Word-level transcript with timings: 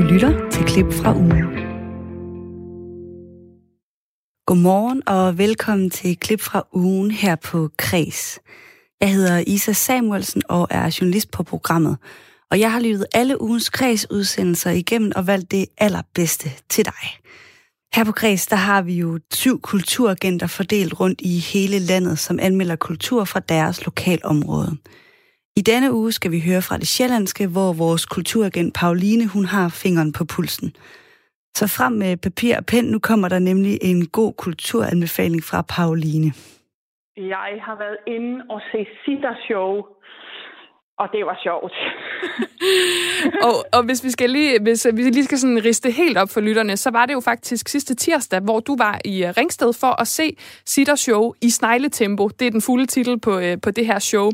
Du 0.00 0.04
lytter 0.04 0.50
til 0.50 0.64
klip 0.64 0.92
fra 0.92 1.16
ugen. 1.16 1.46
Godmorgen 4.46 5.02
og 5.08 5.38
velkommen 5.38 5.90
til 5.90 6.16
klip 6.16 6.40
fra 6.40 6.66
ugen 6.72 7.10
her 7.10 7.36
på 7.36 7.70
Kres. 7.78 8.40
Jeg 9.00 9.12
hedder 9.12 9.44
Isa 9.46 9.72
Samuelsen 9.72 10.42
og 10.48 10.68
er 10.70 10.96
journalist 11.00 11.30
på 11.30 11.42
programmet. 11.42 11.96
Og 12.50 12.60
jeg 12.60 12.72
har 12.72 12.80
lyttet 12.80 13.06
alle 13.14 13.42
ugens 13.42 13.70
Kres-udsendelser 13.70 14.70
igennem 14.70 15.12
og 15.16 15.26
valgt 15.26 15.50
det 15.50 15.66
allerbedste 15.78 16.50
til 16.68 16.84
dig. 16.84 17.18
Her 17.94 18.04
på 18.04 18.12
Græs, 18.12 18.46
der 18.46 18.56
har 18.56 18.82
vi 18.82 18.94
jo 18.94 19.18
syv 19.32 19.60
kulturagenter 19.60 20.46
fordelt 20.46 21.00
rundt 21.00 21.20
i 21.20 21.38
hele 21.38 21.78
landet, 21.78 22.18
som 22.18 22.38
anmelder 22.42 22.76
kultur 22.76 23.24
fra 23.24 23.40
deres 23.40 23.84
lokalområde. 23.84 24.76
I 25.60 25.62
denne 25.62 25.92
uge 25.92 26.12
skal 26.12 26.30
vi 26.32 26.40
høre 26.48 26.62
fra 26.62 26.76
det 26.82 26.88
sjællandske, 26.88 27.44
hvor 27.54 27.70
vores 27.84 28.06
kulturagent 28.06 28.74
Pauline, 28.80 29.26
hun 29.34 29.44
har 29.44 29.68
fingeren 29.82 30.12
på 30.12 30.24
pulsen. 30.24 30.68
Så 31.58 31.64
frem 31.76 31.92
med 31.92 32.16
papir 32.16 32.56
og 32.56 32.66
pen, 32.66 32.84
nu 32.84 32.98
kommer 32.98 33.28
der 33.28 33.38
nemlig 33.38 33.78
en 33.82 34.06
god 34.06 34.32
kulturanbefaling 34.44 35.42
fra 35.50 35.60
Pauline. 35.76 36.30
Jeg 37.16 37.50
har 37.66 37.76
været 37.84 37.98
inde 38.06 38.34
og 38.50 38.60
se 38.72 38.80
Sitter 39.04 39.34
Show 39.46 39.70
og 41.00 41.08
det 41.12 41.26
var 41.26 41.38
sjovt. 41.42 41.74
og, 43.46 43.54
og 43.72 43.82
hvis 43.84 44.04
vi 44.04 44.10
skal 44.10 44.30
lige, 44.30 44.62
hvis 44.62 44.86
vi 44.94 45.02
lige 45.02 45.24
skal 45.24 45.38
sådan 45.38 45.64
riste 45.64 45.90
helt 45.90 46.18
op 46.18 46.30
for 46.30 46.40
lytterne, 46.40 46.76
så 46.76 46.90
var 46.90 47.06
det 47.06 47.14
jo 47.14 47.20
faktisk 47.20 47.68
sidste 47.68 47.94
tirsdag, 47.94 48.40
hvor 48.40 48.60
du 48.60 48.76
var 48.76 48.98
i 49.04 49.24
øh, 49.24 49.32
Ringsted 49.36 49.72
for 49.80 50.00
at 50.00 50.08
se 50.08 50.36
Sitter 50.66 50.94
Show 50.94 51.32
i 51.42 51.50
snegletempo. 51.50 52.28
Det 52.28 52.46
er 52.46 52.50
den 52.50 52.62
fulde 52.62 52.86
titel 52.86 53.20
på, 53.20 53.38
øh, 53.38 53.56
på 53.62 53.70
det 53.70 53.86
her 53.86 53.98
show. 53.98 54.30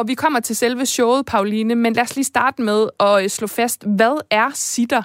Og 0.00 0.08
vi 0.08 0.14
kommer 0.14 0.40
til 0.40 0.56
selve 0.56 0.84
showet, 0.86 1.22
Pauline, 1.32 1.74
men 1.74 1.92
lad 1.92 2.04
os 2.08 2.16
lige 2.16 2.32
starte 2.34 2.62
med 2.62 2.80
at 3.08 3.14
øh, 3.22 3.28
slå 3.36 3.46
fast, 3.60 3.80
hvad 3.98 4.16
er 4.40 4.48
Sitter? 4.54 5.02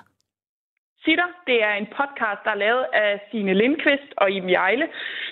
Sitter, 1.05 1.29
det 1.47 1.57
er 1.67 1.73
en 1.81 1.87
podcast, 1.99 2.41
der 2.45 2.51
er 2.55 2.61
lavet 2.65 2.85
af 3.03 3.09
Signe 3.27 3.53
Lindqvist 3.53 4.11
og 4.17 4.31
Iben 4.31 4.49
Jejle, 4.49 4.87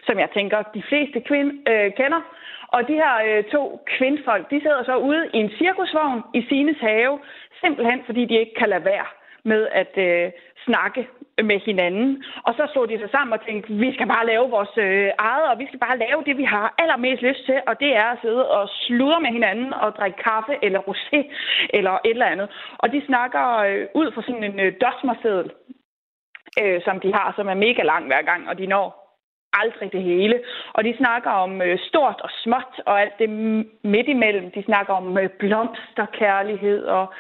som 0.07 0.15
jeg 0.19 0.29
tænker, 0.37 0.57
de 0.77 0.83
fleste 0.89 1.19
kvind, 1.29 1.49
øh, 1.71 1.87
kender. 1.99 2.21
Og 2.75 2.79
de 2.89 2.93
her 3.03 3.15
øh, 3.27 3.43
to 3.55 3.63
kvindfolk, 3.97 4.45
de 4.51 4.61
sidder 4.61 4.83
så 4.83 4.95
ude 5.09 5.23
i 5.33 5.37
en 5.43 5.51
cirkusvogn 5.59 6.19
i 6.33 6.41
Sines 6.49 6.79
have, 6.89 7.19
simpelthen 7.61 7.99
fordi 8.05 8.25
de 8.25 8.39
ikke 8.41 8.55
kan 8.59 8.69
lade 8.69 8.85
være 8.85 9.07
med 9.51 9.61
at 9.81 9.93
øh, 10.07 10.31
snakke 10.65 11.01
med 11.41 11.59
hinanden. 11.59 12.23
Og 12.43 12.53
så 12.57 12.63
slog 12.71 12.89
de 12.89 12.99
sig 12.99 13.09
sammen 13.09 13.33
og 13.33 13.45
tænkte, 13.45 13.73
vi 13.73 13.93
skal 13.93 14.07
bare 14.07 14.25
lave 14.25 14.49
vores 14.49 14.77
øh, 14.77 15.09
eget, 15.17 15.45
og 15.51 15.59
vi 15.59 15.65
skal 15.67 15.79
bare 15.79 15.97
lave 15.97 16.23
det, 16.25 16.37
vi 16.37 16.43
har 16.43 16.75
allermest 16.77 17.21
lyst 17.21 17.45
til, 17.45 17.61
og 17.67 17.79
det 17.79 17.95
er 17.95 18.07
at 18.11 18.21
sidde 18.21 18.51
og 18.51 18.69
sludre 18.69 19.21
med 19.21 19.31
hinanden 19.31 19.73
og 19.73 19.95
drikke 19.95 20.23
kaffe 20.23 20.53
eller 20.61 20.79
rosé 20.79 21.19
eller 21.77 21.91
et 21.91 22.11
eller 22.11 22.33
andet. 22.33 22.49
Og 22.77 22.91
de 22.91 23.05
snakker 23.05 23.57
øh, 23.57 23.85
ud 23.93 24.11
fra 24.11 24.21
sådan 24.21 24.43
en 24.43 24.59
øh, 24.59 24.73
dosmerseddel, 24.81 25.51
øh, 26.61 26.81
som 26.85 26.99
de 26.99 27.13
har, 27.13 27.33
som 27.35 27.47
er 27.47 27.53
mega 27.53 27.83
lang 27.83 28.05
hver 28.07 28.21
gang, 28.21 28.49
og 28.49 28.57
de 28.57 28.65
når 28.67 29.03
aldrig 29.53 29.91
det 29.91 30.03
hele. 30.03 30.39
Og 30.73 30.83
de 30.83 30.97
snakker 30.97 31.29
om 31.29 31.61
øh, 31.61 31.79
stort 31.79 32.21
og 32.23 32.29
småt 32.43 32.73
og 32.85 33.01
alt 33.01 33.19
det 33.19 33.29
midt 33.83 34.07
imellem. 34.07 34.51
De 34.51 34.63
snakker 34.63 34.93
om 34.93 35.17
øh, 35.17 35.29
blomsterkærlighed 35.29 36.83
og 36.85 37.13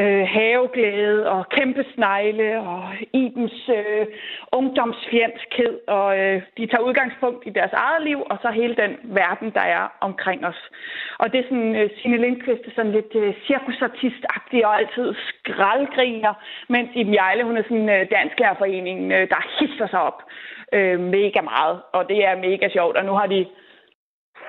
øh, 0.00 0.24
haveglæde 0.34 1.30
og 1.30 1.48
kæmpe 1.48 1.84
snegle 1.94 2.60
og 2.60 2.82
Ibens 3.12 3.70
øh, 3.78 4.06
ungdomsfjendskhed. 4.52 5.74
Og 5.88 6.18
øh, 6.18 6.42
de 6.56 6.66
tager 6.66 6.86
udgangspunkt 6.88 7.46
i 7.46 7.50
deres 7.50 7.72
eget 7.72 8.02
liv 8.02 8.18
og 8.30 8.38
så 8.42 8.48
hele 8.50 8.74
den 8.82 8.92
verden, 9.02 9.50
der 9.50 9.60
er 9.60 9.84
omkring 10.00 10.46
os. 10.46 10.60
Og 11.18 11.32
det 11.32 11.38
er 11.40 11.48
sådan, 11.48 11.76
øh, 11.76 11.90
Signe 11.96 12.16
Lindqvist 12.16 12.66
er 12.66 12.74
sådan 12.76 12.92
lidt 12.92 13.14
øh, 13.14 13.34
cirkusartistagtig 13.46 14.66
og 14.66 14.78
altid 14.78 15.14
skraldgriner, 15.28 16.34
mens 16.68 16.90
Iben 16.94 17.14
Jejle, 17.14 17.44
hun 17.44 17.56
er 17.56 17.62
sådan 17.62 17.88
øh, 17.88 18.10
dansk 18.10 18.36
forening, 18.58 19.12
øh, 19.12 19.28
der 19.28 19.40
hisser 19.58 19.86
sig 19.86 20.00
op 20.00 20.22
øh, 20.72 21.00
mega 21.00 21.40
meget, 21.40 21.80
og 21.92 22.08
det 22.08 22.24
er 22.24 22.36
mega 22.36 22.68
sjovt. 22.68 22.96
Og 22.96 23.04
nu 23.04 23.12
har 23.12 23.26
de 23.26 23.46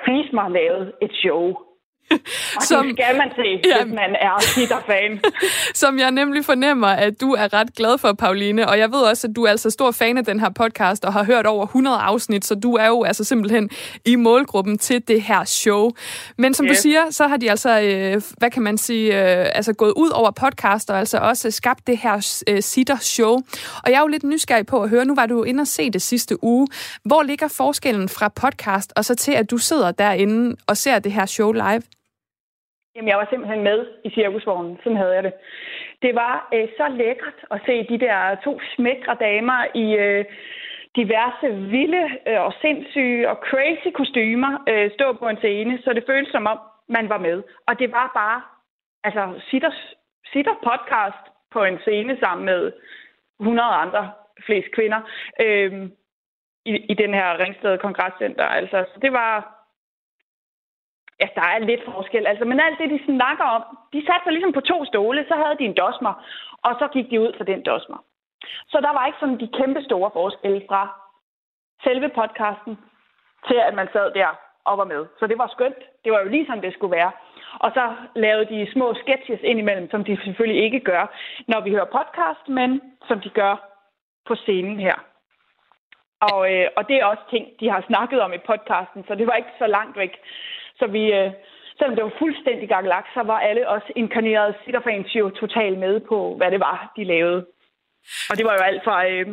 fisk 0.06 0.34
mig 0.34 0.52
lavet 0.52 0.94
et 1.02 1.14
show, 1.14 1.67
og 2.56 2.64
som, 2.64 2.86
det 2.86 2.96
skal 2.98 3.18
man 3.18 3.30
se, 3.36 3.70
ja, 3.70 3.84
hvis 3.84 3.94
man 3.94 4.16
er 4.22 4.36
Peter-fan. 4.56 5.22
som 5.84 6.00
jeg 6.00 6.12
nemlig 6.12 6.46
fornemmer, 6.46 6.88
at 6.88 7.22
du 7.22 7.32
er 7.32 7.54
ret 7.54 7.76
glad 7.76 7.98
for, 7.98 8.14
Pauline. 8.14 8.68
Og 8.68 8.80
jeg 8.80 8.92
ved 8.92 9.00
også, 9.00 9.28
at 9.28 9.36
du 9.36 9.44
er 9.44 9.50
altså 9.50 9.70
stor 9.70 9.92
fan 9.92 10.18
af 10.18 10.26
den 10.26 10.40
her 10.40 10.50
podcast 10.50 11.06
og 11.06 11.14
har 11.14 11.24
hørt 11.24 11.46
over 11.46 11.66
100 11.66 11.98
afsnit, 11.98 12.46
så 12.46 12.56
du 12.56 12.74
er 12.74 12.88
jo 12.88 13.04
altså 13.04 13.24
simpelthen 13.24 13.70
i 14.06 14.16
målgruppen 14.16 14.78
til 14.78 15.08
det 15.08 15.22
her 15.22 15.44
show. 15.44 15.92
Men 16.38 16.54
som 16.54 16.66
yes. 16.66 16.78
du 16.78 16.82
siger, 16.82 17.12
så 17.12 17.28
har 17.28 17.38
de 17.38 17.50
altså, 17.50 17.82
øh, 17.82 18.22
hvad 18.38 18.52
kan 18.52 18.62
man 18.62 18.78
sige, 18.78 19.08
øh, 19.08 19.50
altså 19.56 19.74
gået 19.74 19.94
ud 19.96 20.10
over 20.10 20.32
podcast 20.32 20.90
og 20.90 21.00
altså 21.00 21.18
også 21.18 21.52
skabt 21.52 21.88
det 21.88 21.98
her 21.98 22.42
øh, 22.48 22.62
sitter-show. 22.62 23.34
Og 23.84 23.92
jeg 23.92 23.94
er 23.94 24.02
jo 24.02 24.08
lidt 24.08 24.24
nysgerrig 24.24 24.66
på 24.66 24.84
at 24.84 24.90
høre, 24.90 25.06
nu 25.06 25.16
var 25.16 25.26
du 25.26 25.44
inde 25.44 25.62
og 25.62 25.68
se 25.68 25.90
det 25.90 26.02
sidste 26.02 26.44
uge. 26.44 26.68
Hvor 27.04 27.24
ligger 27.24 27.48
forskellen 27.48 28.10
fra 28.10 28.28
podcast 28.28 28.94
og 28.96 29.06
så 29.06 29.16
til, 29.16 29.32
at 29.32 29.52
du 29.52 29.58
sidder 29.58 29.92
derinde 29.92 30.56
og 30.68 30.78
ser 30.78 31.00
det 31.00 31.12
her 31.12 31.26
show 31.26 31.52
live? 31.52 31.82
Jamen, 32.98 33.10
jeg 33.10 33.18
var 33.18 33.28
simpelthen 33.30 33.64
med 33.64 33.88
i 34.04 34.10
cirkusvognen. 34.10 34.80
Sådan 34.84 34.98
havde 34.98 35.16
jeg 35.16 35.24
det. 35.24 35.34
Det 36.02 36.16
var 36.16 36.50
øh, 36.54 36.68
så 36.78 36.88
lækkert 36.88 37.40
at 37.52 37.62
se 37.66 37.84
de 37.90 38.00
der 38.06 38.36
to 38.44 38.60
smækre 38.76 39.16
damer 39.20 39.60
i 39.76 39.96
øh, 39.96 40.26
diverse 40.96 41.48
vilde 41.74 42.06
øh, 42.28 42.42
og 42.42 42.54
sindssyge 42.62 43.30
og 43.30 43.36
crazy 43.36 43.90
kostymer 43.94 44.64
øh, 44.70 44.92
stå 44.92 45.14
på 45.14 45.28
en 45.30 45.38
scene, 45.38 45.80
så 45.84 45.94
det 45.94 46.04
føltes 46.08 46.32
som 46.32 46.48
om, 46.48 46.60
man 46.90 47.10
var 47.10 47.18
med. 47.18 47.44
Og 47.68 47.80
det 47.80 47.92
var 47.92 48.12
bare, 48.14 48.42
altså, 49.04 49.42
sitter, 49.50 49.72
sitter 50.34 50.54
podcast 50.64 51.24
på 51.52 51.64
en 51.64 51.80
scene 51.80 52.18
sammen 52.20 52.46
med 52.46 52.72
100 53.40 53.70
andre, 53.70 54.12
flest 54.46 54.68
kvinder, 54.76 55.02
øh, 55.42 55.90
i, 56.66 56.74
i 56.92 56.94
den 56.94 57.14
her 57.14 57.40
Ringsted 57.40 57.78
Kongresscenter. 57.78 58.46
Altså, 58.46 58.86
så 58.94 59.00
det 59.02 59.12
var, 59.12 59.57
Ja, 61.22 61.28
der 61.36 61.42
er 61.42 61.60
lidt 61.60 61.84
forskel. 61.86 62.28
Altså, 62.28 62.46
men 62.46 62.60
alt 62.60 62.80
det, 62.80 62.90
de 62.90 63.06
snakker 63.06 63.44
om, 63.44 63.64
de 63.94 64.06
satte 64.06 64.24
sig 64.24 64.34
ligesom 64.34 64.54
på 64.54 64.62
to 64.62 64.86
stole, 64.86 65.26
så 65.28 65.36
havde 65.36 65.58
de 65.60 65.66
en 65.66 65.78
dosmer, 65.84 66.14
og 66.66 66.72
så 66.80 66.88
gik 66.94 67.10
de 67.12 67.22
ud 67.22 67.32
for 67.38 67.44
den 67.44 67.62
dosmer. 67.64 67.98
Så 68.72 68.78
der 68.82 68.92
var 68.94 69.06
ikke 69.06 69.20
sådan 69.20 69.40
de 69.40 69.50
kæmpe 69.60 69.82
store 69.84 70.12
forskelle 70.14 70.62
fra 70.70 70.82
selve 71.84 72.10
podcasten 72.10 72.78
til, 73.48 73.60
at 73.68 73.74
man 73.74 73.88
sad 73.94 74.12
der 74.14 74.32
og 74.70 74.78
var 74.78 74.86
med. 74.94 75.06
Så 75.20 75.28
det 75.28 75.38
var 75.38 75.48
skønt. 75.48 75.82
Det 76.04 76.12
var 76.12 76.20
jo 76.20 76.30
lige 76.30 76.46
som 76.46 76.62
det 76.62 76.74
skulle 76.74 76.96
være. 76.96 77.12
Og 77.60 77.72
så 77.78 77.96
lavede 78.16 78.46
de 78.54 78.72
små 78.74 78.94
sketches 78.94 79.40
indimellem, 79.44 79.90
som 79.92 80.04
de 80.04 80.18
selvfølgelig 80.24 80.64
ikke 80.64 80.80
gør, 80.80 81.04
når 81.48 81.60
vi 81.62 81.70
hører 81.72 81.96
podcast, 81.98 82.48
men 82.48 82.82
som 83.08 83.22
de 83.22 83.30
gør 83.30 83.54
på 84.28 84.36
scenen 84.36 84.80
her. 84.80 84.96
Og, 86.20 86.54
øh, 86.54 86.68
og 86.78 86.88
det 86.88 86.96
er 86.96 87.06
også 87.06 87.24
ting, 87.30 87.46
de 87.60 87.70
har 87.70 87.84
snakket 87.88 88.22
om 88.22 88.34
i 88.34 88.38
podcasten, 88.38 89.06
så 89.08 89.16
det 89.16 89.28
var 89.28 89.34
ikke 89.34 89.58
så 89.60 89.68
langt 89.68 89.98
væk. 89.98 90.14
Så 90.80 90.88
vi, 90.88 91.14
øh, 91.14 91.32
selvom 91.78 91.96
det 91.96 92.04
var 92.04 92.20
fuldstændig 92.20 92.70
lagt, 92.70 93.14
så 93.14 93.24
var 93.24 93.40
alle 93.40 93.70
os 93.70 93.88
inkarnerede 93.96 94.54
sitterfans 94.64 95.16
jo 95.16 95.30
totalt 95.30 95.78
med 95.80 96.00
på, 96.00 96.36
hvad 96.38 96.52
det 96.52 96.60
var, 96.60 96.94
de 96.98 97.04
lavede. 97.04 97.46
Og 98.30 98.38
det 98.38 98.46
var 98.46 98.54
jo 98.54 98.64
alt 98.64 98.84
fra 98.84 99.08
øh, 99.10 99.28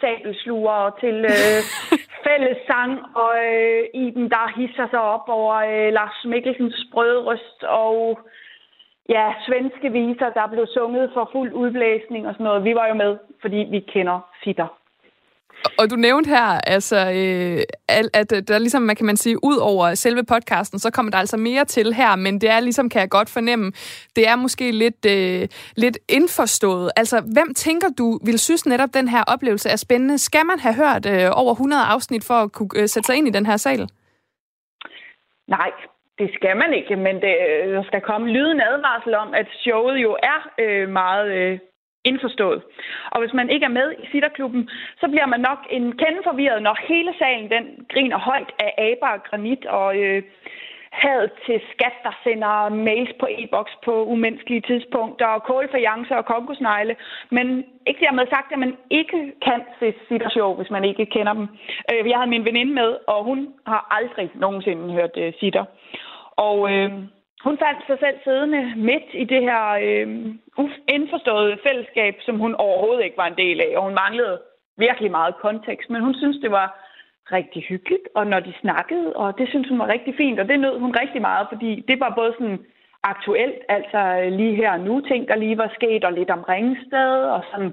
sabelsluger 0.00 0.90
til 1.00 1.16
øh, 1.34 1.60
fællessang, 2.26 2.92
og 3.16 3.32
øh, 3.46 3.84
Iben, 3.94 4.30
der 4.30 4.58
hisser 4.60 4.86
sig 4.90 5.00
op 5.00 5.28
over 5.28 5.54
øh, 5.54 5.92
Lars 5.92 6.24
Mikkelsens 6.24 6.86
brødrøst, 6.92 7.62
og 7.62 8.18
ja, 9.08 9.32
svenske 9.46 9.92
viser, 9.92 10.30
der 10.30 10.46
blev 10.46 10.66
sunget 10.66 11.10
for 11.14 11.28
fuld 11.32 11.52
udblæsning 11.52 12.26
og 12.28 12.34
sådan 12.34 12.44
noget. 12.44 12.64
Vi 12.64 12.74
var 12.74 12.86
jo 12.86 12.94
med, 12.94 13.18
fordi 13.40 13.56
vi 13.56 13.80
kender 13.80 14.20
sitter. 14.44 14.77
Og 15.78 15.90
du 15.90 15.96
nævnte 15.96 16.28
her, 16.28 16.60
altså, 16.66 16.96
øh, 16.96 17.62
at 18.14 18.32
øh, 18.36 18.42
der 18.48 18.58
ligesom, 18.58 18.82
man 18.82 18.96
kan 18.96 19.06
man 19.06 19.16
sige, 19.16 19.44
ud 19.44 19.56
over 19.56 19.94
selve 19.94 20.24
podcasten, 20.24 20.78
så 20.78 20.90
kommer 20.90 21.10
der 21.10 21.18
altså 21.18 21.36
mere 21.36 21.64
til 21.64 21.94
her, 21.94 22.16
men 22.16 22.40
det 22.40 22.50
er 22.50 22.60
ligesom, 22.60 22.88
kan 22.88 23.00
jeg 23.00 23.10
godt 23.10 23.30
fornemme, 23.30 23.72
det 24.16 24.28
er 24.28 24.36
måske 24.36 24.70
lidt, 24.72 25.06
øh, 25.06 25.48
lidt 25.76 25.98
indforstået. 26.08 26.90
Altså, 26.96 27.16
hvem 27.34 27.54
tænker 27.54 27.88
du 27.98 28.18
vil 28.26 28.38
synes 28.38 28.66
netop, 28.66 28.88
den 28.94 29.08
her 29.08 29.22
oplevelse 29.26 29.68
er 29.68 29.76
spændende? 29.76 30.18
Skal 30.18 30.46
man 30.46 30.58
have 30.58 30.74
hørt 30.74 31.06
øh, 31.06 31.30
over 31.32 31.52
100 31.52 31.82
afsnit 31.82 32.24
for 32.26 32.34
at 32.34 32.52
kunne 32.52 32.70
øh, 32.76 32.88
sætte 32.88 33.06
sig 33.06 33.16
ind 33.16 33.28
i 33.28 33.36
den 33.38 33.46
her 33.46 33.56
sal? 33.56 33.88
Nej, 35.48 35.70
det 36.18 36.30
skal 36.34 36.56
man 36.56 36.74
ikke, 36.74 36.96
men 36.96 37.14
det, 37.24 37.34
øh, 37.48 37.74
der 37.74 37.82
skal 37.82 38.00
komme 38.00 38.28
lyden 38.28 38.60
advarsel 38.60 39.14
om, 39.14 39.34
at 39.34 39.46
showet 39.64 39.96
jo 39.96 40.16
er 40.22 40.40
øh, 40.58 40.88
meget 40.88 41.28
øh, 41.32 41.58
indforstået. 42.04 42.62
Og 43.10 43.20
hvis 43.20 43.34
man 43.34 43.50
ikke 43.50 43.64
er 43.64 43.78
med 43.80 43.94
i 44.02 44.06
Sitterklubben, 44.10 44.70
så 45.00 45.08
bliver 45.08 45.26
man 45.26 45.40
nok 45.40 45.58
en 45.70 45.84
kende 45.92 46.20
forvirret, 46.24 46.62
når 46.62 46.76
hele 46.88 47.12
salen 47.18 47.50
den 47.50 47.86
griner 47.92 48.18
højt 48.18 48.50
af 48.58 48.70
aber 48.78 49.08
og 49.16 49.22
granit 49.22 49.66
og 49.66 49.96
øh, 49.96 50.22
had 50.90 51.28
til 51.46 51.60
skat, 51.72 51.96
der 52.02 52.14
sender 52.24 52.68
mails 52.68 53.12
på 53.20 53.26
e-boks 53.38 53.74
på 53.84 54.04
umenneskelige 54.04 54.60
tidspunkter, 54.60 55.26
og 55.26 55.42
kålfajancer 55.42 56.16
og 56.16 56.26
kokosnegle. 56.26 56.96
Men 57.30 57.46
ikke 57.86 58.00
dermed 58.00 58.26
sagt, 58.30 58.52
at 58.52 58.58
man 58.58 58.76
ikke 58.90 59.32
kan 59.46 59.60
se 59.78 59.94
Sitter 60.08 60.54
hvis 60.56 60.70
man 60.70 60.84
ikke 60.84 61.06
kender 61.06 61.32
dem. 61.32 61.46
Øh, 61.92 62.08
jeg 62.08 62.16
havde 62.18 62.30
min 62.30 62.44
veninde 62.44 62.72
med, 62.72 62.90
og 63.06 63.24
hun 63.24 63.48
har 63.66 63.86
aldrig 63.90 64.30
nogensinde 64.34 64.92
hørt 64.92 65.14
øh, 65.16 65.32
Sitter. 65.40 65.64
Og 66.36 66.72
øh, 66.72 66.90
hun 67.44 67.58
fandt 67.58 67.80
sig 67.86 67.98
selv 68.00 68.16
siddende 68.24 68.62
midt 68.76 69.08
i 69.12 69.24
det 69.24 69.42
her 69.42 69.64
øh, 69.84 70.06
indforståede 70.88 71.58
fællesskab, 71.66 72.14
som 72.20 72.38
hun 72.38 72.54
overhovedet 72.54 73.04
ikke 73.04 73.16
var 73.16 73.26
en 73.26 73.40
del 73.44 73.60
af, 73.60 73.72
og 73.76 73.82
hun 73.82 73.94
manglede 73.94 74.40
virkelig 74.76 75.10
meget 75.10 75.34
kontekst, 75.36 75.90
men 75.90 76.02
hun 76.02 76.14
synes, 76.14 76.36
det 76.42 76.50
var 76.50 76.68
rigtig 77.32 77.62
hyggeligt, 77.62 78.08
og 78.14 78.26
når 78.26 78.40
de 78.40 78.52
snakkede, 78.60 79.12
og 79.12 79.38
det 79.38 79.48
synes 79.48 79.68
hun 79.68 79.78
var 79.78 79.88
rigtig 79.88 80.14
fint, 80.16 80.40
og 80.40 80.48
det 80.48 80.60
nød 80.60 80.78
hun 80.78 80.96
rigtig 81.02 81.20
meget, 81.20 81.46
fordi 81.52 81.84
det 81.88 82.00
var 82.00 82.12
både 82.16 82.32
sådan 82.38 82.58
aktuelt, 83.02 83.62
altså 83.68 84.30
lige 84.30 84.54
her 84.54 84.72
og 84.72 84.80
nu, 84.80 85.00
ting, 85.00 85.28
der 85.28 85.36
lige 85.36 85.58
var 85.58 85.70
sket, 85.74 86.04
og 86.04 86.12
lidt 86.12 86.30
om 86.30 86.42
Ringsted, 86.42 87.20
og 87.34 87.42
sådan 87.50 87.72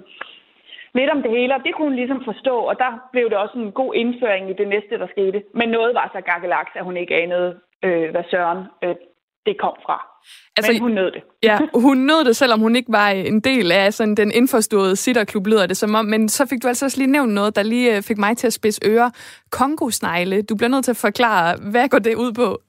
lidt 0.94 1.10
om 1.10 1.22
det 1.22 1.32
hele, 1.32 1.56
og 1.56 1.64
det 1.64 1.74
kunne 1.74 1.88
hun 1.88 1.96
ligesom 1.96 2.24
forstå, 2.24 2.56
og 2.58 2.80
der 2.80 3.10
blev 3.12 3.30
det 3.30 3.38
også 3.38 3.58
en 3.58 3.72
god 3.72 3.96
indføring 3.96 4.50
i 4.50 4.54
det 4.54 4.68
næste, 4.68 5.00
der 5.00 5.08
skete. 5.08 5.44
Men 5.54 5.70
noget 5.70 5.96
var 5.96 6.12
så 6.14 6.22
gakkelaks, 6.22 6.72
at 6.76 6.84
hun 6.84 6.98
ikke 6.98 7.16
anede, 7.16 7.60
øh, 7.84 8.12
hvad 8.12 8.24
Søren 8.32 8.64
øh, 8.84 8.96
det 9.46 9.56
kom 9.60 9.76
fra. 9.86 9.98
Altså, 10.58 10.72
Men 10.72 10.82
hun 10.82 10.92
nød 10.92 11.12
det. 11.12 11.24
Ja, 11.44 11.58
hun 11.88 11.98
nød 11.98 12.26
det, 12.26 12.36
selvom 12.36 12.60
hun 12.60 12.76
ikke 12.76 12.92
var 12.92 13.10
en 13.10 13.40
del 13.40 13.72
af 13.72 13.94
sådan, 13.94 14.16
den 14.16 14.32
indforståede 14.32 14.96
sitterklub, 14.96 15.48
lyder 15.48 15.68
det 15.68 15.78
som 15.78 15.96
om. 15.96 16.06
Men 16.06 16.30
så 16.30 16.48
fik 16.50 16.64
du 16.64 16.68
altså 16.68 16.86
også 16.86 16.98
lige 16.98 17.12
nævnt 17.12 17.34
noget, 17.34 17.56
der 17.56 17.64
lige 17.64 17.96
øh, 17.96 18.02
fik 18.02 18.18
mig 18.18 18.38
til 18.38 18.48
at 18.48 18.54
spidse 18.54 18.82
ører. 18.86 19.10
Kongosnegle. 19.52 20.42
Du 20.42 20.56
bliver 20.56 20.70
nødt 20.70 20.86
til 20.86 20.92
at 20.92 21.04
forklare, 21.08 21.58
hvad 21.72 21.90
går 21.90 22.00
det 22.00 22.16
ud 22.16 22.34
på? 22.34 22.62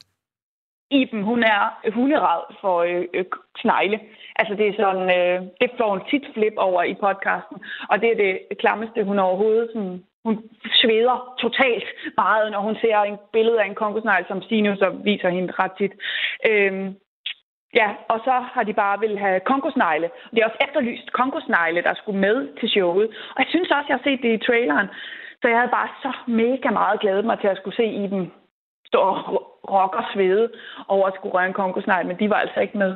Iben, 0.90 1.22
hun 1.22 1.42
er 1.42 1.62
hunderad 1.94 2.42
for 2.60 2.76
øh, 2.82 3.04
øh, 3.14 3.24
snegle. 3.62 3.98
Altså 4.38 4.54
det 4.58 4.66
er 4.68 4.74
sådan, 4.82 5.06
øh, 5.18 5.38
det 5.60 5.70
får 5.78 5.90
hun 5.90 6.02
tit 6.10 6.26
flip 6.34 6.56
over 6.56 6.82
i 6.82 6.94
podcasten, 7.04 7.56
og 7.90 8.00
det 8.00 8.08
er 8.10 8.18
det 8.24 8.58
klammeste, 8.62 9.04
hun 9.04 9.18
overhovedet 9.18 9.68
sådan, 9.74 10.04
hun 10.26 10.36
sveder 10.80 11.16
totalt 11.44 11.88
meget, 12.22 12.52
når 12.52 12.60
hun 12.60 12.76
ser 12.82 12.98
en 12.98 13.18
billede 13.32 13.60
af 13.62 13.66
en 13.66 13.80
kongosnegl, 13.82 14.24
som 14.28 14.42
Stine 14.42 14.76
så 14.76 14.88
viser 15.08 15.28
hende 15.28 15.52
ret 15.60 15.74
tit. 15.78 15.94
Øhm, 16.50 16.86
ja, 17.80 17.88
og 18.12 18.18
så 18.26 18.34
har 18.54 18.62
de 18.62 18.74
bare 18.82 19.00
vil 19.04 19.18
have 19.18 19.40
kongosnegle. 19.50 20.08
Det 20.30 20.38
er 20.38 20.48
også 20.48 20.64
efterlyst 20.66 21.12
kongosnegle, 21.12 21.82
der 21.82 21.94
skulle 21.94 22.20
med 22.26 22.36
til 22.60 22.68
showet. 22.68 23.08
Og 23.34 23.38
jeg 23.42 23.48
synes 23.50 23.70
også, 23.70 23.88
jeg 23.88 23.96
har 23.98 24.06
set 24.08 24.22
det 24.22 24.32
i 24.34 24.44
traileren. 24.46 24.88
Så 25.40 25.44
jeg 25.48 25.58
havde 25.58 25.76
bare 25.78 25.90
så 26.04 26.12
mega 26.26 26.70
meget 26.70 27.00
glædet 27.00 27.24
mig 27.24 27.38
til 27.40 27.48
at 27.48 27.56
skulle 27.56 27.76
se 27.76 27.86
i 28.04 28.06
dem 28.06 28.30
stå 28.86 28.98
og 28.98 29.14
rock 29.74 29.94
og 29.94 30.04
svede 30.14 30.48
over 30.88 31.06
at 31.06 31.14
skulle 31.16 31.34
røre 31.34 31.46
en 31.46 31.60
kongosnegl, 31.60 32.06
men 32.06 32.18
de 32.18 32.30
var 32.30 32.36
altså 32.36 32.60
ikke 32.60 32.78
med. 32.78 32.92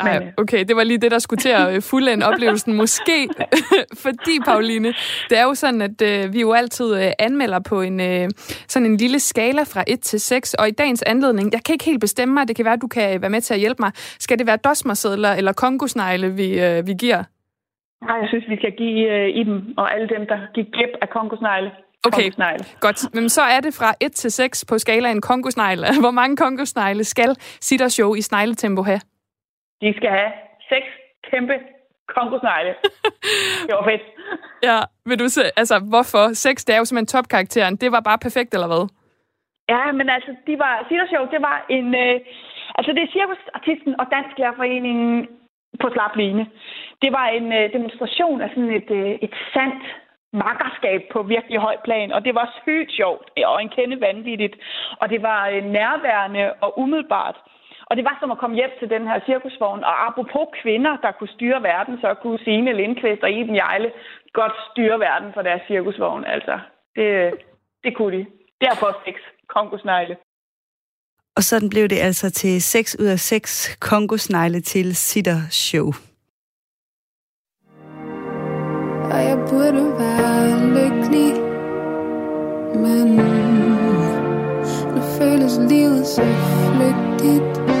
Ej, 0.00 0.20
øh, 0.22 0.32
okay, 0.36 0.64
det 0.64 0.76
var 0.76 0.84
lige 0.84 0.98
det, 0.98 1.10
der 1.10 1.18
skulle 1.18 1.40
til 1.40 1.48
at 1.48 1.74
øh, 1.74 1.82
fuldende 1.82 2.26
oplevelsen. 2.26 2.76
Måske, 2.82 3.28
fordi, 4.04 4.40
Pauline, 4.44 4.88
det 5.30 5.38
er 5.38 5.44
jo 5.44 5.54
sådan, 5.54 5.82
at 5.82 6.02
øh, 6.02 6.32
vi 6.32 6.40
jo 6.40 6.52
altid 6.52 6.96
øh, 6.96 7.10
anmelder 7.18 7.60
på 7.68 7.80
en 7.80 8.00
øh, 8.00 8.28
sådan 8.68 8.86
en 8.86 8.96
lille 8.96 9.18
skala 9.18 9.62
fra 9.62 9.84
1 9.86 10.00
til 10.00 10.20
6, 10.20 10.54
og 10.54 10.68
i 10.68 10.70
dagens 10.70 11.02
anledning, 11.02 11.52
jeg 11.52 11.60
kan 11.64 11.72
ikke 11.72 11.84
helt 11.84 12.00
bestemme 12.00 12.34
mig, 12.34 12.48
det 12.48 12.56
kan 12.56 12.64
være, 12.64 12.74
at 12.74 12.82
du 12.82 12.88
kan 12.88 13.20
være 13.20 13.30
med 13.30 13.40
til 13.40 13.54
at 13.54 13.60
hjælpe 13.60 13.82
mig. 13.82 13.90
Skal 13.94 14.38
det 14.38 14.46
være 14.46 14.56
dosmersedler 14.56 15.32
eller 15.32 15.52
kongosnegle, 15.52 16.30
vi, 16.30 16.60
øh, 16.60 16.86
vi 16.86 16.94
giver? 16.94 17.22
Nej, 18.08 18.16
jeg 18.16 18.28
synes, 18.28 18.44
vi 18.48 18.56
skal 18.56 18.72
give 18.78 19.00
øh, 19.14 19.28
i 19.28 19.42
dem 19.44 19.74
og 19.76 19.94
alle 19.94 20.08
dem, 20.08 20.26
der 20.26 20.38
gik 20.54 20.66
glip 20.72 20.90
af 21.02 21.08
kongosnegle. 21.10 21.70
Okay, 22.06 22.30
godt. 22.80 23.14
Men 23.14 23.28
så 23.28 23.42
er 23.42 23.60
det 23.60 23.74
fra 23.74 23.94
1 24.00 24.12
til 24.12 24.30
6 24.30 24.64
på 24.64 24.78
skalaen 24.78 25.20
kongosnegle. 25.20 25.86
Hvor 26.04 26.10
mange 26.10 26.36
kongosnegle 26.36 27.04
skal 27.04 27.36
Sitter 27.60 27.88
Show 27.88 28.14
i 28.14 28.20
snegletempo 28.20 28.82
have? 28.82 29.00
De 29.82 29.94
skal 29.96 30.10
have 30.10 30.32
seks 30.70 30.88
kæmpe 31.30 31.56
kongosnegle. 32.14 32.74
det 33.66 33.74
var 33.78 33.84
fedt. 33.90 34.04
Ja, 34.62 34.78
vil 35.08 35.18
du 35.18 35.28
se, 35.28 35.42
altså 35.56 35.76
hvorfor? 35.92 36.24
Seks, 36.44 36.64
det 36.64 36.74
er 36.74 36.78
jo 36.78 36.84
simpelthen 36.84 37.14
topkarakteren. 37.14 37.76
Det 37.76 37.92
var 37.92 38.00
bare 38.00 38.18
perfekt, 38.26 38.54
eller 38.54 38.66
hvad? 38.72 38.84
Ja, 39.68 39.92
men 39.98 40.08
altså, 40.08 40.30
de 40.46 40.54
var, 40.58 40.74
Show, 41.10 41.24
det 41.34 41.42
var 41.48 41.66
en, 41.68 41.88
øh, 41.94 42.20
altså 42.78 42.90
det 42.92 43.02
er 43.02 43.12
Cirkusartisten 43.14 44.00
og 44.00 44.06
Dansk 44.14 44.38
Lærerforeningen 44.38 45.28
på 45.80 45.86
slap 45.92 46.16
line. 46.16 46.46
Det 47.02 47.12
var 47.12 47.26
en 47.38 47.52
øh, 47.52 47.72
demonstration 47.72 48.40
af 48.40 48.48
sådan 48.48 48.74
et, 48.80 48.90
øh, 48.90 49.12
et 49.26 49.34
sandt 49.54 49.82
makkerskab 50.32 51.00
på 51.12 51.22
virkelig 51.22 51.58
høj 51.58 51.76
plan, 51.84 52.12
og 52.12 52.24
det 52.24 52.34
var 52.34 52.54
sygt 52.62 52.92
sjovt 52.92 53.26
og 53.46 53.62
en 53.62 53.68
kende 53.76 54.00
vanvittigt, 54.00 54.56
og 55.00 55.08
det 55.12 55.22
var 55.22 55.48
øh, 55.48 55.64
nærværende 55.64 56.52
og 56.64 56.78
umiddelbart. 56.78 57.36
Og 57.88 57.96
det 57.96 58.04
var 58.04 58.16
som 58.20 58.34
at 58.34 58.38
komme 58.42 58.56
hjem 58.56 58.74
til 58.78 58.88
den 58.94 59.04
her 59.10 59.18
cirkusvogn. 59.26 59.84
Og 59.84 59.94
apropos 60.06 60.46
kvinder, 60.62 60.94
der 61.04 61.12
kunne 61.12 61.34
styre 61.36 61.62
verden, 61.62 61.94
så 62.00 62.14
kunne 62.22 62.38
Signe 62.44 62.72
Lindqvist 62.72 63.22
og 63.22 63.30
Iben 63.30 63.56
Jejle 63.56 63.90
godt 64.32 64.54
styre 64.70 64.98
verden 65.08 65.30
for 65.34 65.42
deres 65.42 65.62
cirkusvogn. 65.68 66.24
Altså, 66.24 66.54
det, 66.96 67.08
det 67.84 67.96
kunne 67.96 68.18
de. 68.18 68.26
Derfor 68.60 68.88
seks 69.06 69.20
kongosnegle. 69.48 70.16
Og 71.36 71.42
sådan 71.42 71.70
blev 71.70 71.88
det 71.88 71.98
altså 71.98 72.30
til 72.30 72.62
6 72.62 72.96
ud 73.00 73.06
af 73.06 73.18
6 73.18 73.76
kongosnegle 73.80 74.60
til 74.60 74.96
Sitter 74.96 75.40
Show. 75.50 75.86
Og 79.12 79.20
jeg 79.28 79.36
burde 79.50 79.84
være 79.98 80.48
lykkelig, 80.76 81.32
men 82.84 83.06
nu 84.94 85.00
føles 85.18 85.58
livet 85.70 86.06
så 86.06 86.22
flygtigt. 86.72 87.73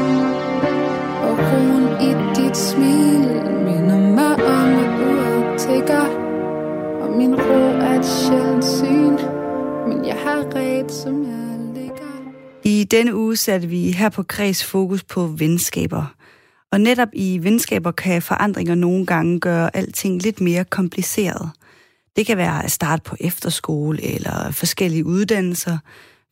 I 2.00 2.10
dit 2.36 2.56
smil 2.56 3.20
minder 3.64 3.98
mig 3.98 4.34
om, 4.34 4.68
at 4.84 5.00
uret 5.06 5.44
er 5.44 5.58
tigger. 5.58 6.06
Og 7.02 7.10
min 7.16 7.34
ro 7.34 7.62
er 7.80 7.98
et 7.98 8.06
sjældent 8.06 8.64
syn, 8.64 9.16
men 9.88 10.06
jeg 10.06 10.16
har 10.24 10.44
ret, 10.54 10.92
som 10.92 11.22
jeg 11.22 11.58
ligger. 11.74 12.32
I 12.64 12.84
denne 12.84 13.14
uge 13.14 13.36
satte 13.36 13.68
vi 13.68 13.90
her 13.90 14.08
på 14.08 14.22
Kreds 14.22 14.64
fokus 14.64 15.04
på 15.04 15.26
venskaber. 15.26 16.14
Og 16.72 16.80
netop 16.80 17.08
i 17.12 17.38
venskaber 17.42 17.90
kan 17.90 18.22
forandringer 18.22 18.74
nogle 18.74 19.06
gange 19.06 19.40
gøre 19.40 19.76
alting 19.76 20.22
lidt 20.22 20.40
mere 20.40 20.64
kompliceret. 20.64 21.50
Det 22.16 22.26
kan 22.26 22.36
være 22.36 22.64
at 22.64 22.70
starte 22.70 23.02
på 23.02 23.16
efterskole 23.20 24.14
eller 24.14 24.50
forskellige 24.50 25.06
uddannelser, 25.06 25.78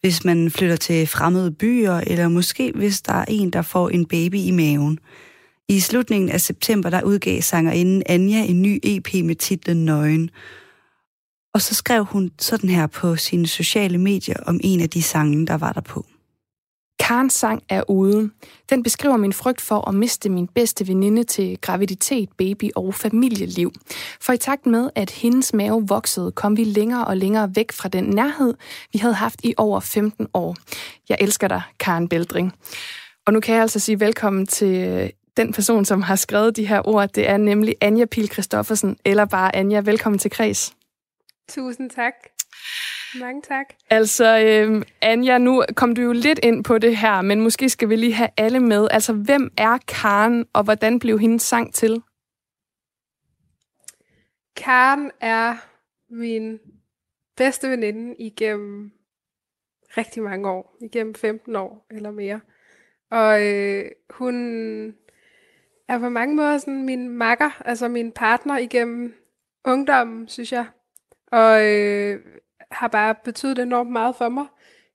hvis 0.00 0.24
man 0.24 0.50
flytter 0.50 0.76
til 0.76 1.06
fremmede 1.06 1.50
byer, 1.50 2.00
eller 2.06 2.28
måske 2.28 2.72
hvis 2.74 3.02
der 3.02 3.12
er 3.12 3.24
en, 3.28 3.50
der 3.50 3.62
får 3.62 3.88
en 3.88 4.06
baby 4.06 4.34
i 4.34 4.50
maven. 4.50 4.98
I 5.72 5.80
slutningen 5.80 6.30
af 6.30 6.40
september, 6.40 6.90
der 6.90 7.02
udgav 7.02 7.42
sangerinden 7.42 8.02
Anja 8.06 8.44
en 8.44 8.62
ny 8.62 8.80
EP 8.82 9.24
med 9.24 9.34
titlen 9.34 9.84
Nøgen. 9.84 10.30
Og 11.54 11.62
så 11.62 11.74
skrev 11.74 12.04
hun 12.04 12.30
sådan 12.38 12.70
her 12.70 12.86
på 12.86 13.16
sine 13.16 13.46
sociale 13.46 13.98
medier 13.98 14.36
om 14.46 14.60
en 14.64 14.80
af 14.80 14.90
de 14.90 15.02
sange, 15.02 15.46
der 15.46 15.54
var 15.54 15.72
der 15.72 15.80
på. 15.80 16.06
Karens 17.00 17.32
sang 17.32 17.62
er 17.68 17.90
ude. 17.90 18.30
Den 18.70 18.82
beskriver 18.82 19.16
min 19.16 19.32
frygt 19.32 19.60
for 19.60 19.88
at 19.88 19.94
miste 19.94 20.28
min 20.28 20.46
bedste 20.46 20.88
veninde 20.88 21.24
til 21.24 21.58
graviditet, 21.60 22.28
baby 22.38 22.70
og 22.76 22.94
familieliv. 22.94 23.72
For 24.20 24.32
i 24.32 24.38
takt 24.38 24.66
med, 24.66 24.90
at 24.94 25.10
hendes 25.10 25.54
mave 25.54 25.88
voksede, 25.88 26.32
kom 26.32 26.56
vi 26.56 26.64
længere 26.64 27.04
og 27.04 27.16
længere 27.16 27.56
væk 27.56 27.72
fra 27.72 27.88
den 27.88 28.04
nærhed, 28.04 28.54
vi 28.92 28.98
havde 28.98 29.14
haft 29.14 29.40
i 29.44 29.54
over 29.56 29.80
15 29.80 30.26
år. 30.34 30.56
Jeg 31.08 31.16
elsker 31.20 31.48
dig, 31.48 31.62
Karen 31.80 32.08
Beldring. 32.08 32.52
Og 33.26 33.32
nu 33.32 33.40
kan 33.40 33.54
jeg 33.54 33.62
altså 33.62 33.78
sige 33.78 34.00
velkommen 34.00 34.46
til 34.46 35.12
den 35.36 35.52
person, 35.52 35.84
som 35.84 36.02
har 36.02 36.16
skrevet 36.16 36.56
de 36.56 36.66
her 36.66 36.88
ord. 36.88 37.08
Det 37.08 37.28
er 37.28 37.36
nemlig 37.36 37.76
Anja 37.80 38.04
Pil 38.04 38.28
Christoffersen, 38.28 38.96
eller 39.04 39.24
bare 39.24 39.56
Anja. 39.56 39.80
Velkommen 39.80 40.18
til 40.18 40.30
Kreds. 40.30 40.76
Tusind 41.48 41.90
tak. 41.90 42.14
Mange 43.20 43.42
tak. 43.42 43.66
Altså, 43.90 44.38
øh, 44.38 44.82
Anja, 45.02 45.38
nu 45.38 45.64
kom 45.76 45.94
du 45.94 46.02
jo 46.02 46.12
lidt 46.12 46.40
ind 46.42 46.64
på 46.64 46.78
det 46.78 46.96
her, 46.96 47.22
men 47.22 47.40
måske 47.40 47.68
skal 47.68 47.88
vi 47.88 47.96
lige 47.96 48.12
have 48.12 48.28
alle 48.36 48.60
med. 48.60 48.88
Altså, 48.90 49.12
hvem 49.12 49.52
er 49.56 49.78
Karen, 49.88 50.46
og 50.52 50.64
hvordan 50.64 50.98
blev 50.98 51.18
hendes 51.18 51.42
sang 51.42 51.74
til? 51.74 52.02
Karen 54.56 55.10
er 55.20 55.56
min 56.10 56.58
bedste 57.36 57.70
veninde 57.70 58.14
igennem 58.18 58.92
rigtig 59.96 60.22
mange 60.22 60.50
år. 60.50 60.76
Igennem 60.80 61.14
15 61.14 61.56
år 61.56 61.86
eller 61.90 62.10
mere. 62.10 62.40
Og 63.10 63.46
øh, 63.46 63.84
hun 64.10 64.94
er 65.94 65.98
på 65.98 66.08
mange 66.08 66.34
måder 66.34 66.58
sådan 66.58 66.84
min 66.84 67.08
makker, 67.08 67.62
altså 67.64 67.88
min 67.88 68.12
partner 68.12 68.58
igennem 68.58 69.14
ungdommen, 69.64 70.28
synes 70.28 70.52
jeg. 70.52 70.66
Og 71.32 71.70
øh, 71.70 72.20
har 72.70 72.88
bare 72.88 73.14
betydet 73.24 73.58
enormt 73.58 73.90
meget 73.90 74.16
for 74.16 74.28
mig. 74.28 74.46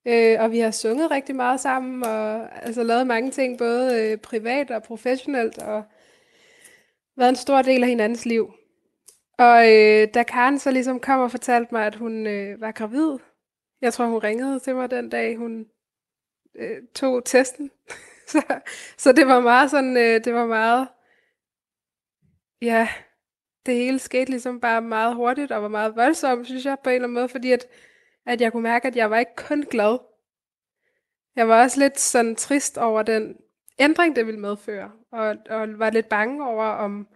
Øh, 0.08 0.38
og 0.40 0.52
vi 0.52 0.60
har 0.60 0.72
sunget 0.72 1.12
rigtig 1.12 1.36
meget 1.36 1.60
sammen, 1.60 2.04
og 2.04 2.50
altså 2.66 2.84
lavet 2.84 3.08
mange 3.08 3.32
ting, 3.32 3.58
både 3.58 4.04
øh, 4.04 4.18
privat 4.18 4.72
og 4.72 4.84
professionelt, 4.84 5.58
og 5.58 5.84
været 7.18 7.30
en 7.30 7.36
stor 7.36 7.62
del 7.62 7.84
af 7.84 7.90
hinandens 7.90 8.26
liv. 8.26 8.54
Og 9.38 9.74
øh, 9.74 10.08
da 10.14 10.24
Karen 10.24 10.60
så 10.60 10.72
ligesom 10.72 11.00
kom 11.00 11.20
og 11.20 11.32
fortalte 11.32 11.70
mig, 11.72 11.86
at 11.86 11.96
hun 11.96 12.28
øh, 12.28 12.62
var 12.62 12.72
gravid, 12.72 13.18
jeg 13.82 13.94
tror, 13.94 14.06
hun 14.06 14.18
ringede 14.24 14.60
til 14.60 14.76
mig 14.76 14.92
den 14.92 15.10
dag, 15.10 15.38
hun 15.38 15.66
øh, 16.56 16.78
tog 16.96 17.26
testen. 17.26 17.72
så, 18.32 18.60
så 18.98 19.12
det 19.12 19.28
var 19.28 19.40
meget 19.40 19.72
sådan, 19.72 19.98
øh, 19.98 20.26
det 20.26 20.34
var 20.34 20.46
meget, 20.46 20.88
ja, 22.62 22.90
det 23.66 23.76
hele 23.76 24.00
skete 24.00 24.30
ligesom 24.30 24.60
bare 24.60 24.82
meget 24.82 25.16
hurtigt 25.16 25.52
og 25.52 25.62
var 25.62 25.68
meget 25.68 25.96
voldsomt, 25.96 26.48
synes 26.48 26.66
jeg, 26.66 26.78
på 26.84 26.90
en 26.90 26.96
eller 26.96 27.08
anden 27.08 27.14
måde, 27.14 27.30
fordi 27.30 27.52
at, 27.52 27.66
at 28.26 28.42
jeg 28.42 28.52
kunne 28.52 28.64
mærke, 28.64 28.88
at 28.88 28.96
jeg 28.96 29.12
var 29.12 29.20
ikke 29.20 29.36
kun 29.36 29.64
glad. 29.64 29.98
Jeg 31.36 31.48
var 31.48 31.64
også 31.64 31.80
lidt 31.80 32.00
sådan 32.00 32.36
trist 32.36 32.78
over 32.78 33.04
den 33.04 33.38
ændring, 33.80 34.16
det 34.16 34.26
ville 34.26 34.40
medføre. 34.40 34.92
Og, 35.12 35.36
og 35.50 35.80
var 35.80 35.90
lidt 35.90 36.10
bange 36.10 36.46
over, 36.46 36.66
om 36.66 37.08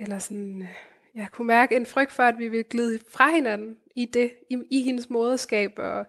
eller 0.00 0.18
sådan, 0.18 0.68
jeg 1.14 1.28
kunne 1.32 1.46
mærke 1.46 1.76
en 1.76 1.86
frygt 1.86 2.12
for, 2.12 2.22
at 2.22 2.38
vi 2.38 2.48
ville 2.48 2.64
glide 2.64 2.98
fra 3.08 3.30
hinanden 3.30 3.76
i 3.96 4.04
det, 4.04 4.32
i, 4.50 4.58
i 4.70 4.82
hendes 4.82 5.10
moderskab 5.10 5.72
og 5.76 6.06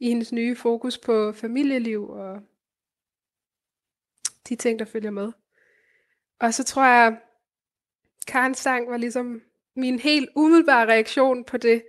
i 0.00 0.08
hendes 0.08 0.32
nye 0.32 0.56
fokus 0.56 0.98
på 0.98 1.32
familieliv 1.32 2.08
og 2.08 2.40
de 4.48 4.56
ting, 4.56 4.78
der 4.78 4.84
følger 4.84 5.10
med. 5.10 5.32
Og 6.40 6.54
så 6.54 6.64
tror 6.64 6.84
jeg, 6.84 7.20
Karens 8.26 8.58
sang 8.58 8.90
var 8.90 8.96
ligesom 8.96 9.42
min 9.76 9.98
helt 9.98 10.30
umiddelbare 10.36 10.86
reaktion 10.86 11.44
på 11.44 11.56
det. 11.56 11.84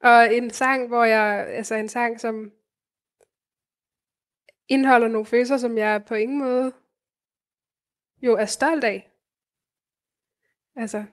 Og 0.00 0.34
en 0.34 0.50
sang, 0.50 0.88
hvor 0.88 1.04
jeg, 1.04 1.46
altså 1.48 1.74
en 1.74 1.88
sang, 1.88 2.20
som 2.20 2.52
indeholder 4.68 5.08
nogle 5.08 5.26
følelser, 5.26 5.56
som 5.56 5.78
jeg 5.78 6.04
på 6.04 6.14
ingen 6.14 6.38
måde 6.38 6.72
jo 8.22 8.36
er 8.36 8.46
stolt 8.46 8.84
af. 8.84 9.10
Altså, 10.76 11.04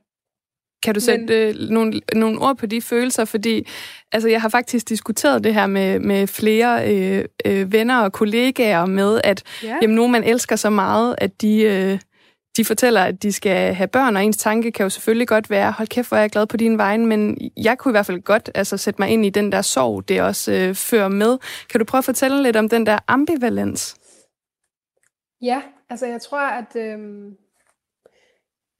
kan 0.85 0.93
du 0.93 0.99
sætte 0.99 1.25
Men... 1.25 1.31
øh, 1.31 1.69
nogle, 1.69 2.01
nogle 2.15 2.39
ord 2.39 2.57
på 2.57 2.65
de 2.65 2.81
følelser? 2.81 3.25
Fordi 3.25 3.67
altså, 4.11 4.29
jeg 4.29 4.41
har 4.41 4.49
faktisk 4.49 4.89
diskuteret 4.89 5.43
det 5.43 5.53
her 5.53 5.67
med, 5.67 5.99
med 5.99 6.27
flere 6.27 6.93
øh, 6.93 7.25
øh, 7.45 7.71
venner 7.71 7.99
og 8.01 8.11
kollegaer 8.11 8.85
med, 8.85 9.21
at 9.23 9.43
ja. 9.63 9.77
jamen, 9.81 9.95
nogen 9.95 10.11
man 10.11 10.23
elsker 10.23 10.55
så 10.55 10.69
meget, 10.69 11.15
at 11.17 11.41
de, 11.41 11.61
øh, 11.61 11.99
de 12.57 12.65
fortæller, 12.65 13.03
at 13.03 13.23
de 13.23 13.31
skal 13.31 13.73
have 13.73 13.87
børn, 13.87 14.15
og 14.15 14.23
ens 14.23 14.37
tanke 14.37 14.71
kan 14.71 14.83
jo 14.83 14.89
selvfølgelig 14.89 15.27
godt 15.27 15.49
være, 15.49 15.71
hold 15.71 15.87
kæft, 15.87 16.07
hvor 16.07 16.17
er 16.17 16.21
jeg 16.21 16.29
glad 16.29 16.47
på 16.47 16.57
din 16.57 16.77
vegne, 16.77 17.05
men 17.05 17.51
jeg 17.57 17.77
kunne 17.77 17.91
i 17.91 17.93
hvert 17.93 18.05
fald 18.05 18.21
godt 18.21 18.49
altså, 18.55 18.77
sætte 18.77 19.01
mig 19.01 19.09
ind 19.09 19.25
i 19.25 19.29
den 19.29 19.51
der 19.51 19.61
sorg, 19.61 20.07
det 20.09 20.21
også 20.21 20.51
øh, 20.51 20.75
fører 20.75 21.07
med. 21.07 21.37
Kan 21.69 21.79
du 21.79 21.85
prøve 21.85 21.99
at 21.99 22.05
fortælle 22.05 22.43
lidt 22.43 22.55
om 22.55 22.69
den 22.69 22.85
der 22.85 22.99
ambivalens? 23.07 23.95
Ja, 25.41 25.61
altså 25.89 26.05
jeg 26.05 26.21
tror, 26.21 26.39
at, 26.39 26.75
øh, 26.75 26.99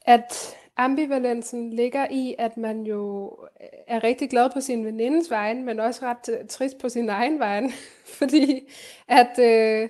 at 0.05 0.55
ambivalensen 0.77 1.70
ligger 1.70 2.08
i, 2.12 2.36
at 2.38 2.58
man 2.58 2.84
jo 2.84 3.38
øh, 3.62 3.67
er 3.88 4.03
rigtig 4.03 4.29
glad 4.29 4.50
på 4.53 4.62
sin 4.62 4.86
venindes 4.86 5.32
vegne, 5.32 5.63
men 5.63 5.79
også 5.79 6.05
ret 6.05 6.29
øh, 6.29 6.48
trist 6.48 6.77
på 6.77 6.89
sin 6.89 7.10
egen 7.10 7.39
vegne, 7.39 7.72
fordi 8.20 8.72
at, 9.08 9.39
øh, 9.39 9.89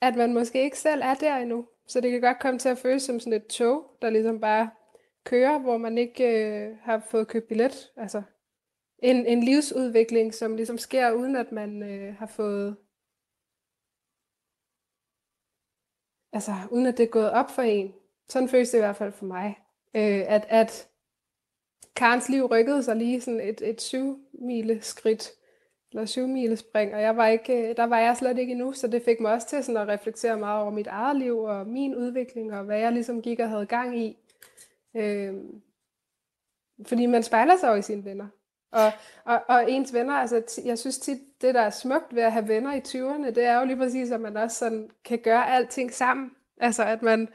at 0.00 0.16
man 0.16 0.34
måske 0.34 0.62
ikke 0.62 0.78
selv 0.78 1.02
er 1.04 1.14
der 1.14 1.36
endnu. 1.36 1.66
Så 1.86 2.00
det 2.00 2.10
kan 2.10 2.20
godt 2.20 2.40
komme 2.40 2.58
til 2.58 2.68
at 2.68 2.78
føles 2.78 3.02
som 3.02 3.20
sådan 3.20 3.32
et 3.32 3.46
tog, 3.46 3.84
der 4.02 4.10
ligesom 4.10 4.40
bare 4.40 4.70
kører, 5.24 5.58
hvor 5.58 5.78
man 5.78 5.98
ikke 5.98 6.44
øh, 6.44 6.76
har 6.82 7.06
fået 7.10 7.28
købt 7.28 7.48
billet. 7.48 7.90
Altså 7.96 8.22
en, 9.02 9.26
en 9.26 9.42
livsudvikling, 9.42 10.34
som 10.34 10.56
ligesom 10.56 10.78
sker, 10.78 11.12
uden 11.12 11.36
at 11.36 11.52
man 11.52 11.82
øh, 11.82 12.14
har 12.16 12.26
fået... 12.26 12.76
Altså, 16.32 16.52
uden 16.70 16.86
at 16.86 16.98
det 16.98 17.04
er 17.04 17.10
gået 17.10 17.30
op 17.30 17.50
for 17.50 17.62
en. 17.62 17.94
Sådan 18.28 18.48
føles 18.48 18.70
det 18.70 18.78
i 18.78 18.80
hvert 18.80 18.96
fald 18.96 19.12
for 19.12 19.24
mig. 19.24 19.58
Øh, 19.96 20.22
at, 20.26 20.46
at 20.48 20.88
Karens 21.96 22.28
liv 22.28 22.44
rykkede 22.44 22.82
sig 22.82 22.96
lige 22.96 23.20
sådan 23.20 23.40
et, 23.40 23.60
et 23.62 23.80
syv 23.80 24.18
mile 24.32 24.82
skridt, 24.82 25.30
eller 25.92 26.06
syv 26.06 26.26
mile 26.26 26.56
spring, 26.56 26.94
og 26.94 27.02
jeg 27.02 27.16
var 27.16 27.26
ikke, 27.26 27.68
øh, 27.70 27.76
der 27.76 27.84
var 27.84 27.98
jeg 27.98 28.16
slet 28.16 28.38
ikke 28.38 28.50
endnu, 28.52 28.72
så 28.72 28.86
det 28.86 29.02
fik 29.02 29.20
mig 29.20 29.32
også 29.32 29.48
til 29.48 29.64
sådan 29.64 29.82
at 29.82 29.88
reflektere 29.88 30.38
meget 30.38 30.62
over 30.62 30.70
mit 30.70 30.86
eget 30.86 31.16
liv 31.16 31.38
og 31.38 31.66
min 31.66 31.96
udvikling, 31.96 32.52
og 32.54 32.64
hvad 32.64 32.78
jeg 32.78 32.92
ligesom 32.92 33.22
gik 33.22 33.40
og 33.40 33.48
havde 33.48 33.66
gang 33.66 33.98
i. 33.98 34.18
Øh, 34.96 35.34
fordi 36.86 37.06
man 37.06 37.22
spejler 37.22 37.56
sig 37.56 37.68
jo 37.68 37.74
i 37.74 37.82
sine 37.82 38.04
venner. 38.04 38.26
Og, 38.72 38.92
og, 39.24 39.42
og 39.48 39.70
ens 39.70 39.94
venner, 39.94 40.14
altså 40.14 40.60
jeg 40.64 40.78
synes 40.78 40.98
tit, 40.98 41.18
det 41.40 41.54
der 41.54 41.60
er 41.60 41.70
smukt 41.70 42.14
ved 42.14 42.22
at 42.22 42.32
have 42.32 42.48
venner 42.48 42.74
i 42.74 42.80
20'erne, 42.80 43.30
det 43.30 43.44
er 43.44 43.58
jo 43.60 43.66
lige 43.66 43.76
præcis, 43.76 44.10
at 44.10 44.20
man 44.20 44.36
også 44.36 44.56
sådan 44.56 44.90
kan 45.04 45.18
gøre 45.18 45.50
alting 45.50 45.92
sammen. 45.92 46.30
Altså 46.60 46.84
at 46.84 47.02
man, 47.02 47.28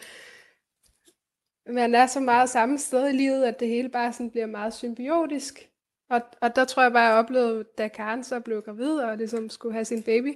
man 1.69 1.95
er 1.95 2.07
så 2.07 2.19
meget 2.19 2.49
samme 2.49 2.77
sted 2.77 3.09
i 3.09 3.17
livet, 3.17 3.43
at 3.43 3.59
det 3.59 3.67
hele 3.67 3.89
bare 3.89 4.13
sådan 4.13 4.31
bliver 4.31 4.45
meget 4.45 4.73
symbiotisk. 4.73 5.69
Og, 6.09 6.21
og 6.41 6.55
der 6.55 6.65
tror 6.65 6.83
jeg 6.83 6.93
bare, 6.93 7.03
jeg 7.03 7.13
oplevede, 7.13 7.65
da 7.77 7.87
Karen 7.87 8.23
så 8.23 8.39
blev 8.39 8.61
gravid 8.61 8.97
og 8.97 9.17
ligesom 9.17 9.49
skulle 9.49 9.73
have 9.73 9.85
sin 9.85 10.03
baby, 10.03 10.33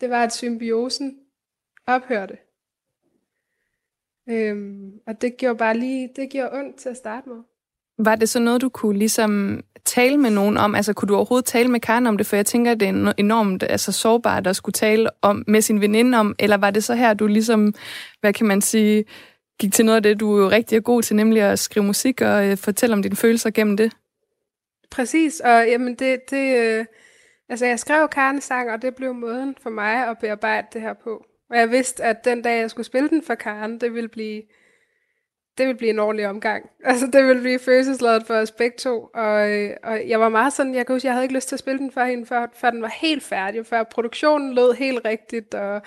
det 0.00 0.10
var, 0.10 0.22
at 0.22 0.34
symbiosen 0.34 1.18
ophørte. 1.86 2.38
Øhm, 4.28 4.92
og 5.06 5.20
det 5.20 5.36
gjorde 5.36 5.58
bare 5.58 5.76
lige, 5.76 6.10
det 6.16 6.30
gjorde 6.30 6.52
ondt 6.52 6.76
til 6.76 6.88
at 6.88 6.96
starte 6.96 7.28
med. 7.28 7.42
Var 7.98 8.16
det 8.16 8.28
så 8.28 8.40
noget, 8.40 8.60
du 8.60 8.68
kunne 8.68 8.98
ligesom 8.98 9.62
tale 9.84 10.18
med 10.18 10.30
nogen 10.30 10.56
om? 10.56 10.74
Altså, 10.74 10.92
kunne 10.92 11.08
du 11.08 11.14
overhovedet 11.14 11.44
tale 11.44 11.68
med 11.68 11.80
Karen 11.80 12.06
om 12.06 12.16
det? 12.16 12.26
For 12.26 12.36
jeg 12.36 12.46
tænker, 12.46 12.72
at 12.72 12.80
det 12.80 12.88
er 12.88 13.12
enormt 13.18 13.62
altså, 13.62 13.92
sårbart 13.92 14.46
at 14.46 14.56
skulle 14.56 14.72
tale 14.72 15.10
om, 15.22 15.44
med 15.46 15.60
sin 15.60 15.80
veninde 15.80 16.18
om. 16.18 16.34
Eller 16.38 16.56
var 16.56 16.70
det 16.70 16.84
så 16.84 16.94
her, 16.94 17.14
du 17.14 17.26
ligesom, 17.26 17.74
hvad 18.20 18.32
kan 18.32 18.46
man 18.46 18.60
sige, 18.60 19.04
gik 19.58 19.72
til 19.72 19.84
noget 19.84 19.96
af 19.96 20.02
det, 20.02 20.20
du 20.20 20.36
er 20.36 20.42
jo 20.42 20.50
rigtig 20.50 20.84
god 20.84 21.02
til, 21.02 21.16
nemlig 21.16 21.42
at 21.42 21.58
skrive 21.58 21.86
musik 21.86 22.20
og 22.20 22.46
øh, 22.46 22.56
fortælle 22.56 22.92
om 22.92 23.02
dine 23.02 23.16
følelser 23.16 23.50
gennem 23.50 23.76
det. 23.76 23.92
Præcis, 24.90 25.40
og 25.40 25.66
jamen 25.68 25.94
det, 25.94 26.30
det 26.30 26.58
øh, 26.58 26.84
altså 27.48 27.66
jeg 27.66 27.78
skrev 27.78 28.08
Karen-sang, 28.08 28.70
og 28.70 28.82
det 28.82 28.94
blev 28.94 29.14
måden 29.14 29.56
for 29.62 29.70
mig 29.70 30.08
at 30.08 30.18
bearbejde 30.18 30.66
det 30.72 30.80
her 30.80 30.92
på. 31.04 31.24
Og 31.50 31.58
jeg 31.58 31.70
vidste, 31.70 32.04
at 32.04 32.24
den 32.24 32.42
dag, 32.42 32.60
jeg 32.60 32.70
skulle 32.70 32.86
spille 32.86 33.08
den 33.08 33.22
for 33.22 33.34
Karen, 33.34 33.80
det 33.80 33.94
ville 33.94 34.08
blive 34.08 34.42
det 35.58 35.66
ville 35.66 35.78
blive 35.78 35.90
en 35.90 35.98
ordentlig 35.98 36.28
omgang. 36.28 36.70
Altså, 36.84 37.06
det 37.06 37.26
ville 37.26 37.42
blive 37.42 37.58
følelsesladet 37.58 38.26
for 38.26 38.34
os 38.34 38.52
begge 38.52 38.76
to. 38.78 39.10
Og, 39.14 39.50
øh, 39.50 39.76
og 39.82 40.08
jeg 40.08 40.20
var 40.20 40.28
meget 40.28 40.52
sådan, 40.52 40.74
jeg 40.74 40.86
kan 40.86 40.94
huske, 40.94 41.06
jeg 41.06 41.14
havde 41.14 41.24
ikke 41.24 41.34
lyst 41.34 41.48
til 41.48 41.56
at 41.56 41.60
spille 41.60 41.78
den 41.78 41.92
for 41.92 42.04
hende, 42.04 42.26
før, 42.26 42.46
før 42.54 42.70
den 42.70 42.82
var 42.82 42.94
helt 43.00 43.22
færdig, 43.22 43.66
før 43.66 43.82
produktionen 43.82 44.54
lød 44.54 44.72
helt 44.72 45.00
rigtigt, 45.04 45.54
og 45.54 45.82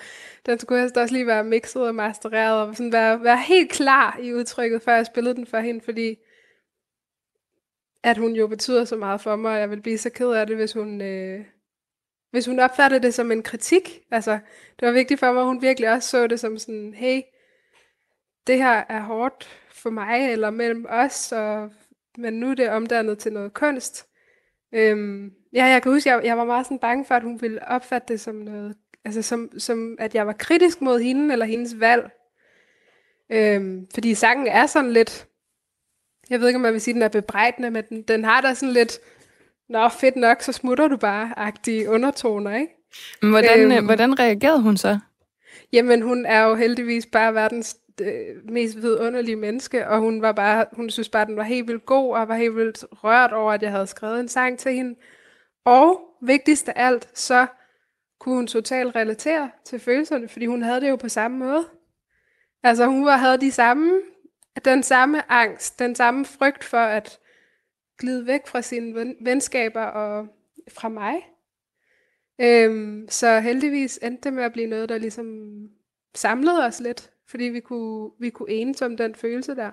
den 0.46 0.58
skulle 0.58 0.84
også 0.84 1.14
lige 1.14 1.26
være 1.26 1.44
mixet 1.44 1.86
og 1.86 1.94
mastereret, 1.94 2.68
og 2.68 2.76
sådan 2.76 2.92
være, 2.92 3.24
være 3.24 3.38
helt 3.38 3.70
klar 3.70 4.18
i 4.22 4.34
udtrykket, 4.34 4.82
før 4.82 4.94
jeg 4.94 5.06
spillede 5.06 5.34
den 5.34 5.46
for 5.46 5.58
hende, 5.58 5.80
fordi 5.80 6.16
at 8.02 8.16
hun 8.16 8.32
jo 8.32 8.46
betyder 8.46 8.84
så 8.84 8.96
meget 8.96 9.20
for 9.20 9.36
mig, 9.36 9.52
og 9.52 9.60
jeg 9.60 9.70
ville 9.70 9.82
blive 9.82 9.98
så 9.98 10.10
ked 10.10 10.30
af 10.30 10.46
det, 10.46 10.56
hvis 10.56 10.72
hun, 10.72 11.00
øh, 11.00 11.44
hvis 12.30 12.46
hun 12.46 12.58
opfattede 12.60 13.02
det 13.02 13.14
som 13.14 13.32
en 13.32 13.42
kritik. 13.42 14.00
Altså, 14.10 14.38
det 14.80 14.86
var 14.86 14.92
vigtigt 14.92 15.20
for 15.20 15.32
mig, 15.32 15.40
at 15.40 15.46
hun 15.46 15.62
virkelig 15.62 15.92
også 15.92 16.08
så 16.08 16.26
det 16.26 16.40
som 16.40 16.58
sådan, 16.58 16.94
hey, 16.94 17.20
det 18.46 18.58
her 18.58 18.84
er 18.88 19.00
hårdt 19.00 19.48
for 19.72 19.90
mig 19.90 20.32
eller 20.32 20.50
mellem 20.50 20.86
os, 20.88 21.32
og, 21.32 21.70
men 22.18 22.32
nu 22.32 22.50
er 22.50 22.54
det 22.54 22.70
omdannet 22.70 23.18
til 23.18 23.32
noget 23.32 23.54
kunst. 23.54 24.06
Øhm, 24.74 25.32
ja, 25.52 25.64
jeg 25.64 25.82
kan 25.82 25.92
huske, 25.92 26.10
jeg, 26.10 26.24
jeg 26.24 26.38
var 26.38 26.44
meget 26.44 26.66
sådan 26.66 26.78
bange 26.78 27.04
for, 27.04 27.14
at 27.14 27.22
hun 27.22 27.42
ville 27.42 27.68
opfatte 27.68 28.12
det 28.12 28.20
som 28.20 28.34
noget, 28.34 28.76
altså 29.04 29.22
som, 29.22 29.50
som 29.58 29.96
at 29.98 30.14
jeg 30.14 30.26
var 30.26 30.32
kritisk 30.32 30.80
mod 30.80 31.00
hende 31.00 31.32
eller 31.32 31.46
hendes 31.46 31.80
valg. 31.80 32.10
Øhm, 33.30 33.86
fordi 33.94 34.14
sangen 34.14 34.46
er 34.46 34.66
sådan 34.66 34.92
lidt, 34.92 35.26
jeg 36.30 36.40
ved 36.40 36.48
ikke, 36.48 36.56
om 36.56 36.62
man 36.62 36.72
vil 36.72 36.80
sige, 36.80 36.92
at 36.92 36.94
den 36.94 37.02
er 37.02 37.08
bebrejdende, 37.08 37.70
men 37.70 37.84
den, 37.88 38.02
den 38.02 38.24
har 38.24 38.40
da 38.40 38.54
sådan 38.54 38.72
lidt, 38.72 38.98
nå 39.68 39.88
fedt 39.88 40.16
nok, 40.16 40.42
så 40.42 40.52
smutter 40.52 40.88
du 40.88 40.96
bare, 40.96 41.32
agtige 41.36 41.90
undertoner, 41.90 42.56
ikke? 42.56 42.74
Hvordan, 43.22 43.72
øhm, 43.72 43.84
hvordan 43.84 44.18
reagerede 44.18 44.62
hun 44.62 44.76
så? 44.76 44.98
Jamen, 45.72 46.02
hun 46.02 46.26
er 46.26 46.42
jo 46.42 46.54
heldigvis 46.54 47.06
bare 47.06 47.34
verdens 47.34 47.76
øh, 48.00 48.50
mest 48.50 48.76
vidunderlige 48.76 49.36
menneske, 49.36 49.88
og 49.88 49.98
hun 49.98 50.22
var 50.22 50.32
bare, 50.32 50.66
hun 50.72 50.90
synes 50.90 51.08
bare, 51.08 51.22
at 51.22 51.28
den 51.28 51.36
var 51.36 51.42
helt 51.42 51.68
vildt 51.68 51.86
god, 51.86 52.16
og 52.16 52.28
var 52.28 52.36
helt 52.36 52.56
vildt 52.56 52.84
rørt 52.90 53.32
over, 53.32 53.52
at 53.52 53.62
jeg 53.62 53.70
havde 53.70 53.86
skrevet 53.86 54.20
en 54.20 54.28
sang 54.28 54.58
til 54.58 54.72
hende. 54.72 54.94
Og 55.64 56.00
vigtigst 56.22 56.68
af 56.68 56.72
alt, 56.76 57.18
så 57.18 57.46
kunne 58.20 58.34
hun 58.34 58.46
totalt 58.46 58.96
relatere 58.96 59.50
til 59.64 59.80
følelserne, 59.80 60.28
fordi 60.28 60.46
hun 60.46 60.62
havde 60.62 60.80
det 60.80 60.88
jo 60.88 60.96
på 60.96 61.08
samme 61.08 61.38
måde. 61.38 61.66
Altså 62.62 62.86
hun 62.86 63.04
var, 63.04 63.16
havde 63.16 63.40
de 63.40 63.52
samme, 63.52 64.00
den 64.64 64.82
samme 64.82 65.32
angst, 65.32 65.78
den 65.78 65.94
samme 65.94 66.24
frygt 66.24 66.64
for 66.64 66.78
at 66.78 67.18
glide 67.98 68.26
væk 68.26 68.46
fra 68.46 68.62
sine 68.62 69.14
venskaber 69.20 69.82
og 69.82 70.28
fra 70.68 70.88
mig. 70.88 71.14
Øhm, 72.40 73.06
så 73.08 73.40
heldigvis 73.40 73.98
endte 74.02 74.24
det 74.24 74.32
med 74.32 74.44
at 74.44 74.52
blive 74.52 74.66
noget, 74.66 74.88
der 74.88 74.98
ligesom 74.98 75.26
samlede 76.14 76.66
os 76.66 76.80
lidt 76.80 77.10
fordi 77.30 77.44
vi 77.44 77.60
kunne, 77.60 78.10
vi 78.20 78.30
kunne 78.30 78.50
enes 78.50 78.82
om 78.82 78.96
den 78.96 79.14
følelse 79.14 79.54
der. 79.54 79.70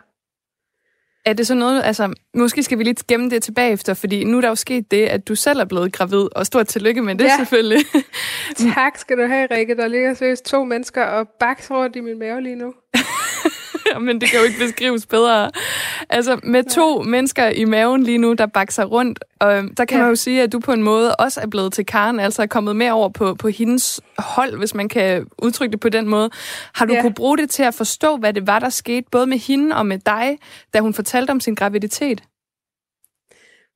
Er 1.25 1.33
det 1.33 1.47
så 1.47 1.55
noget, 1.55 1.83
altså, 1.83 2.13
måske 2.33 2.63
skal 2.63 2.77
vi 2.77 2.83
lige 2.83 2.95
gemme 3.07 3.29
det 3.29 3.43
tilbage 3.43 3.71
efter, 3.71 3.93
fordi 3.93 4.23
nu 4.23 4.37
er 4.37 4.41
der 4.41 4.47
jo 4.47 4.55
sket 4.55 4.91
det, 4.91 5.05
at 5.05 5.27
du 5.27 5.35
selv 5.35 5.59
er 5.59 5.65
blevet 5.65 5.93
gravid, 5.93 6.27
og 6.35 6.45
stort 6.45 6.67
tillykke 6.67 7.01
med 7.01 7.15
det 7.15 7.25
ja. 7.25 7.37
selvfølgelig. 7.37 7.85
tak 8.73 8.97
skal 8.97 9.17
du 9.17 9.25
have, 9.27 9.47
Rikke. 9.51 9.75
Der 9.75 9.87
ligger 9.87 10.13
seriøst 10.13 10.45
to 10.45 10.63
mennesker 10.63 11.03
og 11.03 11.29
baks 11.39 11.71
rundt 11.71 11.95
i 11.95 11.99
min 11.99 12.19
mave 12.19 12.41
lige 12.41 12.55
nu. 12.55 12.73
men 14.07 14.21
det 14.21 14.29
kan 14.29 14.39
jo 14.39 14.45
ikke 14.45 14.59
beskrives 14.59 15.05
bedre. 15.05 15.51
Altså, 16.09 16.39
med 16.43 16.63
to 16.63 17.01
ja. 17.01 17.09
mennesker 17.09 17.49
i 17.49 17.65
maven 17.65 18.03
lige 18.03 18.17
nu, 18.17 18.33
der 18.33 18.45
bakser 18.45 18.85
rundt, 18.85 19.19
og 19.39 19.57
øhm, 19.57 19.75
der 19.75 19.85
kan 19.85 19.97
ja. 19.97 20.03
man 20.03 20.11
jo 20.11 20.15
sige, 20.15 20.43
at 20.43 20.51
du 20.51 20.59
på 20.59 20.73
en 20.73 20.83
måde 20.83 21.15
også 21.15 21.41
er 21.41 21.47
blevet 21.47 21.73
til 21.73 21.85
Karen, 21.85 22.19
altså 22.19 22.41
er 22.41 22.45
kommet 22.45 22.75
med 22.75 22.89
over 22.89 23.09
på, 23.09 23.35
på 23.35 23.47
hendes 23.47 24.01
hold, 24.17 24.57
hvis 24.57 24.73
man 24.73 24.89
kan 24.89 25.27
udtrykke 25.37 25.71
det 25.71 25.79
på 25.79 25.89
den 25.89 26.07
måde. 26.07 26.29
Har 26.75 26.85
du 26.85 26.93
ja. 26.93 27.01
kunne 27.01 27.13
bruge 27.13 27.37
det 27.37 27.49
til 27.49 27.63
at 27.63 27.73
forstå, 27.73 28.17
hvad 28.17 28.33
det 28.33 28.47
var, 28.47 28.59
der 28.59 28.69
skete, 28.69 29.07
både 29.11 29.27
med 29.27 29.37
hende 29.37 29.75
og 29.75 29.85
med 29.85 29.99
dig, 29.99 30.37
da 30.73 30.79
hun 30.79 30.93
fortalte 30.93 31.31
om 31.31 31.39
sin 31.39 31.55
graviditet? 31.55 32.23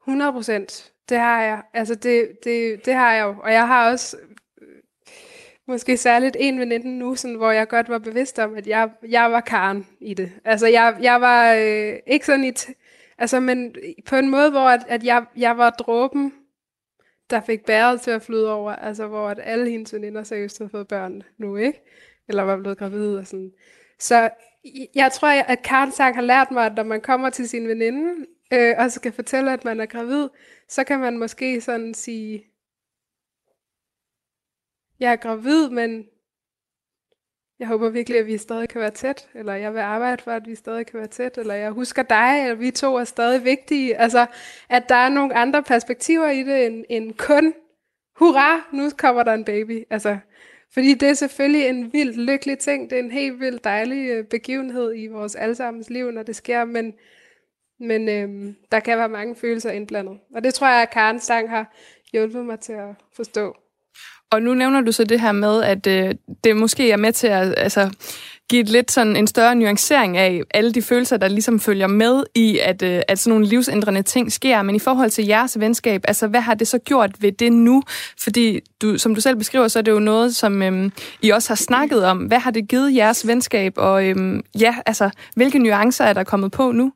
100 0.07 0.31
procent. 0.31 0.91
Det 1.09 1.17
har 1.17 1.41
jeg. 1.41 1.61
Altså, 1.73 1.95
det, 1.95 2.27
det, 2.43 2.85
det 2.85 2.93
har 2.93 3.13
jeg 3.13 3.23
jo. 3.23 3.35
Og 3.43 3.53
jeg 3.53 3.67
har 3.67 3.91
også 3.91 4.17
måske 5.67 5.97
særligt 5.97 6.37
en 6.39 6.59
veninde 6.59 6.97
nu, 6.99 7.15
sådan, 7.15 7.37
hvor 7.37 7.51
jeg 7.51 7.67
godt 7.67 7.89
var 7.89 7.99
bevidst 7.99 8.39
om, 8.39 8.55
at 8.55 8.67
jeg, 8.67 8.89
jeg 9.09 9.31
var 9.31 9.41
Karen 9.41 9.87
i 9.99 10.13
det. 10.13 10.31
Altså, 10.45 10.67
jeg, 10.67 10.97
jeg 11.01 11.21
var 11.21 11.53
øh, 11.53 11.93
ikke 12.07 12.25
sådan 12.25 12.43
i... 12.43 12.51
altså, 13.17 13.39
men 13.39 13.75
på 14.05 14.15
en 14.15 14.29
måde, 14.29 14.51
hvor 14.51 14.69
at, 14.69 14.85
at 14.87 15.03
jeg, 15.03 15.25
jeg 15.37 15.57
var 15.57 15.69
dråben, 15.69 16.33
der 17.29 17.41
fik 17.41 17.65
bæret 17.65 18.01
til 18.01 18.11
at 18.11 18.21
flyde 18.21 18.53
over. 18.53 18.71
Altså, 18.71 19.07
hvor 19.07 19.29
at 19.29 19.39
alle 19.43 19.69
hendes 19.69 19.93
veninder 19.93 20.23
seriøst 20.23 20.57
havde 20.57 20.69
fået 20.69 20.87
børn 20.87 21.23
nu, 21.37 21.55
ikke? 21.55 21.81
Eller 22.27 22.43
var 22.43 22.57
blevet 22.57 22.77
gravid 22.77 23.15
og 23.15 23.27
sådan. 23.27 23.51
Så 23.99 24.29
jeg 24.95 25.11
tror, 25.11 25.27
at 25.27 25.61
Karen 25.61 25.91
Sang 25.91 26.15
har 26.15 26.21
lært 26.21 26.51
mig, 26.51 26.65
at 26.65 26.75
når 26.75 26.83
man 26.83 27.01
kommer 27.01 27.29
til 27.29 27.49
sin 27.49 27.67
veninde, 27.67 28.25
øh, 28.53 28.75
og 28.77 28.91
skal 28.91 29.11
fortælle, 29.11 29.53
at 29.53 29.65
man 29.65 29.79
er 29.79 29.85
gravid, 29.85 30.27
så 30.69 30.83
kan 30.83 30.99
man 30.99 31.17
måske 31.17 31.61
sådan 31.61 31.93
sige, 31.93 32.50
jeg 35.01 35.11
er 35.11 35.15
gravid, 35.15 35.69
men 35.69 36.05
jeg 37.59 37.67
håber 37.67 37.89
virkelig, 37.89 38.19
at 38.19 38.25
vi 38.25 38.37
stadig 38.37 38.69
kan 38.69 38.81
være 38.81 38.91
tæt, 38.91 39.29
eller 39.35 39.53
jeg 39.53 39.73
vil 39.73 39.79
arbejde 39.79 40.23
for, 40.23 40.31
at 40.31 40.47
vi 40.47 40.55
stadig 40.55 40.85
kan 40.85 40.99
være 40.99 41.07
tæt, 41.07 41.37
eller 41.37 41.53
jeg 41.53 41.71
husker 41.71 42.03
dig, 42.03 42.41
eller 42.43 42.55
vi 42.55 42.71
to 42.71 42.95
er 42.95 43.03
stadig 43.03 43.43
vigtige. 43.43 43.97
Altså, 43.97 44.25
at 44.69 44.89
der 44.89 44.95
er 44.95 45.09
nogle 45.09 45.35
andre 45.35 45.63
perspektiver 45.63 46.29
i 46.29 46.43
det, 46.43 46.65
end, 46.65 46.85
end 46.89 47.13
kun, 47.13 47.53
hurra, 48.15 48.69
nu 48.73 48.89
kommer 48.97 49.23
der 49.23 49.33
en 49.33 49.45
baby. 49.45 49.83
Altså, 49.89 50.17
fordi 50.73 50.93
det 50.93 51.09
er 51.09 51.13
selvfølgelig 51.13 51.67
en 51.67 51.93
vild 51.93 52.13
lykkelig 52.13 52.59
ting, 52.59 52.89
det 52.89 52.99
er 52.99 53.03
en 53.03 53.11
helt 53.11 53.39
vild 53.39 53.59
dejlig 53.59 54.09
øh, 54.09 54.25
begivenhed 54.25 54.95
i 54.95 55.07
vores 55.07 55.35
allesammens 55.35 55.89
liv, 55.89 56.11
når 56.11 56.23
det 56.23 56.35
sker, 56.35 56.65
men, 56.65 56.93
men 57.79 58.09
øhm, 58.09 58.55
der 58.71 58.79
kan 58.79 58.97
være 58.97 59.09
mange 59.09 59.35
følelser 59.35 59.71
indblandet. 59.71 60.19
Og 60.35 60.43
det 60.43 60.53
tror 60.53 60.67
jeg, 60.67 60.81
at 60.81 60.89
Karen 60.89 61.19
Stang 61.19 61.49
har 61.49 61.75
hjulpet 62.11 62.45
mig 62.45 62.59
til 62.59 62.73
at 62.73 62.95
forstå. 63.15 63.55
Og 64.31 64.41
nu 64.41 64.53
nævner 64.53 64.81
du 64.81 64.91
så 64.91 65.03
det 65.03 65.21
her 65.21 65.31
med, 65.31 65.63
at 65.63 65.87
øh, 65.87 66.15
det 66.43 66.55
måske 66.55 66.91
er 66.91 66.97
med 66.97 67.13
til 67.13 67.27
at 67.27 67.53
altså, 67.57 67.89
give 68.49 68.61
et 68.61 68.69
lidt 68.69 68.91
sådan 68.91 69.15
en 69.15 69.27
større 69.27 69.55
nuancering 69.55 70.17
af 70.17 70.41
alle 70.53 70.73
de 70.73 70.81
følelser, 70.81 71.17
der 71.17 71.27
ligesom 71.27 71.59
følger 71.59 71.87
med 71.87 72.23
i, 72.35 72.57
at, 72.57 72.81
øh, 72.81 73.01
at 73.07 73.19
sådan 73.19 73.29
nogle 73.31 73.45
livsændrende 73.45 74.01
ting 74.01 74.31
sker. 74.31 74.61
Men 74.61 74.75
i 74.75 74.79
forhold 74.79 75.09
til 75.09 75.25
jeres 75.25 75.59
venskab, 75.59 76.01
altså 76.07 76.27
hvad 76.27 76.41
har 76.41 76.53
det 76.53 76.67
så 76.67 76.77
gjort 76.77 77.11
ved 77.19 77.31
det 77.31 77.53
nu? 77.53 77.83
Fordi 78.19 78.59
du, 78.81 78.97
som 78.97 79.15
du 79.15 79.21
selv 79.21 79.35
beskriver, 79.35 79.67
så 79.67 79.79
er 79.79 79.83
det 79.83 79.91
jo 79.91 79.99
noget, 79.99 80.35
som 80.35 80.61
øh, 80.61 80.91
I 81.21 81.29
også 81.29 81.49
har 81.49 81.55
snakket 81.55 82.05
om. 82.05 82.17
Hvad 82.17 82.39
har 82.39 82.51
det 82.51 82.67
givet 82.67 82.95
jeres 82.95 83.27
venskab? 83.27 83.73
Og 83.77 84.05
øh, 84.05 84.39
ja, 84.59 84.75
altså, 84.85 85.09
hvilke 85.35 85.59
nuancer 85.59 86.05
er 86.05 86.13
der 86.13 86.23
kommet 86.23 86.51
på 86.51 86.71
nu? 86.71 86.91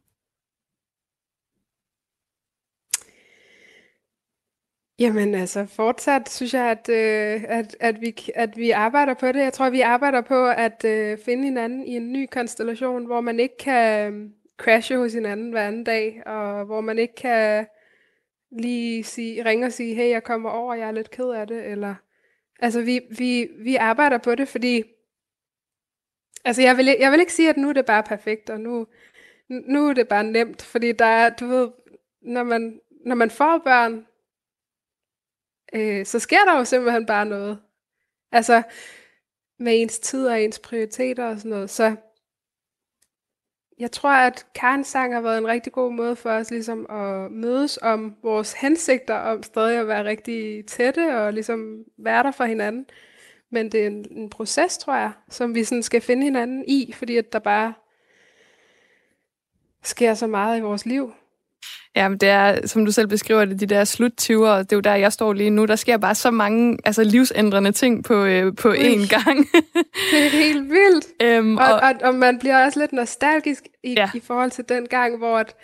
Jamen 4.99 5.35
altså, 5.35 5.65
fortsat 5.65 6.29
synes 6.29 6.53
jeg, 6.53 6.71
at, 6.71 6.89
øh, 6.89 7.43
at, 7.47 7.77
at, 7.79 8.01
vi, 8.01 8.15
at 8.35 8.57
vi 8.57 8.71
arbejder 8.71 9.13
på 9.13 9.27
det. 9.27 9.39
Jeg 9.39 9.53
tror, 9.53 9.69
vi 9.69 9.81
arbejder 9.81 10.21
på 10.21 10.47
at 10.47 10.85
øh, 10.85 11.17
finde 11.17 11.43
hinanden 11.43 11.83
i 11.83 11.95
en 11.95 12.13
ny 12.13 12.27
konstellation, 12.31 13.05
hvor 13.05 13.21
man 13.21 13.39
ikke 13.39 13.57
kan 13.57 14.13
øh, 14.13 14.29
crashe 14.57 14.97
hos 14.97 15.13
hinanden 15.13 15.51
hver 15.51 15.67
anden 15.67 15.83
dag, 15.83 16.23
og 16.25 16.65
hvor 16.65 16.81
man 16.81 16.99
ikke 16.99 17.15
kan 17.15 17.65
lige 18.51 19.03
sige, 19.03 19.45
ringe 19.45 19.65
og 19.65 19.73
sige, 19.73 19.95
hey, 19.95 20.09
jeg 20.09 20.23
kommer 20.23 20.49
over, 20.49 20.73
jeg 20.73 20.87
er 20.87 20.91
lidt 20.91 21.11
ked 21.11 21.29
af 21.29 21.47
det, 21.47 21.65
eller... 21.65 21.95
Altså, 22.59 22.81
vi, 22.81 23.01
vi, 23.17 23.47
vi 23.57 23.75
arbejder 23.75 24.17
på 24.17 24.35
det, 24.35 24.47
fordi... 24.47 24.83
Altså, 26.45 26.61
jeg 26.61 26.77
vil, 26.77 26.95
jeg 26.99 27.11
vil 27.11 27.19
ikke 27.19 27.33
sige, 27.33 27.49
at 27.49 27.57
nu 27.57 27.69
er 27.69 27.73
det 27.73 27.85
bare 27.85 28.03
perfekt, 28.03 28.49
og 28.49 28.59
nu, 28.59 28.87
nu 29.49 29.89
er 29.89 29.93
det 29.93 30.07
bare 30.07 30.23
nemt, 30.23 30.61
fordi 30.61 30.91
der 30.91 31.05
er, 31.05 31.29
du 31.29 31.47
ved, 31.47 31.69
når 32.21 32.43
man, 32.43 32.79
når 33.05 33.15
man 33.15 33.29
får 33.29 33.61
børn, 33.63 34.05
øh, 35.73 36.05
så 36.05 36.19
sker 36.19 36.45
der 36.45 36.57
jo 36.57 36.65
simpelthen 36.65 37.05
bare 37.05 37.25
noget. 37.25 37.59
Altså, 38.31 38.63
med 39.59 39.81
ens 39.81 39.99
tid 39.99 40.27
og 40.27 40.41
ens 40.43 40.59
prioriteter 40.59 41.25
og 41.25 41.37
sådan 41.37 41.49
noget. 41.49 41.69
Så 41.69 41.95
jeg 43.79 43.91
tror, 43.91 44.09
at 44.09 44.45
Karens 44.55 44.87
sang 44.87 45.13
har 45.13 45.21
været 45.21 45.37
en 45.37 45.47
rigtig 45.47 45.73
god 45.73 45.91
måde 45.91 46.15
for 46.15 46.29
os 46.29 46.51
ligesom 46.51 46.85
at 46.89 47.31
mødes 47.31 47.79
om 47.81 48.15
vores 48.23 48.53
hensigter 48.53 49.15
om 49.15 49.43
stadig 49.43 49.79
at 49.79 49.87
være 49.87 50.03
rigtig 50.03 50.65
tætte 50.65 51.17
og 51.17 51.33
ligesom 51.33 51.83
være 51.97 52.23
der 52.23 52.31
for 52.31 52.43
hinanden. 52.45 52.85
Men 53.51 53.71
det 53.71 53.83
er 53.83 53.87
en, 53.87 54.05
en 54.11 54.29
proces, 54.29 54.77
tror 54.77 54.95
jeg, 54.95 55.11
som 55.29 55.55
vi 55.55 55.63
sådan 55.63 55.83
skal 55.83 56.01
finde 56.01 56.23
hinanden 56.23 56.65
i, 56.67 56.91
fordi 56.93 57.17
at 57.17 57.33
der 57.33 57.39
bare 57.39 57.73
sker 59.83 60.13
så 60.13 60.27
meget 60.27 60.57
i 60.57 60.61
vores 60.61 60.85
liv. 60.85 61.13
Ja, 61.95 62.09
det 62.21 62.29
er, 62.29 62.67
som 62.67 62.85
du 62.85 62.91
selv 62.91 63.07
beskriver 63.07 63.45
det, 63.45 63.59
de 63.59 63.65
der 63.65 63.83
sluttyver, 63.83 64.57
det 64.57 64.71
er 64.71 64.75
jo 64.75 64.79
der, 64.79 64.95
jeg 64.95 65.13
står 65.13 65.33
lige 65.33 65.49
nu. 65.49 65.65
Der 65.65 65.75
sker 65.75 65.97
bare 65.97 66.15
så 66.15 66.31
mange 66.31 66.77
altså, 66.85 67.03
livsændrende 67.03 67.71
ting 67.71 68.03
på, 68.03 68.25
øh, 68.25 68.55
på 68.55 68.73
én 68.73 69.07
gang. 69.09 69.37
det 70.11 70.25
er 70.25 70.29
helt 70.29 70.69
vildt. 70.69 71.07
Øhm, 71.21 71.57
og, 71.57 71.65
og, 71.65 71.79
og, 71.79 71.93
og 72.01 72.15
man 72.15 72.39
bliver 72.39 72.65
også 72.65 72.79
lidt 72.79 72.93
nostalgisk 72.93 73.63
i, 73.83 73.93
ja. 73.93 74.09
i 74.15 74.19
forhold 74.19 74.51
til 74.51 74.69
den 74.69 74.87
gang, 74.87 75.17
hvor 75.17 75.37
at 75.37 75.55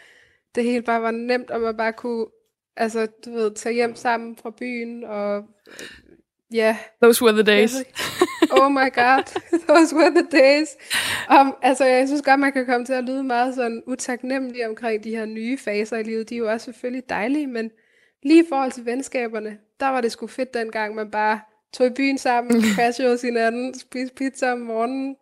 det 0.55 0.63
hele 0.63 0.81
bare 0.81 1.01
var 1.01 1.11
nemt, 1.11 1.51
og 1.51 1.61
man 1.61 1.77
bare 1.77 1.93
kunne 1.93 2.25
altså, 2.77 3.07
du 3.25 3.31
ved, 3.31 3.55
tage 3.55 3.75
hjem 3.75 3.95
sammen 3.95 4.37
fra 4.41 4.51
byen 4.59 5.03
og. 5.03 5.43
Yeah. 6.53 6.77
Those 7.01 7.23
were 7.23 7.31
the 7.31 7.43
days. 7.43 7.75
oh 8.51 8.69
my 8.69 8.89
god, 8.89 9.23
those 9.67 9.95
were 9.95 10.09
the 10.09 10.27
days. 10.31 10.77
Um, 11.29 11.55
altså, 11.61 11.85
jeg 11.85 12.07
synes 12.07 12.21
godt, 12.21 12.39
man 12.39 12.51
kan 12.51 12.65
komme 12.65 12.85
til 12.85 12.93
at 12.93 13.03
lyde 13.03 13.23
meget 13.23 13.55
sådan 13.55 13.83
utaknemmelig 13.87 14.67
omkring 14.67 15.03
de 15.03 15.15
her 15.15 15.25
nye 15.25 15.57
faser 15.57 15.97
i 15.97 16.03
livet. 16.03 16.29
De 16.29 16.35
er 16.35 16.39
jo 16.39 16.51
også 16.51 16.65
selvfølgelig 16.65 17.09
dejlige, 17.09 17.47
men 17.47 17.71
lige 18.23 18.43
i 18.43 18.47
forhold 18.49 18.71
til 18.71 18.85
venskaberne, 18.85 19.57
der 19.79 19.87
var 19.87 20.01
det 20.01 20.11
sgu 20.11 20.27
fedt 20.27 20.53
dengang, 20.53 20.95
man 20.95 21.11
bare 21.11 21.39
tog 21.73 21.87
i 21.87 21.89
byen 21.89 22.17
sammen, 22.17 22.61
crashede 22.75 23.09
hos 23.09 23.21
hinanden, 23.21 23.79
spiste 23.79 24.15
pizza 24.15 24.51
om 24.51 24.59
morgenen, 24.59 25.15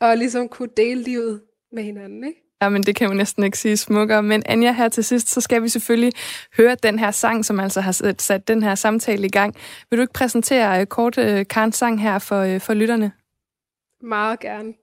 og 0.00 0.16
ligesom 0.16 0.48
kunne 0.48 0.70
dele 0.76 1.02
livet 1.02 1.42
med 1.72 1.82
hinanden, 1.82 2.24
ikke? 2.24 2.43
Ja, 2.62 2.68
men 2.68 2.82
det 2.82 2.96
kan 2.96 3.08
jo 3.08 3.14
næsten 3.14 3.44
ikke 3.44 3.58
sige 3.58 3.76
smukkere. 3.76 4.22
Men 4.22 4.42
Anja, 4.46 4.72
her 4.72 4.88
til 4.88 5.04
sidst, 5.04 5.28
så 5.28 5.40
skal 5.40 5.62
vi 5.62 5.68
selvfølgelig 5.68 6.12
høre 6.56 6.74
den 6.74 6.98
her 6.98 7.10
sang, 7.10 7.44
som 7.44 7.60
altså 7.60 7.80
har 7.80 8.14
sat 8.18 8.48
den 8.48 8.62
her 8.62 8.74
samtale 8.74 9.26
i 9.26 9.30
gang. 9.30 9.54
Vil 9.90 9.96
du 9.96 10.02
ikke 10.02 10.12
præsentere 10.12 10.80
uh, 10.80 10.86
kort 10.86 11.18
uh, 11.18 11.42
Karens 11.50 11.76
sang 11.76 12.02
her 12.02 12.18
for, 12.18 12.54
uh, 12.54 12.60
for 12.60 12.74
lytterne? 12.74 13.12
Meget 14.02 14.40
gerne. 14.40 14.74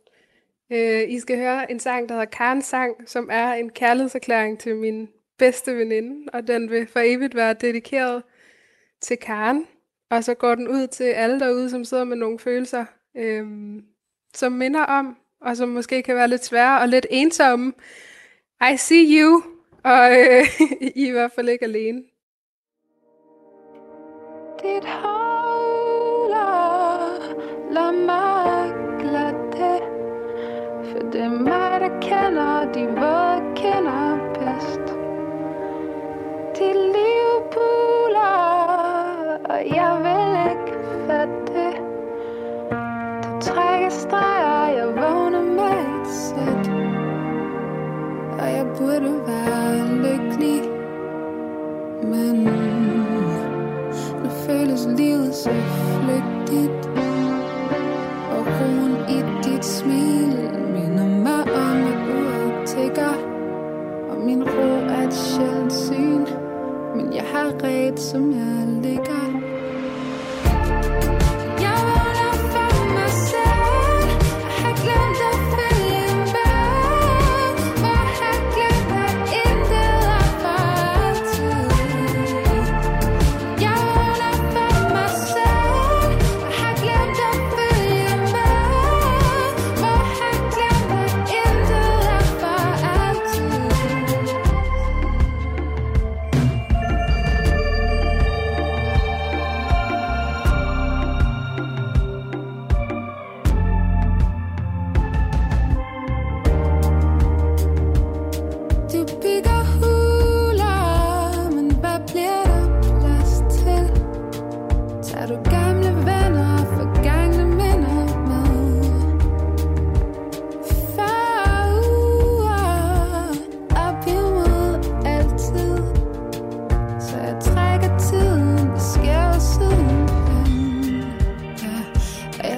Uh, 0.70 1.12
I 1.12 1.20
skal 1.20 1.38
høre 1.38 1.72
en 1.72 1.80
sang, 1.80 2.10
der 2.10 2.16
hedder 2.16 2.26
Karens 2.26 2.66
sang, 2.66 2.96
som 3.08 3.30
er 3.32 3.54
en 3.54 3.70
kærlighedserklæring 3.70 4.60
til 4.60 4.76
min 4.76 5.08
bedste 5.40 5.76
veninde, 5.78 6.30
og 6.34 6.48
den 6.48 6.70
vil 6.70 6.88
for 6.94 7.00
evigt 7.00 7.36
være 7.36 7.54
dedikeret 7.54 8.24
til 9.02 9.18
Karen. 9.18 9.66
Og 10.10 10.24
så 10.24 10.34
går 10.34 10.56
den 10.56 10.68
ud 10.68 10.88
til 10.88 11.04
alle 11.04 11.40
derude, 11.40 11.70
som 11.70 11.86
sidder 11.86 12.04
med 12.04 12.18
nogle 12.18 12.40
følelser, 12.40 12.86
uh, 13.16 13.82
som 14.34 14.52
minder 14.52 14.84
om, 14.84 15.18
og 15.42 15.58
som 15.58 15.70
måske 15.70 16.04
kan 16.04 16.16
være 16.16 16.28
lidt 16.28 16.46
svære 16.46 16.82
og 16.82 16.88
lidt 16.88 17.08
ensomme. 17.10 17.74
I 18.74 18.78
see 18.78 19.22
you, 19.22 19.44
og 19.84 20.12
øh, 20.12 20.46
I 20.96 21.04
er 21.04 21.08
i 21.08 21.12
hvert 21.12 21.32
fald 21.36 21.50
ikke 21.50 21.66
alene. 21.66 22.04
Dit 24.64 24.86
holder, 24.86 26.42
lad 27.72 27.92
mig 27.92 28.74
glatte, 29.00 29.86
for 30.92 31.00
det 31.12 31.22
er 31.22 31.30
mig, 31.30 31.82
der 31.82 32.00
kender 32.02 32.72
de 32.74 32.88
våde 32.88 33.56
kender 33.56 34.31
jeg 49.02 49.10
burde 49.10 49.28
være 49.28 49.98
lykkelig. 49.98 50.62
Men 52.04 52.36
nu 54.24 54.30
føles 54.30 54.88
livet 54.98 55.36
så 55.36 55.50
flygtigt 55.50 56.90
Og 58.32 58.46
roen 58.48 58.96
i 59.10 59.50
dit 59.50 59.66
smil 59.66 60.50
Minder 60.74 61.08
mig 61.08 61.42
om 61.42 61.78
at 61.78 62.00
uret 62.16 62.68
tigger 62.68 63.14
Og 64.10 64.18
min 64.26 64.44
ro 64.44 64.70
er 64.90 65.08
et 65.08 65.14
sjældent 65.14 65.74
syn. 65.74 66.26
Men 66.96 67.14
jeg 67.14 67.24
har 67.34 67.54
ret, 67.64 68.00
som 68.00 68.32
jeg 68.32 68.51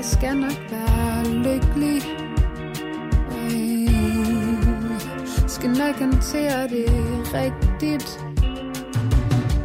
jeg 0.04 0.12
skal 0.12 0.38
nok 0.38 0.60
være 0.72 1.26
lykkelig. 1.26 2.02
Jeg 5.42 5.50
skal 5.50 5.70
nok 5.70 5.96
håndtere 6.00 6.68
det 6.68 6.90
rigtigt. 7.34 8.26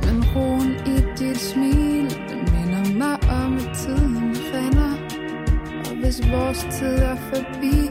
Men 0.05 0.25
roen 0.37 0.71
i 0.87 0.97
dit 1.19 1.41
smil, 1.41 2.11
det 2.11 2.53
minder 2.53 2.99
mig 2.99 3.31
om, 3.45 3.57
at 3.57 3.77
tiden 3.77 4.37
render. 4.55 4.93
Og 5.91 5.97
hvis 5.97 6.31
vores 6.31 6.67
tid 6.79 6.97
er 6.99 7.17
forbi, 7.17 7.91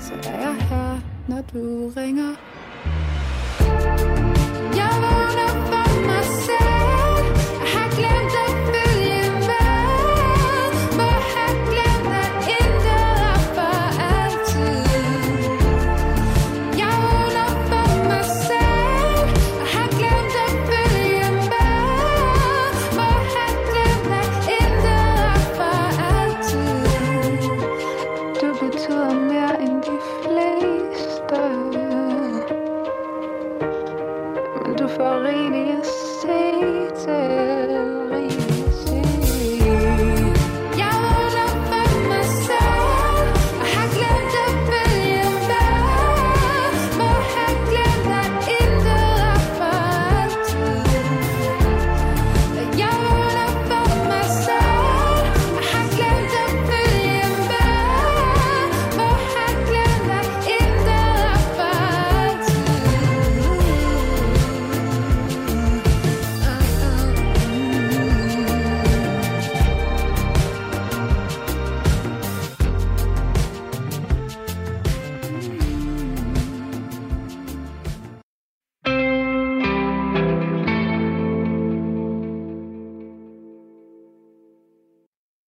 så 0.00 0.14
er 0.30 0.40
jeg 0.40 0.56
her, 0.68 1.00
når 1.28 1.42
du 1.52 1.92
ringer. 1.96 2.55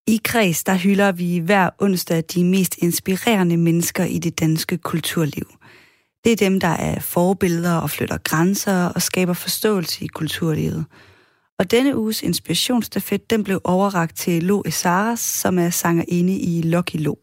I 0.08 0.20
Kreds, 0.24 0.64
der 0.64 0.74
hylder 0.74 1.12
vi 1.12 1.38
hver 1.38 1.70
onsdag 1.78 2.22
de 2.34 2.44
mest 2.44 2.76
inspirerende 2.78 3.56
mennesker 3.56 4.04
i 4.04 4.18
det 4.18 4.40
danske 4.40 4.78
kulturliv. 4.78 5.46
Det 6.24 6.32
er 6.32 6.36
dem, 6.36 6.60
der 6.60 6.68
er 6.68 7.00
forbilleder 7.00 7.74
og 7.74 7.90
flytter 7.90 8.18
grænser 8.18 8.84
og 8.84 9.02
skaber 9.02 9.32
forståelse 9.32 10.04
i 10.04 10.06
kulturlivet. 10.06 10.84
Og 11.58 11.70
denne 11.70 11.96
uges 11.96 12.22
inspirationsstafet, 12.22 13.30
den 13.30 13.44
blev 13.44 13.60
overragt 13.64 14.16
til 14.16 14.42
Lo 14.42 14.62
Esaras, 14.66 15.20
som 15.20 15.58
er 15.58 15.70
sangerinde 15.70 16.38
i 16.38 16.62
Lucky 16.62 16.96
Lo. 16.96 17.14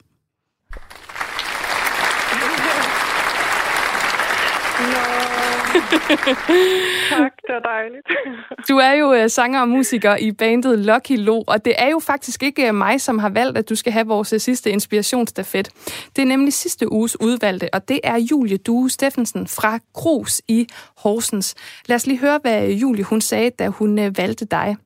Tak, 7.10 7.34
det 7.48 7.54
var 7.58 7.60
dejligt. 7.60 8.08
Du 8.70 8.78
er 8.78 8.94
jo 8.94 9.14
øh, 9.14 9.30
sanger 9.30 9.62
og 9.62 9.70
musiker 9.70 10.16
i 10.16 10.32
bandet 10.32 10.80
Lucky 10.80 11.18
Lo, 11.28 11.44
og 11.48 11.66
det 11.66 11.74
er 11.78 11.90
jo 11.90 12.00
faktisk 12.00 12.44
ikke 12.44 12.68
øh, 12.68 12.76
mig, 12.76 13.02
som 13.02 13.20
har 13.20 13.30
valgt, 13.30 13.58
at 13.58 13.70
du 13.70 13.76
skal 13.76 13.94
have 13.94 14.08
vores 14.08 14.34
øh, 14.34 14.40
sidste 14.40 14.70
inspirationsstafet. 14.70 15.68
Det 16.16 16.22
er 16.22 16.26
nemlig 16.26 16.54
sidste 16.54 16.92
uges 16.92 17.22
udvalgte, 17.22 17.68
og 17.74 17.90
det 17.90 18.00
er 18.04 18.18
Julie 18.32 18.58
Due 18.58 18.90
Steffensen 18.90 19.48
fra 19.48 19.80
Krus 19.96 20.42
i 20.48 20.68
Horsens. 21.04 21.56
Lad 21.88 21.96
os 21.96 22.08
lige 22.08 22.20
høre, 22.20 22.40
hvad 22.42 22.70
Julie 22.70 23.04
hun 23.04 23.22
sagde, 23.22 23.50
da 23.60 23.68
hun 23.68 24.00
øh, 24.00 24.12
valgte 24.18 24.46
dig. 24.46 24.78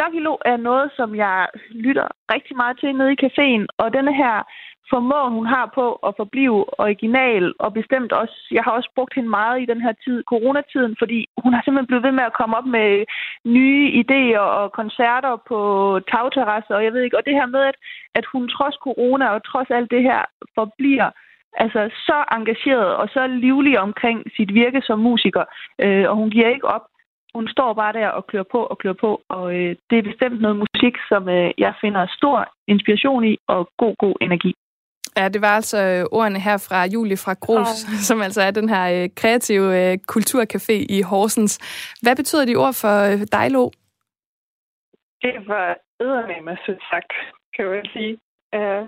Lucky 0.00 0.20
Lo 0.26 0.34
er 0.52 0.56
noget, 0.56 0.90
som 0.96 1.14
jeg 1.14 1.46
lytter 1.70 2.08
rigtig 2.34 2.56
meget 2.56 2.78
til 2.80 2.94
nede 2.94 3.12
i 3.12 3.22
caféen, 3.24 3.64
og 3.78 3.92
denne 3.92 4.14
her 4.22 4.36
formåen, 4.92 5.32
hun 5.38 5.46
har 5.46 5.72
på 5.74 5.86
at 6.08 6.12
forblive 6.16 6.80
original, 6.84 7.54
og 7.58 7.74
bestemt 7.80 8.12
også, 8.12 8.36
jeg 8.50 8.62
har 8.64 8.72
også 8.78 8.90
brugt 8.94 9.14
hende 9.14 9.28
meget 9.28 9.62
i 9.62 9.70
den 9.72 9.80
her 9.80 9.94
tid, 10.04 10.24
coronatiden, 10.24 10.96
fordi 10.98 11.18
hun 11.42 11.52
har 11.54 11.62
simpelthen 11.62 11.90
blevet 11.90 12.06
ved 12.06 12.12
med 12.12 12.24
at 12.28 12.36
komme 12.38 12.56
op 12.56 12.68
med 12.76 13.04
nye 13.44 13.84
idéer 14.02 14.44
og 14.60 14.72
koncerter 14.72 15.34
på 15.48 15.58
tagterrasser, 16.12 16.74
og 16.74 16.84
jeg 16.84 16.92
ved 16.92 17.02
ikke, 17.02 17.18
og 17.18 17.26
det 17.26 17.34
her 17.34 17.46
med, 17.46 17.62
at, 17.70 17.76
at 18.14 18.26
hun 18.32 18.48
trods 18.48 18.76
corona 18.86 19.26
og 19.34 19.44
trods 19.44 19.70
alt 19.70 19.90
det 19.90 20.02
her 20.02 20.20
forbliver 20.54 21.10
altså 21.64 21.90
så 22.06 22.18
engageret 22.38 22.96
og 22.96 23.08
så 23.08 23.26
livlig 23.26 23.78
omkring 23.78 24.18
sit 24.36 24.54
virke 24.54 24.80
som 24.82 24.98
musiker, 24.98 25.44
øh, 25.78 26.10
og 26.10 26.16
hun 26.16 26.30
giver 26.30 26.48
ikke 26.48 26.66
op. 26.66 26.84
Hun 27.34 27.48
står 27.48 27.72
bare 27.72 27.92
der 27.92 28.08
og 28.08 28.26
klør 28.26 28.42
på 28.42 28.60
og 28.64 28.78
klør 28.78 28.92
på, 28.92 29.20
og 29.28 29.54
øh, 29.54 29.76
det 29.90 29.98
er 29.98 30.02
bestemt 30.10 30.40
noget 30.40 30.56
musik, 30.56 30.94
som 31.08 31.28
øh, 31.28 31.50
jeg 31.58 31.74
finder 31.80 32.06
stor 32.18 32.48
inspiration 32.66 33.24
i 33.24 33.38
og 33.46 33.68
god, 33.76 33.94
god 33.98 34.14
energi. 34.20 34.54
Ja, 35.18 35.28
det 35.28 35.40
var 35.42 35.54
altså 35.60 35.78
øh, 35.78 36.04
ordene 36.18 36.40
her 36.40 36.56
fra 36.68 36.78
Julie 36.94 37.16
fra 37.16 37.34
Gros, 37.44 37.84
oh. 37.84 37.98
som 38.08 38.22
altså 38.26 38.42
er 38.42 38.50
den 38.50 38.68
her 38.68 38.84
øh, 38.96 39.08
kreative 39.16 39.68
øh, 39.80 39.98
kulturcafé 40.12 40.76
i 40.96 41.02
Horsens. 41.02 41.54
Hvad 42.02 42.16
betyder 42.16 42.44
de 42.44 42.56
ord 42.56 42.74
for 42.82 42.96
dig, 43.36 43.50
Lo? 43.50 43.70
Det 45.22 45.34
var 45.48 45.76
eddermame 46.00 46.56
sødt 46.66 46.82
sagt, 46.90 47.12
kan 47.54 47.64
jeg 47.74 47.84
sige. 47.92 48.12
Uh, 48.56 48.84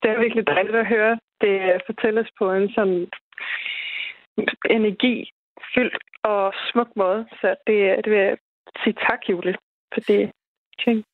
det 0.00 0.08
er 0.10 0.18
virkelig 0.24 0.46
dejligt 0.46 0.76
at 0.76 0.86
høre 0.86 1.18
det 1.40 1.82
fortælles 1.86 2.28
på 2.38 2.52
en 2.52 2.68
sådan 2.74 3.06
energi 4.70 5.30
fyldt 5.74 6.02
og 6.22 6.52
smuk 6.72 6.90
måde. 6.96 7.26
Så 7.40 7.48
det, 7.66 8.04
det 8.04 8.12
vil 8.12 8.18
jeg 8.18 8.36
sige 8.82 8.96
tak, 9.08 9.20
Julie, 9.30 9.56
for 9.92 10.00
det 10.00 10.30
ting. 10.84 11.04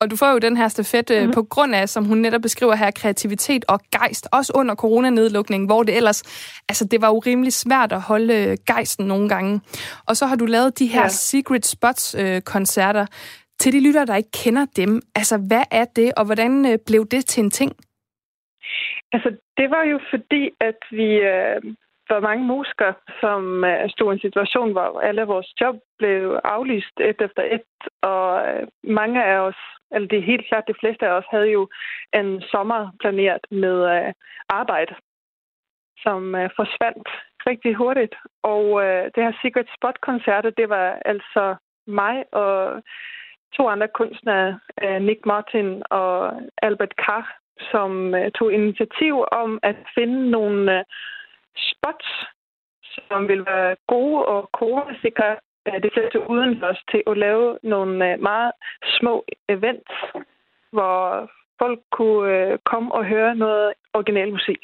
Og 0.00 0.10
du 0.10 0.16
får 0.16 0.30
jo 0.32 0.38
den 0.38 0.56
her 0.56 0.68
stafet 0.68 1.10
mm-hmm. 1.10 1.32
på 1.32 1.42
grund 1.42 1.74
af, 1.74 1.88
som 1.88 2.04
hun 2.04 2.18
netop 2.18 2.42
beskriver 2.42 2.74
her, 2.74 2.90
kreativitet 2.90 3.64
og 3.68 3.80
gejst, 3.92 4.28
også 4.32 4.52
under 4.54 4.74
coronanedlukningen, 4.74 5.66
hvor 5.66 5.82
det 5.82 5.96
ellers, 5.96 6.22
altså 6.68 6.88
det 6.90 7.00
var 7.00 7.08
jo 7.08 7.18
rimelig 7.18 7.52
svært 7.52 7.92
at 7.92 8.00
holde 8.00 8.34
øh, 8.34 8.56
gejsten 8.66 9.06
nogle 9.06 9.28
gange. 9.28 9.60
Og 10.08 10.16
så 10.16 10.26
har 10.26 10.36
du 10.36 10.46
lavet 10.46 10.78
de 10.78 10.86
her 10.86 11.02
ja. 11.02 11.08
Secret 11.08 11.66
Spots-koncerter. 11.66 13.00
Øh, 13.00 13.06
til 13.60 13.72
de 13.72 13.86
lytter, 13.86 14.04
der 14.04 14.16
ikke 14.16 14.36
kender 14.44 14.66
dem, 14.76 15.00
altså 15.14 15.36
hvad 15.48 15.64
er 15.70 15.84
det, 15.84 16.12
og 16.16 16.24
hvordan 16.24 16.66
øh, 16.72 16.78
blev 16.86 17.06
det 17.06 17.26
til 17.26 17.44
en 17.44 17.50
ting? 17.50 17.72
Altså, 19.12 19.30
det 19.56 19.70
var 19.70 19.82
jo 19.92 19.98
fordi, 20.10 20.50
at 20.60 20.80
vi 20.90 21.10
øh, 21.34 21.56
var 22.08 22.20
mange 22.20 22.44
musikere, 22.44 22.94
som 23.20 23.64
øh, 23.64 23.90
stod 23.90 24.12
i 24.12 24.14
en 24.14 24.20
situation, 24.26 24.72
hvor 24.72 25.00
alle 25.00 25.22
vores 25.22 25.48
job 25.60 25.76
blev 25.98 26.40
aflyst 26.44 26.96
et 27.00 27.20
efter 27.26 27.42
et, 27.56 27.68
og 28.02 28.26
øh, 28.48 28.66
mange 28.84 29.24
af 29.24 29.38
os, 29.48 29.60
eller 29.92 30.08
det 30.08 30.18
er 30.18 30.30
helt 30.32 30.46
klart, 30.48 30.68
de 30.68 30.80
fleste 30.80 31.06
af 31.06 31.10
os, 31.10 31.24
havde 31.30 31.50
jo 31.50 31.68
en 32.14 32.42
sommer 32.42 32.90
planeret 33.00 33.44
med 33.50 33.76
øh, 33.96 34.12
arbejde, 34.48 34.94
som 35.98 36.34
øh, 36.34 36.50
forsvandt 36.56 37.08
rigtig 37.46 37.74
hurtigt. 37.74 38.14
Og 38.42 38.84
øh, 38.84 39.04
det 39.14 39.24
her 39.24 39.32
Secret 39.42 39.68
Spot-koncerter, 39.76 40.50
det 40.50 40.68
var 40.68 40.98
altså 41.04 41.56
mig 41.86 42.24
og 42.32 42.82
to 43.56 43.68
andre 43.68 43.88
kunstnere, 43.88 44.60
øh, 44.82 45.00
Nick 45.02 45.26
Martin 45.26 45.82
og 45.90 46.42
Albert 46.62 46.94
Carr, 47.04 47.38
som 47.70 48.14
øh, 48.14 48.30
tog 48.30 48.52
initiativ 48.52 49.24
om 49.32 49.58
at 49.62 49.76
finde 49.94 50.30
nogle 50.30 50.78
øh, 50.78 50.84
spots, 51.70 52.08
som 53.08 53.28
ville 53.28 53.46
være 53.46 53.76
gode 53.86 54.24
og 54.26 54.50
koresikre 54.52 55.36
øh, 55.66 55.82
det 55.82 55.90
fleste 55.94 56.30
udendørs 56.30 56.82
til 56.90 57.02
at 57.06 57.18
lave 57.18 57.58
nogle 57.62 58.12
øh, 58.12 58.20
meget 58.20 58.52
små 58.98 59.24
events, 59.48 59.92
hvor 60.72 61.30
folk 61.58 61.80
kunne 61.92 62.32
øh, 62.32 62.58
komme 62.64 62.94
og 62.94 63.04
høre 63.04 63.34
noget 63.34 63.72
original 63.94 64.30
musik. 64.30 64.62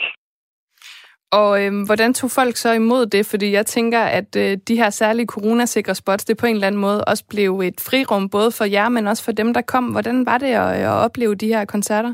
Og 1.33 1.65
øhm, 1.65 1.83
hvordan 1.87 2.15
tog 2.15 2.31
folk 2.31 2.57
så 2.57 2.73
imod 2.73 3.07
det? 3.07 3.27
Fordi 3.31 3.53
jeg 3.53 3.67
tænker, 3.67 4.03
at 4.19 4.37
øh, 4.37 4.59
de 4.69 4.77
her 4.77 4.91
særlige 4.91 5.27
coronasikre 5.27 5.95
spots, 5.95 6.25
det 6.25 6.37
på 6.38 6.47
en 6.47 6.55
eller 6.55 6.67
anden 6.67 6.81
måde 6.81 7.05
også 7.05 7.25
blev 7.31 7.61
et 7.61 7.79
frirum, 7.88 8.31
både 8.31 8.51
for 8.59 8.65
jer, 8.65 8.88
men 8.88 9.07
også 9.07 9.25
for 9.25 9.33
dem, 9.33 9.55
der 9.55 9.62
kom. 9.62 9.85
Hvordan 9.85 10.27
var 10.27 10.38
det 10.38 10.53
at, 10.65 10.71
at 10.88 11.05
opleve 11.07 11.35
de 11.35 11.47
her 11.55 11.65
koncerter? 11.65 12.12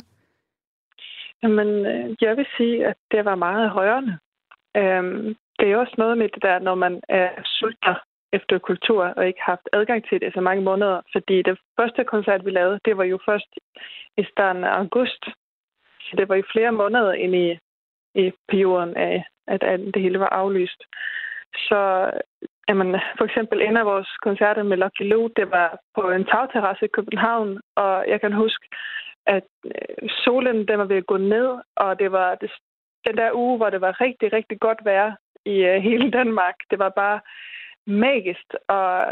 Jamen, 1.43 1.69
jeg 2.21 2.37
vil 2.37 2.47
sige, 2.57 2.87
at 2.87 2.97
det 3.11 3.25
var 3.25 3.35
meget 3.35 3.75
rørende. 3.75 4.19
Øhm, 4.77 5.37
det 5.59 5.67
er 5.71 5.77
også 5.77 5.95
noget 5.99 6.19
med 6.19 6.29
det 6.29 6.43
der, 6.43 6.59
når 6.59 6.75
man 6.75 7.01
er 7.09 7.29
sulter 7.45 7.95
efter 8.33 8.59
kultur 8.59 9.05
og 9.05 9.27
ikke 9.27 9.43
haft 9.43 9.69
adgang 9.73 10.09
til 10.09 10.21
det 10.21 10.35
så 10.35 10.41
mange 10.41 10.63
måneder. 10.63 11.01
Fordi 11.13 11.43
det 11.43 11.59
første 11.81 12.05
koncert, 12.05 12.45
vi 12.45 12.51
lavede, 12.51 12.81
det 12.85 12.97
var 12.97 13.05
jo 13.05 13.19
først 13.29 13.51
i 14.17 14.25
starten 14.33 14.65
af 14.65 14.73
august. 14.79 15.25
Så 16.01 16.13
det 16.19 16.29
var 16.29 16.37
jo 16.37 16.43
flere 16.53 16.73
måneder 16.73 17.13
ind 17.13 17.35
i, 17.35 17.59
i 18.15 18.33
perioden 18.49 18.97
af, 18.97 19.25
at 19.47 19.63
alt 19.65 19.95
det 19.95 20.03
hele 20.03 20.21
var 20.21 20.29
aflyst. 20.29 20.83
Så 21.55 22.11
jamen, 22.69 22.97
for 23.19 23.25
eksempel 23.25 23.63
en 23.63 23.77
af 23.77 23.87
vores 23.87 24.09
koncerter 24.23 24.63
med 24.63 24.77
Lucky 24.77 25.03
Lou, 25.03 25.29
det 25.37 25.51
var 25.51 25.79
på 25.95 26.11
en 26.11 26.25
tagterrasse 26.25 26.85
i 26.85 26.95
København, 26.97 27.61
og 27.77 28.05
jeg 28.09 28.21
kan 28.21 28.33
huske, 28.33 28.69
at 29.27 29.49
øh, 29.65 30.09
solen 30.25 30.69
den 30.69 30.79
var 30.79 30.85
ved 30.85 30.97
at 30.97 31.07
gå 31.07 31.17
ned, 31.17 31.49
og 31.77 31.99
det 31.99 32.13
var 32.13 32.35
det, 32.35 32.51
den 33.07 33.17
der 33.17 33.33
uge, 33.33 33.57
hvor 33.57 33.71
det 33.71 33.81
var 33.81 34.01
rigtig, 34.01 34.33
rigtig 34.33 34.61
godt 34.61 34.85
vejr 34.85 35.13
i 35.45 35.55
uh, 35.69 35.83
hele 35.89 36.11
Danmark. 36.11 36.55
Det 36.71 36.79
var 36.79 36.89
bare 36.89 37.21
magisk, 37.89 38.55
og, 38.69 39.07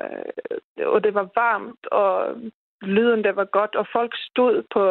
øh, 0.78 0.88
og 0.88 1.04
det 1.04 1.14
var 1.14 1.28
varmt, 1.34 1.86
og 1.86 2.36
lyden 2.82 3.24
der 3.24 3.32
var 3.32 3.44
godt, 3.44 3.74
og 3.74 3.86
folk 3.92 4.12
stod 4.30 4.62
på, 4.74 4.84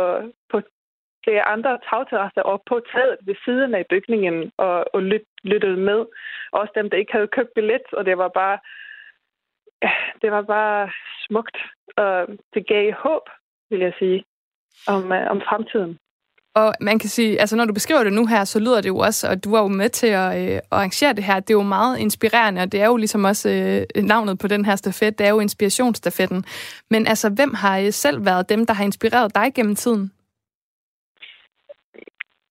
på 0.51 0.61
flere 1.23 1.47
andre 1.47 1.79
tagterrasser 1.89 2.41
og 2.41 2.63
på 2.69 2.81
taget 2.91 3.17
ved 3.21 3.35
siden 3.45 3.75
af 3.75 3.85
bygningen 3.89 4.51
og, 4.57 4.85
og 4.93 5.01
lyt, 5.03 5.25
lyttede 5.43 5.77
med. 5.77 6.05
Også 6.51 6.71
dem, 6.75 6.89
der 6.89 6.97
ikke 6.97 7.11
havde 7.11 7.27
købt 7.27 7.53
billet, 7.55 7.87
og 7.93 8.05
det 8.05 8.17
var 8.17 8.27
bare, 8.27 8.57
det 10.21 10.31
var 10.31 10.41
bare 10.41 10.91
smukt, 11.27 11.57
og 11.97 12.27
det 12.53 12.67
gav 12.67 12.91
håb, 12.91 13.29
vil 13.69 13.79
jeg 13.79 13.93
sige, 13.99 14.25
om, 14.87 15.11
øh, 15.11 15.31
om 15.31 15.41
fremtiden. 15.41 15.99
Og 16.61 16.73
man 16.81 16.99
kan 16.99 17.09
sige, 17.09 17.39
altså 17.39 17.55
når 17.55 17.65
du 17.65 17.73
beskriver 17.73 18.03
det 18.03 18.13
nu 18.13 18.25
her, 18.25 18.43
så 18.43 18.59
lyder 18.59 18.81
det 18.81 18.89
jo 18.89 18.97
også, 18.97 19.29
og 19.29 19.43
du 19.43 19.51
var 19.51 19.61
jo 19.61 19.67
med 19.67 19.89
til 19.89 20.07
at, 20.07 20.29
øh, 20.41 20.55
at 20.55 20.61
arrangere 20.71 21.13
det 21.13 21.23
her, 21.23 21.39
det 21.39 21.49
er 21.49 21.59
jo 21.61 21.73
meget 21.77 21.99
inspirerende, 21.99 22.61
og 22.61 22.71
det 22.71 22.81
er 22.81 22.85
jo 22.85 22.97
ligesom 22.97 23.23
også 23.23 23.49
øh, 23.49 24.03
navnet 24.03 24.39
på 24.39 24.47
den 24.47 24.65
her 24.65 24.75
stafet, 24.75 25.19
det 25.19 25.27
er 25.27 25.29
jo 25.29 25.39
inspirationsstafetten. 25.39 26.43
Men 26.89 27.07
altså, 27.07 27.27
hvem 27.37 27.53
har 27.53 27.79
øh, 27.79 27.91
selv 27.91 28.25
været 28.25 28.49
dem, 28.49 28.65
der 28.65 28.73
har 28.73 28.83
inspireret 28.83 29.35
dig 29.35 29.47
gennem 29.55 29.75
tiden? 29.75 30.11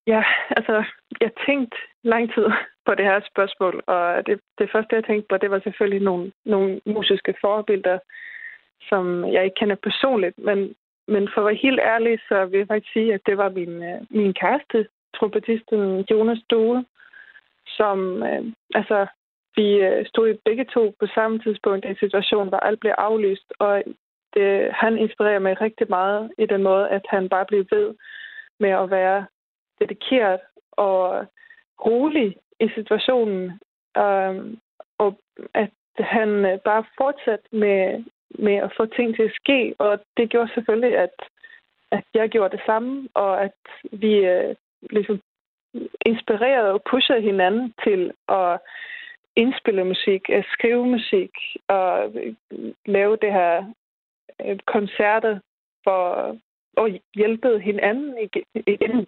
Ja, 0.06 0.22
altså, 0.56 0.84
jeg 1.20 1.30
tænkte 1.46 1.76
lang 2.02 2.34
tid 2.34 2.46
på 2.86 2.94
det 2.94 3.04
her 3.04 3.20
spørgsmål, 3.32 3.82
og 3.86 4.26
det, 4.26 4.40
det 4.58 4.68
første, 4.72 4.96
jeg 4.96 5.04
tænkte 5.04 5.26
på, 5.30 5.36
det 5.36 5.50
var 5.50 5.60
selvfølgelig 5.64 6.02
nogle, 6.02 6.32
nogle 6.44 6.80
musiske 6.86 7.34
forbilder, 7.40 7.98
som 8.88 9.32
jeg 9.32 9.44
ikke 9.44 9.58
kender 9.60 9.76
personligt, 9.88 10.38
men 10.38 10.74
men 11.08 11.28
for 11.34 11.40
at 11.40 11.46
være 11.46 11.64
helt 11.66 11.80
ærlig, 11.80 12.18
så 12.28 12.44
vil 12.44 12.58
jeg 12.58 12.66
faktisk 12.66 12.92
sige, 12.92 13.14
at 13.14 13.20
det 13.26 13.38
var 13.38 13.48
min, 13.48 13.82
øh, 13.82 14.00
min 14.10 14.34
kæreste, 14.34 14.86
trompetisten 15.16 16.00
Jonas 16.10 16.42
Due, 16.50 16.84
som, 17.66 18.22
øh, 18.22 18.44
altså, 18.74 19.06
vi 19.56 19.66
øh, 19.74 20.06
stod 20.06 20.38
begge 20.44 20.64
to 20.64 20.94
på 21.00 21.06
samme 21.14 21.38
tidspunkt 21.38 21.84
i 21.84 21.88
en 21.88 21.96
situation, 21.96 22.48
hvor 22.48 22.58
alt 22.58 22.80
blev 22.80 22.94
aflyst, 22.98 23.52
og 23.58 23.82
det, 24.34 24.72
han 24.72 24.98
inspirerer 24.98 25.38
mig 25.38 25.60
rigtig 25.60 25.86
meget 25.88 26.32
i 26.38 26.46
den 26.46 26.62
måde, 26.62 26.88
at 26.88 27.04
han 27.08 27.28
bare 27.28 27.46
blev 27.46 27.66
ved 27.70 27.94
med 28.60 28.70
at 28.70 28.90
være 28.90 29.26
dedikeret 29.80 30.40
og 30.72 31.26
rolig 31.86 32.36
i 32.60 32.68
situationen, 32.74 33.60
øh, 33.96 34.56
og 34.98 35.18
at 35.54 35.70
han 35.98 36.28
øh, 36.28 36.58
bare 36.58 36.84
fortsatte 36.98 37.44
med 37.52 38.04
med 38.38 38.57
at 38.57 38.73
få 38.77 38.87
ting 38.87 39.16
til 39.16 39.23
at 39.23 39.35
ske, 39.35 39.75
og 39.79 40.01
det 40.16 40.31
gjorde 40.31 40.51
selvfølgelig, 40.55 40.99
at, 40.99 41.14
at 41.90 42.05
jeg 42.14 42.29
gjorde 42.29 42.57
det 42.57 42.66
samme, 42.66 43.09
og 43.14 43.44
at 43.44 43.59
vi 43.92 44.14
øh, 44.14 44.55
ligesom 44.90 45.20
inspirerede 46.07 46.73
og 46.73 46.83
pushede 46.90 47.20
hinanden 47.20 47.75
til 47.85 48.12
at 48.29 48.61
indspille 49.37 49.85
musik, 49.85 50.29
at 50.29 50.44
skrive 50.53 50.87
musik 50.87 51.31
og 51.68 52.12
lave 52.87 53.16
det 53.16 53.33
her 53.33 53.73
øh, 54.44 54.59
koncerter 54.66 55.38
for 55.85 56.01
at 56.77 57.01
hjælpe 57.14 57.59
hinanden 57.59 58.29
igen. 58.66 59.07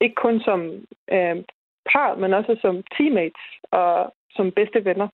Ikke 0.00 0.14
kun 0.14 0.40
som 0.40 0.60
øh, 1.12 1.36
par, 1.92 2.14
men 2.14 2.34
også 2.34 2.56
som 2.60 2.82
teammates 2.96 3.44
og 3.70 4.14
som 4.30 4.52
bedste 4.52 4.84
venner. 4.84 5.08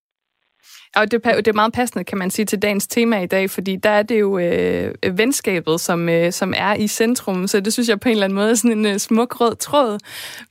Og 0.96 1.10
det, 1.10 1.24
det 1.24 1.48
er 1.48 1.52
meget 1.52 1.72
passende, 1.72 2.04
kan 2.04 2.18
man 2.18 2.30
sige, 2.30 2.46
til 2.46 2.62
dagens 2.62 2.86
tema 2.86 3.22
i 3.22 3.26
dag, 3.26 3.50
fordi 3.50 3.76
der 3.76 3.90
er 3.90 4.02
det 4.02 4.20
jo 4.20 4.38
øh, 4.38 4.94
venskabet, 5.12 5.80
som, 5.80 6.08
øh, 6.08 6.32
som 6.32 6.54
er 6.56 6.74
i 6.74 6.88
centrum, 6.88 7.46
så 7.46 7.60
det 7.60 7.72
synes 7.72 7.88
jeg 7.88 8.00
på 8.00 8.08
en 8.08 8.12
eller 8.12 8.24
anden 8.24 8.34
måde 8.34 8.50
er 8.50 8.54
sådan 8.54 8.78
en 8.78 8.86
øh, 8.86 8.98
smuk 8.98 9.40
rød 9.40 9.56
tråd. 9.56 9.98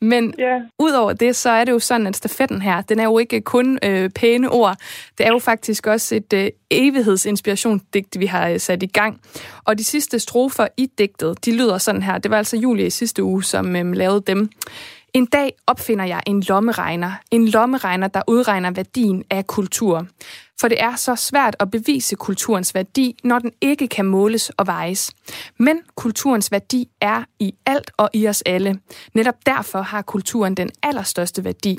Men 0.02 0.34
yeah. 0.40 0.62
udover 0.80 1.14
det, 1.14 1.36
så 1.36 1.50
er 1.50 1.64
det 1.64 1.72
jo 1.72 1.80
sådan, 1.80 2.08
at 2.08 2.16
stafetten 2.16 2.62
her, 2.62 2.82
den 2.82 3.00
er 3.00 3.04
jo 3.04 3.18
ikke 3.18 3.42
kun 3.42 3.80
øh, 3.84 4.10
pæne 4.10 4.50
ord, 4.50 4.78
det 5.18 5.26
er 5.26 5.32
jo 5.32 5.40
faktisk 5.40 5.88
også 5.88 6.16
et 6.16 6.34
øh, 6.34 6.50
evighedsinspirationsdigt, 6.72 8.20
vi 8.20 8.26
har 8.26 8.50
øh, 8.50 8.60
sat 8.60 8.84
i 8.84 8.88
gang. 8.88 9.22
Og 9.64 9.78
de 9.78 9.84
sidste 9.84 10.20
strofer 10.20 10.68
i 10.78 10.90
digtet, 10.98 11.46
de 11.46 11.58
lyder 11.58 11.78
sådan 11.78 12.04
her. 12.04 12.18
Det 12.18 12.32
var 12.32 12.38
altså 12.38 12.58
Julie 12.58 12.86
i 12.86 12.90
sidste 12.90 13.24
uge, 13.24 13.44
som 13.44 13.76
øh, 13.76 13.92
lavede 13.92 14.24
dem. 14.28 14.50
En 15.14 15.26
dag 15.26 15.54
opfinder 15.68 16.06
jeg 16.06 16.24
en 16.26 16.42
lommeregner. 16.42 17.12
En 17.32 17.48
lommeregner, 17.48 18.08
der 18.08 18.22
udregner 18.28 18.72
værdien 18.72 19.24
af 19.30 19.48
kultur. 19.48 20.08
For 20.62 20.68
det 20.68 20.82
er 20.82 20.96
så 20.96 21.16
svært 21.16 21.56
at 21.60 21.72
bevise 21.72 22.16
kulturens 22.16 22.76
værdi, 22.76 23.16
når 23.24 23.40
den 23.40 23.52
ikke 23.62 23.88
kan 23.88 24.06
måles 24.06 24.50
og 24.50 24.68
vejes. 24.68 25.12
Men 25.58 25.80
kulturens 25.96 26.52
værdi 26.52 26.90
er 27.02 27.24
i 27.40 27.54
alt 27.66 27.92
og 27.98 28.10
i 28.14 28.28
os 28.28 28.42
alle. 28.42 28.80
Netop 29.14 29.36
derfor 29.46 29.82
har 29.82 30.02
kulturen 30.02 30.56
den 30.56 30.70
allerstørste 30.84 31.44
værdi. 31.44 31.78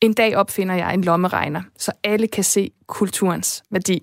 En 0.00 0.12
dag 0.12 0.36
opfinder 0.36 0.74
jeg 0.74 0.94
en 0.94 1.04
lommeregner, 1.04 1.62
så 1.78 1.92
alle 2.04 2.28
kan 2.28 2.44
se 2.44 2.70
kulturens 2.86 3.62
værdi. 3.70 4.02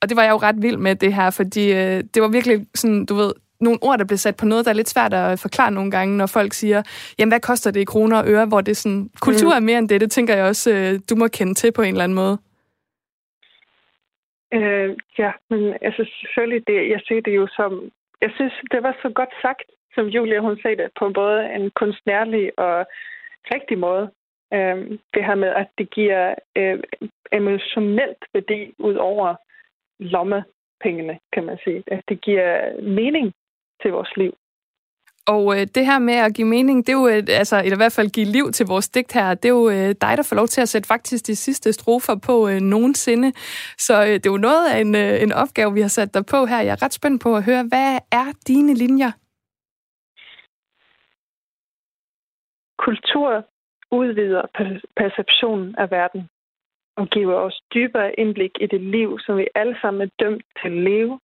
Og 0.00 0.08
det 0.08 0.16
var 0.16 0.22
jeg 0.22 0.30
jo 0.30 0.36
ret 0.36 0.62
vild 0.62 0.76
med 0.76 0.96
det 0.96 1.14
her, 1.14 1.30
fordi 1.30 1.72
øh, 1.72 2.04
det 2.14 2.22
var 2.22 2.28
virkelig 2.28 2.66
sådan, 2.74 3.06
du 3.06 3.14
ved, 3.14 3.32
nogle 3.60 3.78
ord, 3.82 3.98
der 3.98 4.04
bliver 4.04 4.24
sat 4.26 4.36
på 4.36 4.46
noget, 4.46 4.64
der 4.64 4.70
er 4.70 4.80
lidt 4.80 4.88
svært 4.88 5.14
at 5.14 5.38
forklare 5.38 5.70
nogle 5.70 5.90
gange, 5.90 6.16
når 6.16 6.26
folk 6.26 6.52
siger, 6.52 6.82
jamen 7.18 7.32
hvad 7.32 7.40
koster 7.40 7.70
det 7.70 7.80
i 7.80 7.90
kroner 7.92 8.18
og 8.18 8.28
øre, 8.28 8.46
hvor 8.46 8.60
det 8.60 8.70
er 8.70 8.82
sådan, 8.84 9.10
kultur 9.20 9.52
er 9.52 9.60
mere 9.60 9.78
end 9.78 9.88
det, 9.88 10.00
det 10.00 10.10
tænker 10.10 10.34
jeg 10.36 10.44
også, 10.44 10.70
øh, 10.74 11.00
du 11.10 11.14
må 11.16 11.28
kende 11.28 11.54
til 11.54 11.72
på 11.72 11.82
en 11.82 11.94
eller 11.94 12.04
anden 12.04 12.20
måde. 12.22 12.38
Øh, 14.54 14.96
ja, 15.18 15.30
men 15.50 15.74
altså 15.80 16.02
selvfølgelig, 16.20 16.66
det, 16.66 16.90
jeg 16.90 17.00
ser 17.08 17.20
det 17.20 17.36
jo 17.36 17.46
som, 17.56 17.90
jeg 18.20 18.30
synes, 18.34 18.52
det 18.70 18.82
var 18.82 18.96
så 19.02 19.08
godt 19.14 19.34
sagt, 19.42 19.62
som 19.94 20.06
Julia 20.06 20.40
hun 20.40 20.58
sagde 20.62 20.76
det, 20.76 20.90
på 20.98 21.10
både 21.14 21.40
en 21.56 21.70
kunstnærlig 21.70 22.58
og 22.58 22.86
rigtig 23.54 23.78
måde. 23.78 24.10
Øh, 24.54 24.98
det 25.14 25.24
her 25.24 25.34
med, 25.34 25.48
at 25.48 25.68
det 25.78 25.90
giver 25.90 26.34
øh, 26.56 26.78
emotionelt 27.32 28.24
værdi 28.34 28.74
ud 28.78 28.94
over 28.94 29.34
lommepengene, 29.98 31.18
kan 31.32 31.44
man 31.44 31.58
sige. 31.64 31.82
At 31.86 32.02
det 32.08 32.20
giver 32.20 32.82
mening 32.82 33.32
til 33.82 33.90
vores 33.90 34.16
liv. 34.16 34.32
Og 35.26 35.44
øh, 35.54 35.66
det 35.74 35.86
her 35.86 35.98
med 35.98 36.14
at 36.14 36.34
give 36.34 36.48
mening, 36.48 36.86
det 36.86 36.92
er 36.92 37.00
jo, 37.02 37.06
et, 37.06 37.28
altså, 37.28 37.56
eller 37.58 37.76
i 37.76 37.82
hvert 37.82 37.92
fald 37.92 38.10
give 38.10 38.26
liv 38.26 38.52
til 38.52 38.66
vores 38.66 38.88
digt 38.88 39.12
her, 39.12 39.34
det 39.34 39.44
er 39.44 39.56
jo 39.60 39.68
øh, 39.68 39.88
dig, 40.04 40.12
der 40.16 40.26
får 40.28 40.36
lov 40.36 40.46
til 40.46 40.60
at 40.60 40.68
sætte 40.68 40.86
faktisk 40.86 41.26
de 41.26 41.36
sidste 41.36 41.72
strofer 41.72 42.16
på 42.26 42.48
øh, 42.48 42.60
nogensinde. 42.60 43.32
Så 43.78 43.94
øh, 44.02 44.14
det 44.20 44.26
er 44.26 44.30
jo 44.30 44.46
noget 44.48 44.64
af 44.72 44.80
en, 44.80 44.94
øh, 44.94 45.22
en 45.22 45.32
opgave, 45.32 45.74
vi 45.74 45.80
har 45.80 45.88
sat 45.88 46.14
dig 46.14 46.24
på 46.26 46.46
her. 46.46 46.60
Jeg 46.60 46.72
er 46.72 46.82
ret 46.82 46.92
spændt 46.92 47.22
på 47.22 47.36
at 47.36 47.44
høre, 47.44 47.64
hvad 47.68 47.98
er 48.12 48.26
dine 48.46 48.74
linjer? 48.74 49.12
Kultur 52.78 53.44
udvider 53.90 54.42
perceptionen 54.96 55.74
af 55.78 55.90
verden 55.90 56.28
og 56.96 57.08
giver 57.08 57.34
os 57.34 57.60
dybere 57.74 58.20
indblik 58.20 58.50
i 58.60 58.66
det 58.66 58.80
liv, 58.80 59.18
som 59.18 59.36
vi 59.36 59.46
alle 59.54 59.76
sammen 59.80 60.02
er 60.02 60.10
dømt 60.24 60.44
til 60.62 60.68
at 60.68 60.82
leve 60.90 61.20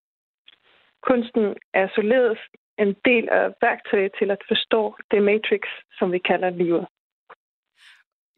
Kunsten 1.09 1.45
er 1.75 1.87
således 1.95 2.39
en 2.79 2.93
del 3.05 3.29
af 3.29 3.45
værktøjet 3.63 4.13
til 4.19 4.31
at 4.31 4.43
forstå 4.49 4.97
det 5.11 5.23
matrix, 5.23 5.63
som 5.99 6.13
vi 6.13 6.19
kalder 6.19 6.51
livet. 6.51 6.87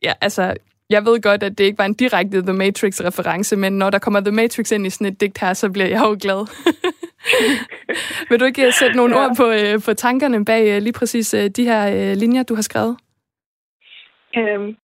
Ja, 0.02 0.12
altså, 0.20 0.54
jeg 0.90 1.04
ved 1.04 1.22
godt, 1.22 1.42
at 1.42 1.58
det 1.58 1.64
ikke 1.64 1.78
var 1.78 1.84
en 1.84 1.94
direkte 1.94 2.42
The 2.42 2.52
Matrix-reference, 2.52 3.56
men 3.56 3.78
når 3.78 3.90
der 3.90 3.98
kommer 3.98 4.20
The 4.20 4.32
Matrix 4.32 4.72
ind 4.72 4.86
i 4.86 4.90
sådan 4.90 5.12
et 5.12 5.20
digt 5.20 5.38
her, 5.40 5.52
så 5.52 5.72
bliver 5.72 5.88
jeg 5.88 6.02
jo 6.08 6.16
glad. 6.22 6.40
Vil 8.28 8.40
du 8.40 8.44
ikke 8.44 8.72
sætte 8.72 8.96
nogle 8.96 9.14
ja. 9.16 9.22
ord 9.22 9.36
på, 9.36 9.46
øh, 9.60 9.74
på 9.86 9.94
tankerne 9.94 10.44
bag 10.44 10.76
øh, 10.76 10.82
lige 10.82 10.98
præcis 10.98 11.34
øh, 11.34 11.46
de 11.56 11.64
her 11.64 12.14
linjer, 12.14 12.42
du 12.42 12.54
har 12.54 12.62
skrevet? 12.62 12.96
Øhm, 14.36 14.76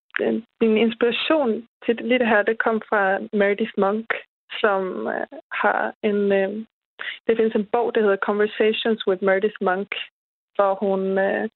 min 0.61 0.77
inspiration 0.77 1.67
til 1.85 1.95
det 1.97 2.27
her, 2.27 2.41
det 2.41 2.57
kom 2.65 2.81
fra 2.89 3.19
Meredith 3.33 3.75
Monk, 3.77 4.13
som 4.61 4.81
har 5.51 5.93
en, 6.03 6.19
det 7.27 7.37
findes 7.37 7.55
en 7.55 7.65
bog, 7.65 7.95
der 7.95 8.01
hedder 8.01 8.25
Conversations 8.29 9.07
with 9.07 9.23
Meredith 9.23 9.57
Monk, 9.61 9.95
hvor 10.55 10.73
hun 10.75 11.17
øh, 11.17 11.49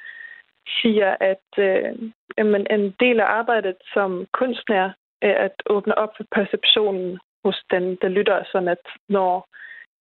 siger, 0.81 1.15
at 1.19 1.47
øh, 1.57 2.11
jamen, 2.37 2.67
en 2.69 2.95
del 2.99 3.19
af 3.19 3.25
arbejdet 3.25 3.75
som 3.93 4.27
kunstner 4.33 4.91
er 5.21 5.35
at 5.45 5.55
åbne 5.65 5.97
op 5.97 6.09
for 6.17 6.25
perceptionen 6.31 7.19
hos 7.45 7.63
den, 7.71 7.97
der 8.01 8.07
lytter, 8.07 8.43
sådan 8.51 8.67
at 8.67 8.83
når 9.09 9.47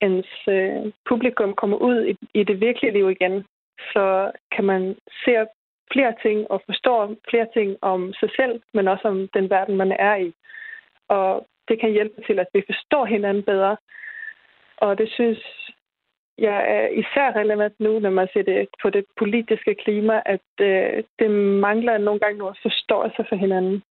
ens 0.01 0.33
øh, 0.49 0.93
publikum 1.09 1.55
kommer 1.55 1.77
ud 1.77 2.07
i, 2.07 2.17
i 2.35 2.45
det 2.45 2.61
virkelige 2.61 2.93
liv 2.93 3.11
igen, 3.11 3.45
så 3.93 4.33
kan 4.53 4.65
man 4.65 4.97
se 5.25 5.47
flere 5.93 6.15
ting 6.23 6.51
og 6.51 6.63
forstå 6.67 7.17
flere 7.31 7.49
ting 7.55 7.77
om 7.83 8.13
sig 8.21 8.31
selv, 8.37 8.63
men 8.75 8.89
også 8.89 9.09
om 9.09 9.29
den 9.35 9.51
verden, 9.51 9.77
man 9.77 9.93
er 9.93 10.17
i. 10.17 10.33
Og 11.09 11.47
det 11.69 11.81
kan 11.81 11.91
hjælpe 11.91 12.23
til, 12.27 12.39
at 12.39 12.49
vi 12.55 12.63
forstår 12.67 13.05
hinanden 13.05 13.43
bedre, 13.43 13.77
og 14.85 14.99
det 14.99 15.09
synes 15.19 15.39
jeg 16.39 16.59
er 16.77 16.89
især 17.03 17.37
relevant 17.41 17.81
nu, 17.81 17.99
når 17.99 18.11
man 18.11 18.29
ser 18.33 18.43
det 18.43 18.69
på 18.83 18.91
det 18.91 19.05
politiske 19.19 19.75
klima, 19.85 20.23
at 20.27 20.49
øh, 20.61 21.05
det 21.19 21.31
mangler 21.67 21.99
nogle 21.99 22.21
gange 22.21 22.39
noget 22.39 22.59
forståelse 22.63 23.25
for 23.29 23.37
hinanden. 23.37 23.83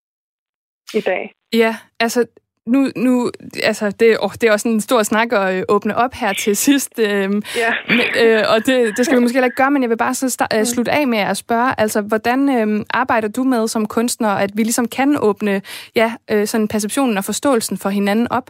i 0.94 1.02
dag. 1.02 1.32
Ja, 1.54 1.76
altså 2.00 2.26
nu, 2.68 2.88
nu 2.96 3.32
altså 3.64 3.92
det, 4.00 4.18
oh, 4.20 4.32
det 4.42 4.44
er 4.44 4.52
også 4.52 4.70
en 4.70 4.82
stor 4.82 5.04
snak 5.04 5.34
at 5.34 5.56
øh, 5.56 5.64
åbne 5.70 5.96
op 5.96 6.14
her 6.14 6.34
til 6.34 6.56
sidst, 6.56 7.00
øh, 7.00 7.08
Ja. 7.08 7.72
men, 7.90 8.06
øh, 8.24 8.44
og 8.54 8.66
det, 8.66 8.98
det 8.98 9.06
skal 9.06 9.18
vi 9.18 9.22
måske 9.22 9.36
heller 9.36 9.46
ikke 9.46 9.56
gøre, 9.56 9.72
men 9.72 9.82
jeg 9.82 9.90
vil 9.90 9.98
bare 9.98 10.14
så 10.14 10.30
start, 10.30 10.54
øh, 10.56 10.66
slutte 10.66 10.92
af 10.92 11.08
med 11.08 11.18
at 11.18 11.38
spørge, 11.38 11.80
altså 11.80 12.02
hvordan 12.02 12.40
øh, 12.50 12.86
arbejder 12.90 13.28
du 13.28 13.44
med 13.44 13.68
som 13.68 13.86
kunstner, 13.86 14.30
at 14.30 14.52
vi 14.56 14.64
ligesom 14.64 14.88
kan 14.88 15.18
åbne 15.22 15.62
ja, 15.96 16.14
øh, 16.32 16.48
sådan 16.48 16.68
perceptionen 16.68 17.18
og 17.18 17.24
forståelsen 17.24 17.78
for 17.78 17.90
hinanden 17.90 18.28
op? 18.32 18.50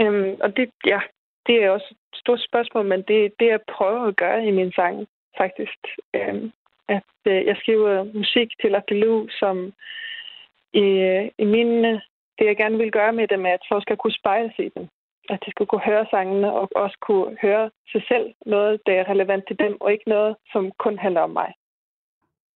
Øhm, 0.00 0.36
og 0.40 0.56
det, 0.56 0.70
ja, 0.86 1.00
det 1.46 1.64
er 1.64 1.70
også 1.70 1.88
et 1.90 2.18
stort 2.18 2.40
spørgsmål, 2.48 2.84
men 2.86 3.02
det 3.08 3.32
det, 3.40 3.46
jeg 3.46 3.60
prøver 3.76 4.02
at 4.06 4.16
gøre 4.16 4.46
i 4.46 4.50
min 4.50 4.72
sang, 4.72 5.06
faktisk. 5.40 5.78
Øhm, 6.14 6.52
at 6.88 7.10
øh, 7.26 7.46
jeg 7.46 7.56
skriver 7.60 8.04
musik 8.20 8.48
til 8.60 8.74
Akelou, 8.74 9.28
som 9.40 9.72
i, 10.72 10.86
øh, 11.10 11.24
i 11.38 11.44
mine, 11.44 11.92
det 12.38 12.44
jeg 12.46 12.56
gerne 12.56 12.78
vil 12.78 12.92
gøre 12.92 13.12
med 13.12 13.28
dem, 13.28 13.46
er, 13.46 13.54
at 13.54 13.68
folk 13.68 13.82
skal 13.82 13.96
kunne 13.96 14.20
spejle 14.20 14.52
sig 14.56 14.64
i 14.66 14.72
dem. 14.76 14.88
At 15.30 15.38
de 15.46 15.50
skal 15.50 15.66
kunne 15.66 15.88
høre 15.90 16.06
sangene 16.10 16.52
og 16.52 16.68
også 16.76 16.98
kunne 17.06 17.36
høre 17.42 17.70
sig 17.92 18.02
selv 18.08 18.26
noget, 18.46 18.80
der 18.86 18.92
er 18.92 19.10
relevant 19.12 19.44
til 19.48 19.58
dem, 19.58 19.76
og 19.80 19.92
ikke 19.92 20.08
noget, 20.08 20.36
som 20.52 20.72
kun 20.78 20.98
handler 20.98 21.20
om 21.20 21.30
mig. 21.30 21.50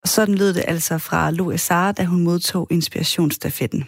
Sådan 0.04 0.34
lød 0.34 0.52
det 0.54 0.64
altså 0.68 0.94
fra 1.08 1.30
Louis 1.30 1.60
Sara, 1.60 1.92
da 1.92 2.04
hun 2.04 2.24
modtog 2.24 2.66
inspirationsstafetten. 2.70 3.82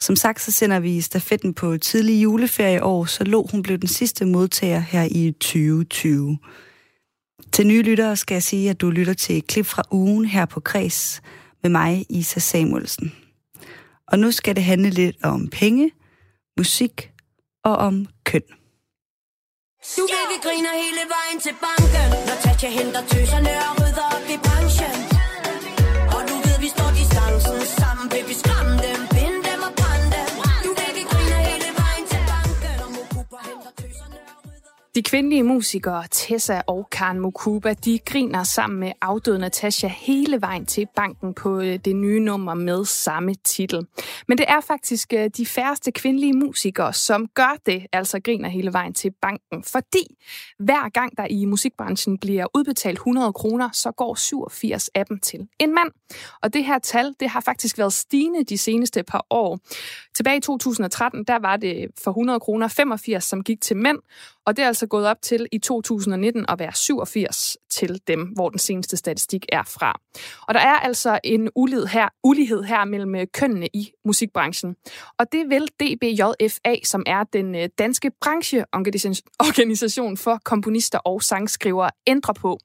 Som 0.00 0.16
sagt, 0.16 0.40
så 0.40 0.52
sender 0.52 0.80
vi 0.80 1.00
stafetten 1.00 1.54
på 1.54 1.78
tidlig 1.78 2.22
juleferie 2.22 2.82
år, 2.82 3.04
så 3.04 3.24
lå 3.24 3.48
hun 3.50 3.62
blev 3.62 3.78
den 3.78 3.88
sidste 3.88 4.24
modtager 4.24 4.78
her 4.78 5.08
i 5.10 5.32
2020. 5.32 6.38
Til 7.52 7.66
nye 7.66 7.82
lyttere 7.82 8.16
skal 8.16 8.34
jeg 8.34 8.42
sige, 8.42 8.70
at 8.70 8.80
du 8.80 8.90
lytter 8.90 9.14
til 9.14 9.38
et 9.38 9.46
klip 9.46 9.66
fra 9.66 9.82
ugen 9.90 10.24
her 10.24 10.46
på 10.46 10.60
Kreds 10.60 11.22
med 11.62 11.70
mig, 11.70 12.06
Isa 12.10 12.40
Samuelsen. 12.40 13.12
Og 14.08 14.18
nu 14.18 14.30
skal 14.30 14.56
det 14.56 14.64
handle 14.64 14.90
lidt 14.90 15.16
om 15.22 15.48
penge, 15.48 15.90
musik 16.56 17.10
og 17.64 17.76
om 17.76 18.06
køn. 18.24 18.42
Du 19.96 20.02
ved, 20.02 20.24
vi 20.32 20.38
griner 20.42 20.72
hele 20.84 21.04
vejen 21.14 21.40
til 21.40 21.54
banken 21.64 22.08
Når 22.28 22.36
Tatja 22.42 22.68
henter 22.68 23.02
tøserne 23.06 23.50
og 23.50 23.72
rydder 23.80 24.06
op 24.16 24.26
i 24.34 24.36
branchen 24.44 25.07
De 34.98 35.02
kvindelige 35.02 35.42
musikere 35.42 36.04
Tessa 36.10 36.60
og 36.66 36.90
Karen 36.90 37.20
Mukuba, 37.20 37.72
de 37.72 37.98
griner 37.98 38.44
sammen 38.44 38.80
med 38.80 38.92
afdøde 39.00 39.38
Natasha 39.38 39.88
hele 39.88 40.40
vejen 40.40 40.66
til 40.66 40.86
banken 40.96 41.34
på 41.34 41.60
øh, 41.60 41.78
det 41.84 41.96
nye 41.96 42.20
nummer 42.20 42.54
med 42.54 42.84
samme 42.84 43.34
titel. 43.34 43.86
Men 44.28 44.38
det 44.38 44.46
er 44.48 44.60
faktisk 44.60 45.12
øh, 45.12 45.30
de 45.36 45.46
færreste 45.46 45.92
kvindelige 45.92 46.32
musikere, 46.32 46.92
som 46.92 47.26
gør 47.34 47.56
det, 47.66 47.86
altså 47.92 48.20
griner 48.20 48.48
hele 48.48 48.72
vejen 48.72 48.94
til 48.94 49.10
banken. 49.22 49.64
Fordi 49.64 50.16
hver 50.58 50.88
gang 50.88 51.16
der 51.16 51.26
i 51.30 51.44
musikbranchen 51.44 52.18
bliver 52.18 52.46
udbetalt 52.54 52.98
100 52.98 53.32
kroner, 53.32 53.68
så 53.72 53.90
går 53.90 54.14
87 54.14 54.90
af 54.94 55.06
dem 55.06 55.20
til 55.20 55.48
en 55.58 55.74
mand. 55.74 55.90
Og 56.42 56.54
det 56.54 56.64
her 56.64 56.78
tal, 56.78 57.14
det 57.20 57.28
har 57.28 57.40
faktisk 57.40 57.78
været 57.78 57.92
stigende 57.92 58.44
de 58.44 58.58
seneste 58.58 59.02
par 59.02 59.26
år. 59.30 59.58
Tilbage 60.18 60.36
i 60.36 60.40
2013, 60.40 61.24
der 61.24 61.38
var 61.38 61.56
det 61.56 61.86
for 62.04 62.10
100 62.10 62.40
kroner 62.40 62.68
85, 62.68 63.24
som 63.24 63.42
gik 63.42 63.60
til 63.60 63.76
mænd, 63.76 63.98
og 64.46 64.56
det 64.56 64.62
er 64.62 64.66
altså 64.66 64.86
gået 64.86 65.06
op 65.06 65.22
til 65.22 65.46
i 65.52 65.58
2019 65.58 66.44
at 66.48 66.58
være 66.58 66.72
87 66.74 67.56
til 67.70 68.00
dem, 68.06 68.24
hvor 68.24 68.48
den 68.48 68.58
seneste 68.58 68.96
statistik 68.96 69.46
er 69.52 69.62
fra. 69.62 70.00
Og 70.48 70.54
der 70.54 70.60
er 70.60 70.74
altså 70.74 71.18
en 71.24 71.48
ulighed 71.54 71.86
her, 71.86 72.08
ulighed 72.24 72.62
her 72.62 72.84
mellem 72.84 73.14
øh, 73.14 73.26
kønnene 73.32 73.68
i 73.72 73.92
musikbranchen. 74.04 74.76
Og 75.18 75.32
det 75.32 75.44
vil 75.48 75.68
DBJFA, 75.80 76.74
som 76.84 77.02
er 77.06 77.24
den 77.24 77.54
øh, 77.54 77.68
danske 77.78 78.10
brancheorganisation 78.20 80.16
for 80.16 80.40
komponister 80.44 80.98
og 80.98 81.22
sangskrivere, 81.22 81.90
ændre 82.06 82.34
på. 82.34 82.58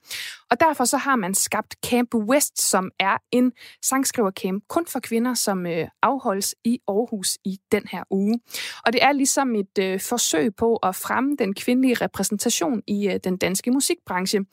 Og 0.53 0.59
derfor 0.59 0.85
så 0.85 0.97
har 0.97 1.15
man 1.15 1.33
skabt 1.33 1.75
Camp 1.85 2.15
West, 2.15 2.61
som 2.61 2.91
er 2.99 3.17
en 3.31 3.51
sangskrivercamp 3.85 4.63
kun 4.69 4.85
for 4.87 4.99
kvinder, 4.99 5.33
som 5.33 5.65
øh, 5.65 5.87
afholdes 6.01 6.55
i 6.63 6.79
Aarhus 6.87 7.37
i 7.45 7.57
den 7.71 7.83
her 7.91 8.03
uge. 8.11 8.39
Og 8.85 8.93
det 8.93 9.03
er 9.03 9.11
ligesom 9.11 9.55
et 9.55 9.77
øh, 9.79 9.99
forsøg 9.99 10.55
på 10.55 10.75
at 10.75 10.95
fremme 10.95 11.35
den 11.39 11.53
kvindelige 11.53 11.93
repræsentation 11.93 12.81
i 12.87 13.07
øh, 13.07 13.19
den 13.23 13.37
danske 13.37 13.71
musikbranche, 13.71 14.45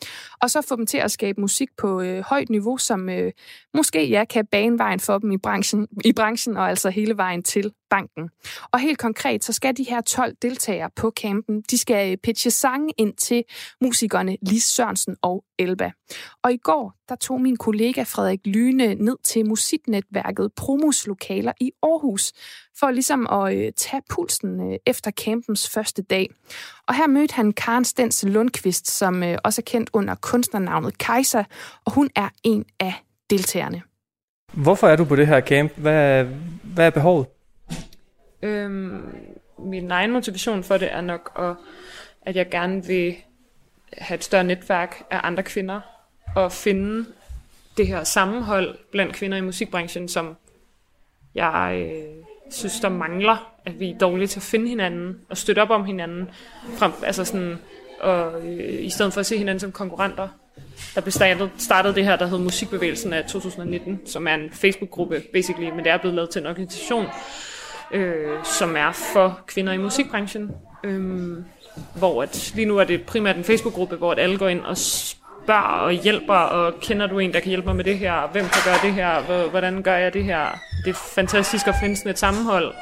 og 0.43 0.51
så 0.51 0.63
få 0.69 0.77
dem 0.77 0.87
til 0.87 0.99
at 0.99 1.11
skabe 1.11 1.41
musik 1.41 1.69
på 1.79 2.01
øh, 2.01 2.25
højt 2.25 2.49
niveau, 2.49 2.79
som 2.79 3.09
øh, 3.09 3.33
måske 3.75 4.09
ja, 4.09 4.25
kan 4.25 4.47
bane 4.47 4.79
vejen 4.79 5.01
for 5.01 5.19
dem 5.19 5.33
i 5.33 5.39
branchen, 5.39 5.89
i 6.05 6.13
branchen 6.13 6.57
og 6.57 6.69
altså 6.69 6.91
hele 6.91 7.17
vejen 7.17 7.43
til 7.43 7.73
banken. 7.91 8.31
Og 8.73 8.81
helt 8.81 8.99
konkret, 8.99 9.45
så 9.45 9.53
skal 9.53 9.77
de 9.77 9.85
her 9.89 10.01
12 10.01 10.35
deltagere 10.43 10.91
på 10.97 11.13
campen, 11.21 11.63
de 11.71 11.79
skal 11.79 12.13
øh, 12.13 12.17
pitche 12.17 12.51
sange 12.51 12.93
ind 12.99 13.15
til 13.15 13.45
musikerne 13.81 14.37
Lis 14.43 14.65
Sørensen 14.65 15.17
og 15.23 15.45
Elba. 15.59 15.91
Og 16.43 16.53
i 16.53 16.57
går, 16.57 16.95
der 17.09 17.15
tog 17.15 17.41
min 17.41 17.57
kollega 17.57 18.03
Frederik 18.03 18.41
Lyne 18.45 18.95
ned 18.95 19.17
til 19.25 19.47
musiknetværket 19.47 20.53
Promos 20.57 21.07
lokaler 21.07 21.53
i 21.61 21.73
Aarhus, 21.83 22.33
for 22.79 22.91
ligesom 22.91 23.27
at 23.27 23.57
øh, 23.57 23.73
tage 23.77 24.03
pulsen 24.11 24.73
øh, 24.73 24.79
efter 24.87 25.11
campens 25.11 25.71
første 25.71 26.03
dag. 26.03 26.31
Og 26.89 26.95
her 26.95 27.07
mødte 27.07 27.35
han 27.35 27.53
Karen 27.53 27.85
Stens 27.85 28.25
Lundqvist, 28.29 28.91
som 28.91 29.23
øh, 29.23 29.39
også 29.45 29.63
er 29.63 29.65
kendt 29.67 29.91
under 29.93 30.15
kunstnernavnet 30.15 30.99
Kaiser, 30.99 31.45
og 31.85 31.93
hun 31.93 32.11
er 32.17 32.29
en 32.45 32.65
af 32.81 32.95
deltagerne. 33.31 33.83
Hvorfor 34.53 34.89
er 34.89 34.97
du 34.97 35.05
på 35.05 35.17
det 35.17 35.27
her 35.27 35.41
camp? 35.41 35.73
Hvad, 35.77 36.25
hvad 36.63 36.87
er 36.87 36.91
behovet? 36.91 37.27
Øhm, 38.43 39.17
min 39.59 39.91
egen 39.91 40.13
motivation 40.13 40.65
for 40.65 40.77
det 40.77 40.93
er 40.93 41.01
nok, 41.01 41.33
at, 41.39 41.57
at 42.23 42.37
jeg 42.37 42.51
gerne 42.51 42.85
vil 42.87 43.17
have 43.99 44.15
et 44.15 44.25
større 44.25 44.45
netværk 44.45 45.03
af 45.11 45.21
andre 45.23 45.43
kvinder, 45.43 45.81
og 46.37 46.53
finde 46.53 47.07
det 47.77 47.87
her 47.87 48.05
sammenhold 48.05 48.79
blandt 48.93 49.15
kvinder 49.15 49.39
i 49.39 49.41
musikbranchen, 49.41 50.09
som 50.09 50.37
jeg 51.35 51.87
øh, 51.87 52.25
synes, 52.51 52.81
der 52.81 52.89
mangler, 52.89 53.53
at 53.65 53.81
vi 53.81 53.91
er 53.91 53.99
dårlige 53.99 54.27
til 54.27 54.39
at 54.39 54.43
finde 54.43 54.69
hinanden 54.69 55.21
og 55.29 55.37
støtte 55.37 55.61
op 55.61 55.71
om 55.71 55.85
hinanden, 55.85 56.31
frem, 56.77 56.93
altså 57.03 57.25
sådan, 57.25 57.59
og, 58.01 58.47
øh, 58.47 58.85
i 58.85 58.91
stedet 58.91 59.13
for 59.13 59.21
at 59.21 59.27
se 59.27 59.39
hinanden 59.39 59.61
som 59.61 59.73
konkurrenter. 59.73 60.29
Der 60.95 61.01
blev 61.01 61.13
startet, 61.13 61.51
startet 61.59 61.95
det 61.95 62.05
her, 62.05 62.17
der 62.17 62.27
hed 62.27 62.39
Musikbevægelsen 62.39 63.13
af 63.13 63.25
2019, 63.25 64.07
som 64.07 64.27
er 64.27 64.35
en 64.35 64.51
Facebook-gruppe, 64.53 65.23
basically, 65.33 65.71
men 65.71 65.79
det 65.79 65.89
er 65.89 65.99
blevet 65.99 66.15
lavet 66.15 66.31
til 66.31 66.41
en 66.41 66.47
organisation, 66.47 67.07
øh, 67.93 68.45
som 68.45 68.77
er 68.77 68.93
for 69.13 69.41
kvinder 69.47 69.73
i 69.73 69.79
musikbranchen. 69.79 70.51
Øh, 70.85 71.39
hvor 71.95 72.23
at, 72.23 72.53
lige 72.55 72.67
nu 72.67 72.79
er 72.79 72.85
det 72.85 73.03
primært 73.03 73.37
en 73.37 73.45
Facebook-gruppe, 73.45 73.97
hvor 73.97 74.13
at 74.13 74.19
alle 74.19 74.39
går 74.39 74.49
ind 74.49 74.61
og 74.61 74.77
spørger 74.77 75.61
og 75.61 75.93
hjælper, 75.93 76.35
og 76.35 76.81
kender 76.81 77.07
du 77.07 77.19
en, 77.19 77.33
der 77.33 77.41
kan 77.41 77.49
hjælpe 77.49 77.67
mig 77.67 77.77
med 77.77 77.85
det 77.85 77.99
her? 77.99 78.29
Hvem 78.33 78.45
kan 78.45 78.63
gøre 78.65 78.79
det 78.83 78.95
her? 78.95 79.49
Hvordan 79.49 79.83
gør 79.83 79.97
jeg 79.97 80.15
det 80.15 80.25
her? 80.25 80.59
Det 80.85 80.91
er 80.91 80.95
fantastisk 81.15 81.67
at 81.69 81.75
finde 81.81 81.97
sådan 81.97 82.11
et 82.11 82.19
sammenhold. 82.19 82.75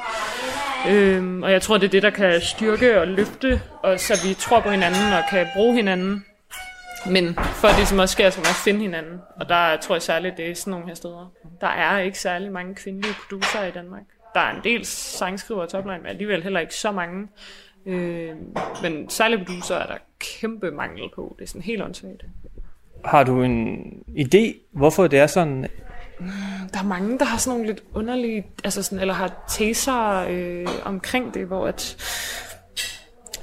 Øhm, 0.89 1.43
og 1.43 1.51
jeg 1.51 1.61
tror, 1.61 1.77
det 1.77 1.85
er 1.85 1.91
det, 1.91 2.03
der 2.03 2.09
kan 2.09 2.41
styrke 2.41 3.01
og 3.01 3.07
løfte, 3.07 3.61
og 3.83 3.99
så 3.99 4.27
vi 4.27 4.33
tror 4.33 4.59
på 4.59 4.69
hinanden 4.69 5.13
og 5.13 5.23
kan 5.29 5.47
bruge 5.55 5.75
hinanden. 5.75 6.25
Men 7.05 7.35
for 7.35 7.67
det, 7.67 7.87
som 7.87 7.99
også 7.99 8.13
sker, 8.13 8.29
så 8.29 8.39
man 8.39 8.45
finde 8.45 8.79
hinanden. 8.79 9.21
Og 9.39 9.49
der 9.49 9.77
tror 9.77 9.95
jeg 9.95 10.01
særligt, 10.01 10.37
det 10.37 10.51
er 10.51 10.55
sådan 10.55 10.71
nogle 10.71 10.87
her 10.87 10.95
steder. 10.95 11.31
Der 11.61 11.67
er 11.67 11.99
ikke 11.99 12.19
særlig 12.19 12.51
mange 12.51 12.75
kvindelige 12.75 13.13
producer 13.13 13.65
i 13.65 13.71
Danmark. 13.71 14.03
Der 14.33 14.39
er 14.39 14.55
en 14.55 14.63
del 14.63 14.85
sangskrivere 14.85 15.63
og 15.63 15.69
topline, 15.69 15.97
men 15.97 16.07
alligevel 16.07 16.43
heller 16.43 16.59
ikke 16.59 16.75
så 16.75 16.91
mange. 16.91 17.27
Øh, 17.85 18.35
men 18.81 19.09
særligt 19.09 19.45
producer 19.47 19.75
er 19.75 19.87
der 19.87 19.97
kæmpe 20.19 20.71
mangel 20.71 21.09
på. 21.15 21.35
Det 21.39 21.43
er 21.43 21.47
sådan 21.47 21.61
helt 21.61 21.81
åndssvagt. 21.81 22.25
Har 23.05 23.23
du 23.23 23.43
en 23.43 23.91
idé, 24.07 24.69
hvorfor 24.71 25.07
det 25.07 25.19
er 25.19 25.27
sådan? 25.27 25.67
Der 26.73 26.79
er 26.79 26.83
mange, 26.83 27.19
der 27.19 27.25
har 27.25 27.37
sådan 27.37 27.57
nogle 27.57 27.73
lidt 27.73 27.83
underlige, 27.93 28.45
altså 28.63 28.83
sådan, 28.83 28.99
eller 28.99 29.13
har 29.13 29.45
teser 29.47 30.25
øh, 30.29 30.67
omkring 30.85 31.33
det, 31.33 31.45
hvor 31.45 31.67
at 31.67 31.97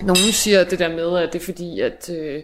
nogle 0.01 0.33
siger 0.33 0.65
det 0.65 0.79
der 0.79 0.89
med, 0.89 1.19
at 1.19 1.33
det 1.33 1.41
er 1.41 1.45
fordi, 1.45 1.81
at 1.81 2.11
øh, 2.11 2.43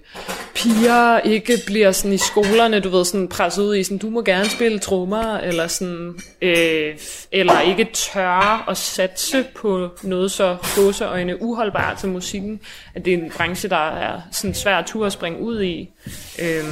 piger 0.54 1.18
ikke 1.18 1.58
bliver 1.66 1.92
sådan 1.92 2.14
i 2.14 2.18
skolerne, 2.18 2.80
du 2.80 2.88
ved, 2.88 3.04
sådan 3.04 3.28
presset 3.28 3.62
ud 3.62 3.76
i 3.76 3.84
sådan, 3.84 3.98
du 3.98 4.10
må 4.10 4.22
gerne 4.22 4.48
spille 4.48 4.78
trommer, 4.78 5.38
eller 5.38 5.66
sådan, 5.66 6.14
øh, 6.42 6.98
eller 7.32 7.60
ikke 7.60 7.88
tør 7.92 8.64
at 8.68 8.76
satse 8.76 9.44
på 9.54 9.88
noget 10.02 10.30
så 10.30 10.56
gåseøjne 10.76 11.42
uholdbart 11.42 12.00
som 12.00 12.10
musikken, 12.10 12.60
at 12.94 13.04
det 13.04 13.14
er 13.14 13.18
en 13.18 13.32
branche, 13.36 13.68
der 13.68 13.90
er 13.90 14.20
sådan 14.32 14.54
svær 14.54 14.78
at 14.78 14.86
turde 14.86 15.06
at 15.06 15.12
springe 15.12 15.40
ud 15.40 15.62
i. 15.62 15.90
Øh, 16.38 16.64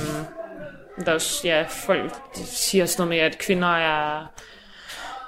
der 1.05 1.11
er 1.11 1.15
også, 1.15 1.41
ja, 1.45 1.65
folk 1.87 2.15
siger 2.45 2.87
sådan 2.87 3.07
noget 3.07 3.09
med, 3.09 3.19
at 3.19 3.39
kvinder 3.39 3.77
er 3.77 4.27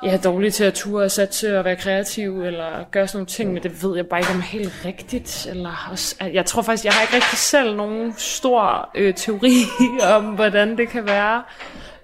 ja, 0.05 0.17
dårlige 0.25 0.51
til 0.51 0.65
at 0.65 0.75
ture 0.75 1.05
og 1.05 1.11
satse 1.11 1.59
og 1.59 1.65
være 1.65 1.77
kreativ, 1.77 2.43
eller 2.43 2.85
gøre 2.91 3.09
sådan 3.09 3.19
nogle 3.19 3.27
ting, 3.27 3.53
men 3.53 3.63
det 3.63 3.83
ved 3.83 3.97
jeg 3.97 4.07
bare 4.07 4.21
ikke 4.21 4.33
om 4.33 4.39
er 4.39 4.43
helt 4.43 4.85
rigtigt. 4.85 5.47
Eller 5.51 5.89
også, 5.91 6.17
jeg 6.33 6.47
tror 6.47 6.63
faktisk, 6.63 6.85
jeg 6.85 6.93
har 6.93 7.03
ikke 7.03 7.15
rigtig 7.15 7.39
selv 7.39 7.77
nogen 7.77 8.15
stor 8.17 8.91
øh, 8.95 9.15
teori 9.15 9.53
om, 10.17 10.25
hvordan 10.25 10.77
det 10.77 10.89
kan 10.89 11.07
være. 11.07 11.43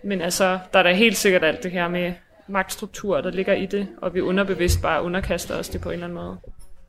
Men 0.05 0.21
altså, 0.21 0.59
der 0.73 0.79
er 0.79 0.83
da 0.83 0.93
helt 0.93 1.17
sikkert 1.17 1.45
alt 1.45 1.63
det 1.63 1.71
her 1.71 1.89
med 1.89 2.13
magtstruktur, 2.49 3.21
der 3.21 3.31
ligger 3.31 3.55
i 3.55 3.67
det, 3.67 3.89
og 4.03 4.15
vi 4.15 4.21
underbevidst 4.21 4.83
bare 4.83 5.03
underkaster 5.03 5.55
os 5.55 5.69
det 5.69 5.81
på 5.81 5.89
en 5.89 5.93
eller 5.93 6.07
anden 6.07 6.19
måde. 6.19 6.37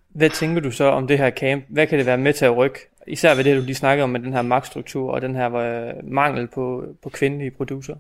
Hvad 0.10 0.30
tænker 0.30 0.62
du 0.62 0.72
så 0.72 0.86
om 0.86 1.08
det 1.08 1.18
her 1.18 1.32
camp? 1.32 1.66
Hvad 1.70 1.88
kan 1.88 1.98
det 1.98 2.06
være 2.06 2.18
med 2.18 2.34
til 2.34 2.46
at 2.46 2.58
rykke? 2.58 2.80
Især 3.08 3.36
ved 3.36 3.44
det, 3.44 3.58
du 3.58 3.62
lige 3.62 3.76
snakker 3.76 4.04
om 4.04 4.10
med 4.10 4.20
den 4.20 4.34
her 4.34 4.42
magtstruktur 4.42 5.12
og 5.12 5.22
den 5.22 5.36
her 5.36 5.54
øh, 5.56 5.94
mangel 6.04 6.48
på, 6.48 6.84
på 7.04 7.10
kvindelige 7.10 7.52
producer. 7.52 7.96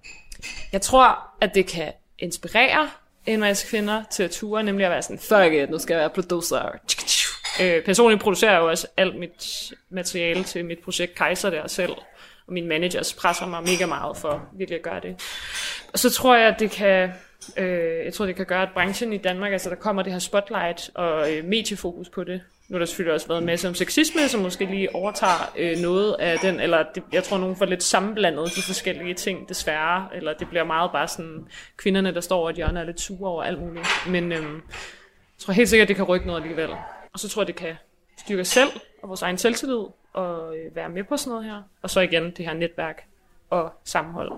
Jeg 0.73 0.81
tror, 0.81 1.19
at 1.41 1.55
det 1.55 1.67
kan 1.67 1.91
inspirere 2.19 2.89
en 3.25 3.39
masse 3.39 3.67
kvinder 3.67 4.03
til 4.11 4.23
at 4.23 4.31
ture, 4.31 4.63
nemlig 4.63 4.85
at 4.85 4.91
være 4.91 5.01
sådan, 5.01 5.19
fuck 5.19 5.53
it, 5.53 5.69
nu 5.69 5.79
skal 5.79 5.93
jeg 5.93 5.99
være 5.99 6.09
producer. 6.09 6.71
Øh, 7.61 7.83
personligt 7.83 8.21
producerer 8.21 8.51
jeg 8.51 8.59
jo 8.59 8.69
også 8.69 8.87
alt 8.97 9.19
mit 9.19 9.73
materiale 9.89 10.43
til 10.43 10.65
mit 10.65 10.79
projekt 10.79 11.15
Kaiser 11.15 11.49
der 11.49 11.67
selv, 11.67 11.91
og 12.47 12.53
mine 12.53 12.67
managers 12.67 13.13
presser 13.13 13.45
mig 13.45 13.63
mega 13.63 13.85
meget 13.85 14.17
for 14.17 14.43
virkelig 14.53 14.77
at 14.77 14.83
gøre 14.83 14.99
det. 14.99 15.15
Og 15.93 15.99
så 15.99 16.09
tror 16.09 16.35
jeg, 16.35 16.47
at 16.47 16.59
det 16.59 16.71
kan, 16.71 17.11
øh, 17.57 18.05
jeg 18.05 18.13
tror, 18.13 18.25
det 18.25 18.35
kan 18.35 18.45
gøre, 18.45 18.61
at 18.61 18.69
branchen 18.73 19.13
i 19.13 19.17
Danmark, 19.17 19.51
altså 19.51 19.69
der 19.69 19.75
kommer 19.75 20.03
det 20.03 20.11
her 20.11 20.19
spotlight 20.19 20.89
og 20.95 21.33
øh, 21.33 21.45
mediefokus 21.45 22.09
på 22.09 22.23
det. 22.23 22.41
Nu 22.69 22.75
har 22.75 22.79
der 22.79 22.85
selvfølgelig 22.85 23.13
også 23.13 23.27
været 23.27 23.39
en 23.39 23.45
masse 23.45 23.67
om 23.67 23.75
sexisme, 23.75 24.27
som 24.27 24.41
måske 24.41 24.65
lige 24.65 24.95
overtager 24.95 25.53
øh, 25.57 25.77
noget 25.77 26.15
af 26.19 26.39
den, 26.39 26.59
eller 26.59 26.85
det, 26.95 27.03
jeg 27.11 27.23
tror, 27.23 27.37
nogen 27.37 27.55
får 27.55 27.65
lidt 27.65 27.83
sammenblandet 27.83 28.55
de 28.55 28.61
forskellige 28.61 29.13
ting, 29.13 29.49
desværre, 29.49 30.07
eller 30.15 30.33
det 30.33 30.49
bliver 30.49 30.63
meget 30.63 30.91
bare 30.91 31.07
sådan, 31.07 31.47
kvinderne, 31.77 32.13
der 32.13 32.21
står 32.21 32.39
over 32.39 32.49
et 32.49 32.55
hjørne, 32.55 32.79
er 32.79 32.83
lidt 32.83 33.01
sure 33.01 33.31
over 33.31 33.43
alt 33.43 33.59
muligt. 33.59 33.87
Men 34.09 34.31
øh, 34.31 34.37
jeg 34.41 34.61
tror 35.37 35.53
helt 35.53 35.69
sikkert, 35.69 35.87
det 35.87 35.95
kan 35.95 36.05
rykke 36.05 36.27
noget 36.27 36.41
alligevel. 36.41 36.69
Og 37.13 37.19
så 37.19 37.29
tror 37.29 37.41
jeg, 37.41 37.47
det 37.47 37.55
kan 37.55 37.75
styrke 38.17 38.41
os 38.41 38.47
selv 38.47 38.69
og 39.03 39.09
vores 39.09 39.21
egen 39.21 39.37
selvtillid, 39.37 39.83
og 40.13 40.57
øh, 40.57 40.75
være 40.75 40.89
med 40.89 41.03
på 41.03 41.17
sådan 41.17 41.31
noget 41.31 41.45
her. 41.45 41.61
Og 41.81 41.89
så 41.89 41.99
igen 41.99 42.31
det 42.31 42.45
her 42.45 42.53
netværk 42.53 43.05
og 43.49 43.73
sammenhold. 43.83 44.31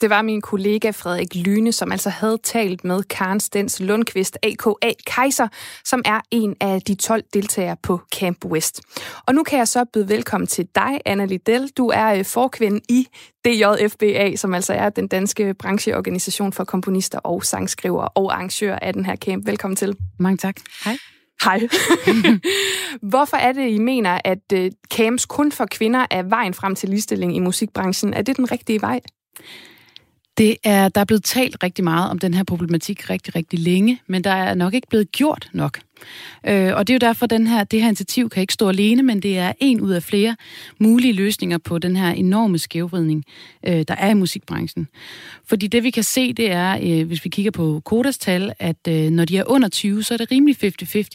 Det 0.00 0.10
var 0.10 0.22
min 0.22 0.40
kollega 0.40 0.90
Frederik 0.90 1.34
Lyne, 1.34 1.72
som 1.72 1.92
altså 1.92 2.10
havde 2.10 2.38
talt 2.42 2.84
med 2.84 3.02
Karen 3.02 3.40
Stens 3.40 3.80
Lundqvist, 3.80 4.38
AKA 4.42 4.92
Kaiser, 5.06 5.48
som 5.84 6.02
er 6.04 6.20
en 6.30 6.56
af 6.60 6.82
de 6.82 6.94
12 6.94 7.22
deltagere 7.34 7.76
på 7.82 8.00
Camp 8.14 8.44
West. 8.44 8.80
Og 9.26 9.34
nu 9.34 9.42
kan 9.42 9.58
jeg 9.58 9.68
så 9.68 9.84
byde 9.92 10.08
velkommen 10.08 10.46
til 10.46 10.68
dig, 10.74 11.00
Anna 11.04 11.24
Liddell. 11.24 11.68
Du 11.68 11.88
er 11.88 12.14
øh, 12.14 12.24
forkvinde 12.24 12.80
i 12.88 13.06
DJFBA, 13.44 14.36
som 14.36 14.54
altså 14.54 14.72
er 14.72 14.88
den 14.88 15.08
danske 15.08 15.54
brancheorganisation 15.54 16.52
for 16.52 16.64
komponister 16.64 17.18
og 17.18 17.44
sangskrivere 17.44 18.08
og 18.08 18.34
arrangører 18.34 18.78
af 18.78 18.92
den 18.92 19.04
her 19.04 19.16
camp. 19.16 19.46
Velkommen 19.46 19.76
til. 19.76 19.96
Mange 20.18 20.36
tak. 20.36 20.56
Hej. 20.84 20.96
Hej. 21.44 21.60
Hvorfor 23.12 23.36
er 23.36 23.52
det, 23.52 23.68
I 23.68 23.78
mener, 23.78 24.20
at 24.24 24.52
øh, 24.52 24.70
camps 24.94 25.26
kun 25.26 25.52
for 25.52 25.66
kvinder 25.70 26.06
er 26.10 26.22
vejen 26.22 26.54
frem 26.54 26.74
til 26.74 26.88
ligestilling 26.88 27.36
i 27.36 27.38
musikbranchen? 27.38 28.14
Er 28.14 28.22
det 28.22 28.36
den 28.36 28.52
rigtige 28.52 28.80
vej? 28.80 29.00
Det 30.40 30.56
er, 30.64 30.88
der 30.88 31.00
er 31.00 31.04
blevet 31.04 31.24
talt 31.24 31.56
rigtig 31.62 31.84
meget 31.84 32.10
om 32.10 32.18
den 32.18 32.34
her 32.34 32.44
problematik 32.44 33.10
rigtig, 33.10 33.36
rigtig 33.36 33.58
længe, 33.58 34.00
men 34.06 34.24
der 34.24 34.30
er 34.30 34.54
nok 34.54 34.74
ikke 34.74 34.88
blevet 34.88 35.12
gjort 35.12 35.48
nok. 35.52 35.80
Øh, 36.48 36.76
og 36.76 36.86
det 36.86 36.92
er 36.92 36.94
jo 36.94 37.08
derfor, 37.08 37.24
at 37.24 37.30
den 37.30 37.46
her, 37.46 37.64
det 37.64 37.80
her 37.80 37.88
initiativ 37.88 38.30
kan 38.30 38.40
ikke 38.40 38.52
stå 38.52 38.68
alene, 38.68 39.02
men 39.02 39.20
det 39.20 39.38
er 39.38 39.52
en 39.58 39.80
ud 39.80 39.90
af 39.90 40.02
flere 40.02 40.36
mulige 40.78 41.12
løsninger 41.12 41.58
på 41.58 41.78
den 41.78 41.96
her 41.96 42.10
enorme 42.10 42.58
skævvridning, 42.58 43.24
øh, 43.66 43.84
der 43.88 43.94
er 43.94 44.10
i 44.10 44.14
musikbranchen. 44.14 44.88
Fordi 45.48 45.66
det 45.66 45.82
vi 45.82 45.90
kan 45.90 46.02
se, 46.02 46.32
det 46.32 46.50
er, 46.50 46.78
øh, 46.82 47.06
hvis 47.06 47.24
vi 47.24 47.28
kigger 47.28 47.50
på 47.50 47.82
Kodas 47.84 48.18
tal, 48.18 48.52
at 48.58 48.88
øh, 48.88 49.10
når 49.10 49.24
de 49.24 49.38
er 49.38 49.44
under 49.46 49.68
20, 49.68 50.02
så 50.02 50.14
er 50.14 50.18
det 50.18 50.30
rimelig 50.30 50.56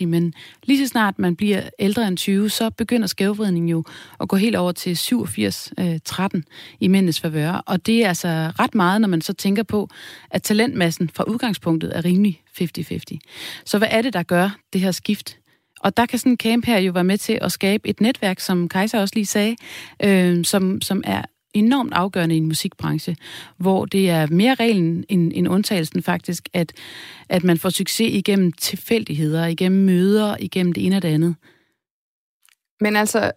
50-50, 0.02 0.06
men 0.06 0.34
lige 0.64 0.88
så 0.88 0.92
snart 0.92 1.20
man 1.20 1.36
bliver 1.36 1.62
ældre 1.80 2.08
end 2.08 2.18
20, 2.18 2.50
så 2.50 2.70
begynder 2.70 3.08
skævvridningen 3.08 3.70
jo 3.70 3.84
at 4.20 4.28
gå 4.28 4.36
helt 4.36 4.56
over 4.56 4.72
til 4.72 4.94
87-13 4.94 5.04
øh, 5.80 6.42
i 6.80 6.88
mændenes 6.88 7.20
favør. 7.20 7.52
Og 7.52 7.86
det 7.86 8.04
er 8.04 8.08
altså 8.08 8.28
ret 8.60 8.76
meget, 8.76 9.02
når 9.02 9.08
man 9.08 9.22
så 9.22 9.34
tænker 9.34 9.64
på, 9.64 9.90
at 10.32 10.44
talentmassen 10.44 11.10
fra 11.14 11.24
udgangspunktet 11.24 11.98
er 11.98 12.06
rimelig 12.06 12.42
50-50. 12.62 13.18
Så 13.66 13.78
hvad 13.78 13.88
er 13.92 14.02
det, 14.02 14.14
der 14.14 14.24
gør 14.24 14.58
det 14.74 14.82
her 14.82 14.92
skift? 14.92 15.38
Og 15.80 15.98
der 15.98 16.06
kan 16.06 16.20
sådan 16.20 16.32
en 16.32 16.38
camp 16.38 16.66
her 16.66 16.78
jo 16.78 16.92
være 16.92 17.04
med 17.04 17.18
til 17.18 17.40
at 17.42 17.52
skabe 17.52 17.90
et 17.90 18.02
netværk, 18.02 18.40
som 18.40 18.70
Kaiser 18.70 19.00
også 19.00 19.16
lige 19.16 19.26
sagde, 19.26 19.56
øh, 20.04 20.46
som, 20.46 20.82
som 20.82 21.04
er 21.06 21.22
enormt 21.54 21.94
afgørende 21.94 22.36
i 22.36 22.38
en 22.38 22.48
musikbranche, 22.48 23.16
hvor 23.58 23.86
det 23.86 24.10
er 24.10 24.28
mere 24.28 24.56
reglen 24.56 25.06
end, 25.10 25.32
end 25.36 25.48
undtagelsen 25.48 26.04
faktisk, 26.04 26.50
at, 26.54 26.74
at 27.30 27.44
man 27.44 27.58
får 27.58 27.70
succes 27.70 28.14
igennem 28.14 28.52
tilfældigheder, 28.52 29.46
igennem 29.46 29.86
møder, 29.86 30.36
igennem 30.40 30.74
det 30.74 30.86
ene 30.86 30.96
og 30.96 31.02
det 31.02 31.08
andet. 31.08 31.36
Men 32.82 32.96
altså, 32.96 33.32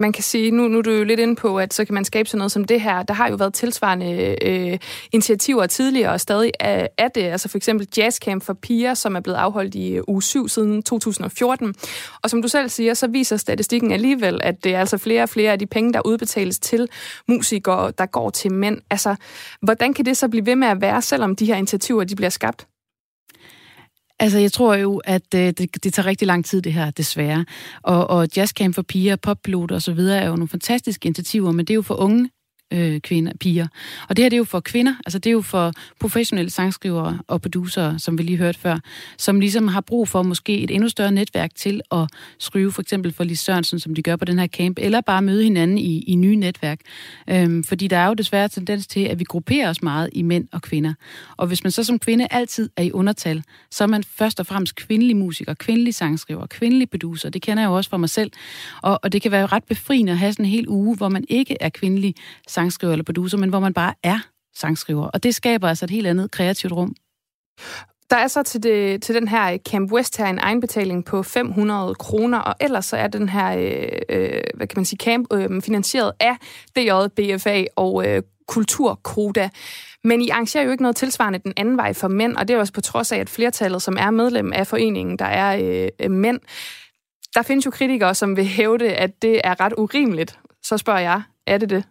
man 0.00 0.12
kan 0.12 0.22
sige, 0.22 0.50
nu, 0.50 0.68
nu 0.68 0.78
er 0.78 0.82
du 0.82 0.90
jo 0.90 1.04
lidt 1.04 1.20
inde 1.20 1.36
på, 1.36 1.58
at 1.58 1.74
så 1.74 1.84
kan 1.84 1.94
man 1.94 2.04
skabe 2.04 2.28
sådan 2.28 2.38
noget 2.38 2.52
som 2.52 2.64
det 2.64 2.80
her. 2.80 3.02
Der 3.02 3.14
har 3.14 3.28
jo 3.28 3.36
været 3.36 3.54
tilsvarende 3.54 4.36
øh, 4.42 4.78
initiativer 5.12 5.66
tidligere, 5.66 6.12
og 6.12 6.20
stadig 6.20 6.52
af, 6.60 6.88
er 6.98 7.08
det. 7.08 7.22
Altså 7.22 7.48
for 7.48 7.56
eksempel 7.56 7.88
Jazzcamp 7.96 8.42
for 8.42 8.52
piger, 8.52 8.94
som 8.94 9.16
er 9.16 9.20
blevet 9.20 9.36
afholdt 9.36 9.74
i 9.74 9.92
øh, 9.92 10.02
uge 10.08 10.22
7 10.22 10.48
siden 10.48 10.82
2014. 10.82 11.74
Og 12.22 12.30
som 12.30 12.42
du 12.42 12.48
selv 12.48 12.68
siger, 12.68 12.94
så 12.94 13.06
viser 13.06 13.36
statistikken 13.36 13.92
alligevel, 13.92 14.40
at 14.42 14.64
det 14.64 14.74
er 14.74 14.80
altså 14.80 14.98
flere 14.98 15.22
og 15.22 15.28
flere 15.28 15.52
af 15.52 15.58
de 15.58 15.66
penge, 15.66 15.92
der 15.92 16.06
udbetales 16.06 16.58
til 16.58 16.88
musikere, 17.28 17.92
der 17.98 18.06
går 18.06 18.30
til 18.30 18.52
mænd. 18.52 18.78
Altså, 18.90 19.16
hvordan 19.62 19.94
kan 19.94 20.04
det 20.04 20.16
så 20.16 20.28
blive 20.28 20.46
ved 20.46 20.56
med 20.56 20.68
at 20.68 20.80
være, 20.80 21.02
selvom 21.02 21.36
de 21.36 21.46
her 21.46 21.56
initiativer 21.56 22.04
de 22.04 22.16
bliver 22.16 22.30
skabt? 22.30 22.66
Altså, 24.20 24.38
jeg 24.38 24.52
tror 24.52 24.74
jo, 24.74 25.00
at 25.04 25.34
øh, 25.34 25.40
det, 25.40 25.84
det 25.84 25.94
tager 25.94 26.06
rigtig 26.06 26.26
lang 26.26 26.44
tid, 26.44 26.62
det 26.62 26.72
her, 26.72 26.90
desværre. 26.90 27.44
Og, 27.82 28.10
og 28.10 28.28
jazzcamp 28.36 28.74
for 28.74 28.82
piger, 28.82 29.16
poppiloter 29.16 29.74
og 29.74 29.82
så 29.82 29.92
videre 29.92 30.18
er 30.18 30.28
jo 30.28 30.36
nogle 30.36 30.48
fantastiske 30.48 31.06
initiativer, 31.06 31.52
men 31.52 31.64
det 31.64 31.70
er 31.70 31.74
jo 31.74 31.82
for 31.82 31.94
unge 31.94 32.30
øh, 32.70 33.00
kvinder, 33.00 33.32
piger. 33.40 33.66
Og 34.08 34.16
det 34.16 34.22
her 34.22 34.28
det 34.28 34.36
er 34.36 34.38
jo 34.38 34.44
for 34.44 34.60
kvinder, 34.60 34.94
altså 35.06 35.18
det 35.18 35.30
er 35.30 35.32
jo 35.32 35.40
for 35.40 35.72
professionelle 36.00 36.50
sangskrivere 36.50 37.18
og 37.28 37.42
producer, 37.42 37.98
som 37.98 38.18
vi 38.18 38.22
lige 38.22 38.38
hørte 38.38 38.58
før, 38.58 38.78
som 39.18 39.40
ligesom 39.40 39.68
har 39.68 39.80
brug 39.80 40.08
for 40.08 40.22
måske 40.22 40.58
et 40.58 40.70
endnu 40.70 40.88
større 40.88 41.12
netværk 41.12 41.54
til 41.54 41.80
at 41.92 42.08
skrive 42.38 42.72
for 42.72 42.82
eksempel 42.82 43.12
for 43.12 43.24
Lis 43.24 43.40
Sørensen, 43.40 43.80
som 43.80 43.94
de 43.94 44.02
gør 44.02 44.16
på 44.16 44.24
den 44.24 44.38
her 44.38 44.46
camp, 44.46 44.78
eller 44.80 45.00
bare 45.00 45.22
møde 45.22 45.42
hinanden 45.42 45.78
i, 45.78 46.02
i 46.02 46.14
nye 46.14 46.36
netværk. 46.36 46.80
Øhm, 47.30 47.64
fordi 47.64 47.88
der 47.88 47.96
er 47.96 48.06
jo 48.06 48.14
desværre 48.14 48.48
tendens 48.48 48.86
til, 48.86 49.00
at 49.00 49.18
vi 49.18 49.24
grupperer 49.24 49.70
os 49.70 49.82
meget 49.82 50.10
i 50.12 50.22
mænd 50.22 50.48
og 50.52 50.62
kvinder. 50.62 50.94
Og 51.36 51.46
hvis 51.46 51.64
man 51.64 51.70
så 51.70 51.84
som 51.84 51.98
kvinde 51.98 52.26
altid 52.30 52.70
er 52.76 52.82
i 52.82 52.92
undertal, 52.92 53.42
så 53.70 53.84
er 53.84 53.88
man 53.88 54.04
først 54.04 54.40
og 54.40 54.46
fremmest 54.46 54.74
kvindelig 54.76 55.16
musiker, 55.16 55.54
kvindelig 55.54 55.94
sangskriver, 55.94 56.46
kvindelig 56.46 56.90
producer. 56.90 57.30
Det 57.30 57.42
kender 57.42 57.62
jeg 57.62 57.68
jo 57.68 57.76
også 57.76 57.90
fra 57.90 57.96
mig 57.96 58.10
selv. 58.10 58.30
Og, 58.82 59.00
og 59.02 59.12
det 59.12 59.22
kan 59.22 59.32
være 59.32 59.46
ret 59.46 59.64
befriende 59.64 60.12
at 60.12 60.18
have 60.18 60.32
sådan 60.32 60.44
en 60.44 60.50
hel 60.50 60.68
uge, 60.68 60.96
hvor 60.96 61.08
man 61.08 61.24
ikke 61.28 61.56
er 61.60 61.68
kvindelig 61.68 62.14
sangskriver 62.58 62.92
eller 62.92 63.04
producer, 63.04 63.38
men 63.38 63.50
hvor 63.50 63.60
man 63.60 63.74
bare 63.74 63.94
er 64.02 64.18
sangskriver. 64.54 65.06
Og 65.06 65.22
det 65.22 65.34
skaber 65.34 65.68
altså 65.68 65.84
et 65.84 65.90
helt 65.90 66.06
andet 66.06 66.30
kreativt 66.30 66.72
rum. 66.72 66.94
Der 68.10 68.16
er 68.16 68.28
så 68.28 68.42
til, 68.42 68.62
det, 68.62 69.02
til 69.02 69.14
den 69.14 69.28
her 69.28 69.52
øh, 69.52 69.58
Camp 69.58 69.92
West 69.92 70.16
her 70.16 70.26
en 70.26 70.38
egenbetaling 70.38 71.04
på 71.04 71.22
500 71.22 71.94
kroner, 71.94 72.38
og 72.38 72.54
ellers 72.60 72.86
så 72.86 72.96
er 72.96 73.08
den 73.08 73.28
her, 73.28 73.58
øh, 73.58 73.98
øh, 74.08 74.42
hvad 74.54 74.66
kan 74.66 74.76
man 74.76 74.84
sige, 74.84 74.98
camp 74.98 75.26
øh, 75.32 75.62
finansieret 75.62 76.12
af 76.20 76.36
DJBFA 76.76 77.64
og 77.76 78.06
øh, 78.06 78.22
Kulturkoda. 78.48 79.50
Men 80.04 80.20
I 80.20 80.28
arrangerer 80.28 80.64
jo 80.64 80.70
ikke 80.70 80.82
noget 80.82 80.96
tilsvarende 80.96 81.38
den 81.38 81.52
anden 81.56 81.76
vej 81.76 81.92
for 81.92 82.08
mænd, 82.08 82.36
og 82.36 82.48
det 82.48 82.54
er 82.54 82.58
også 82.58 82.72
på 82.72 82.80
trods 82.80 83.12
af, 83.12 83.18
at 83.18 83.28
flertallet, 83.28 83.82
som 83.82 83.96
er 83.98 84.10
medlem 84.10 84.52
af 84.52 84.66
foreningen, 84.66 85.18
der 85.18 85.24
er 85.24 85.82
øh, 85.84 85.88
øh, 86.00 86.10
mænd. 86.10 86.40
Der 87.34 87.42
findes 87.42 87.66
jo 87.66 87.70
kritikere, 87.70 88.14
som 88.14 88.36
vil 88.36 88.44
hævde, 88.44 88.92
at 88.92 89.22
det 89.22 89.40
er 89.44 89.60
ret 89.60 89.72
urimeligt. 89.76 90.38
Så 90.62 90.78
spørger 90.78 91.00
jeg, 91.00 91.22
er 91.46 91.58
det 91.58 91.70
det? 91.70 91.84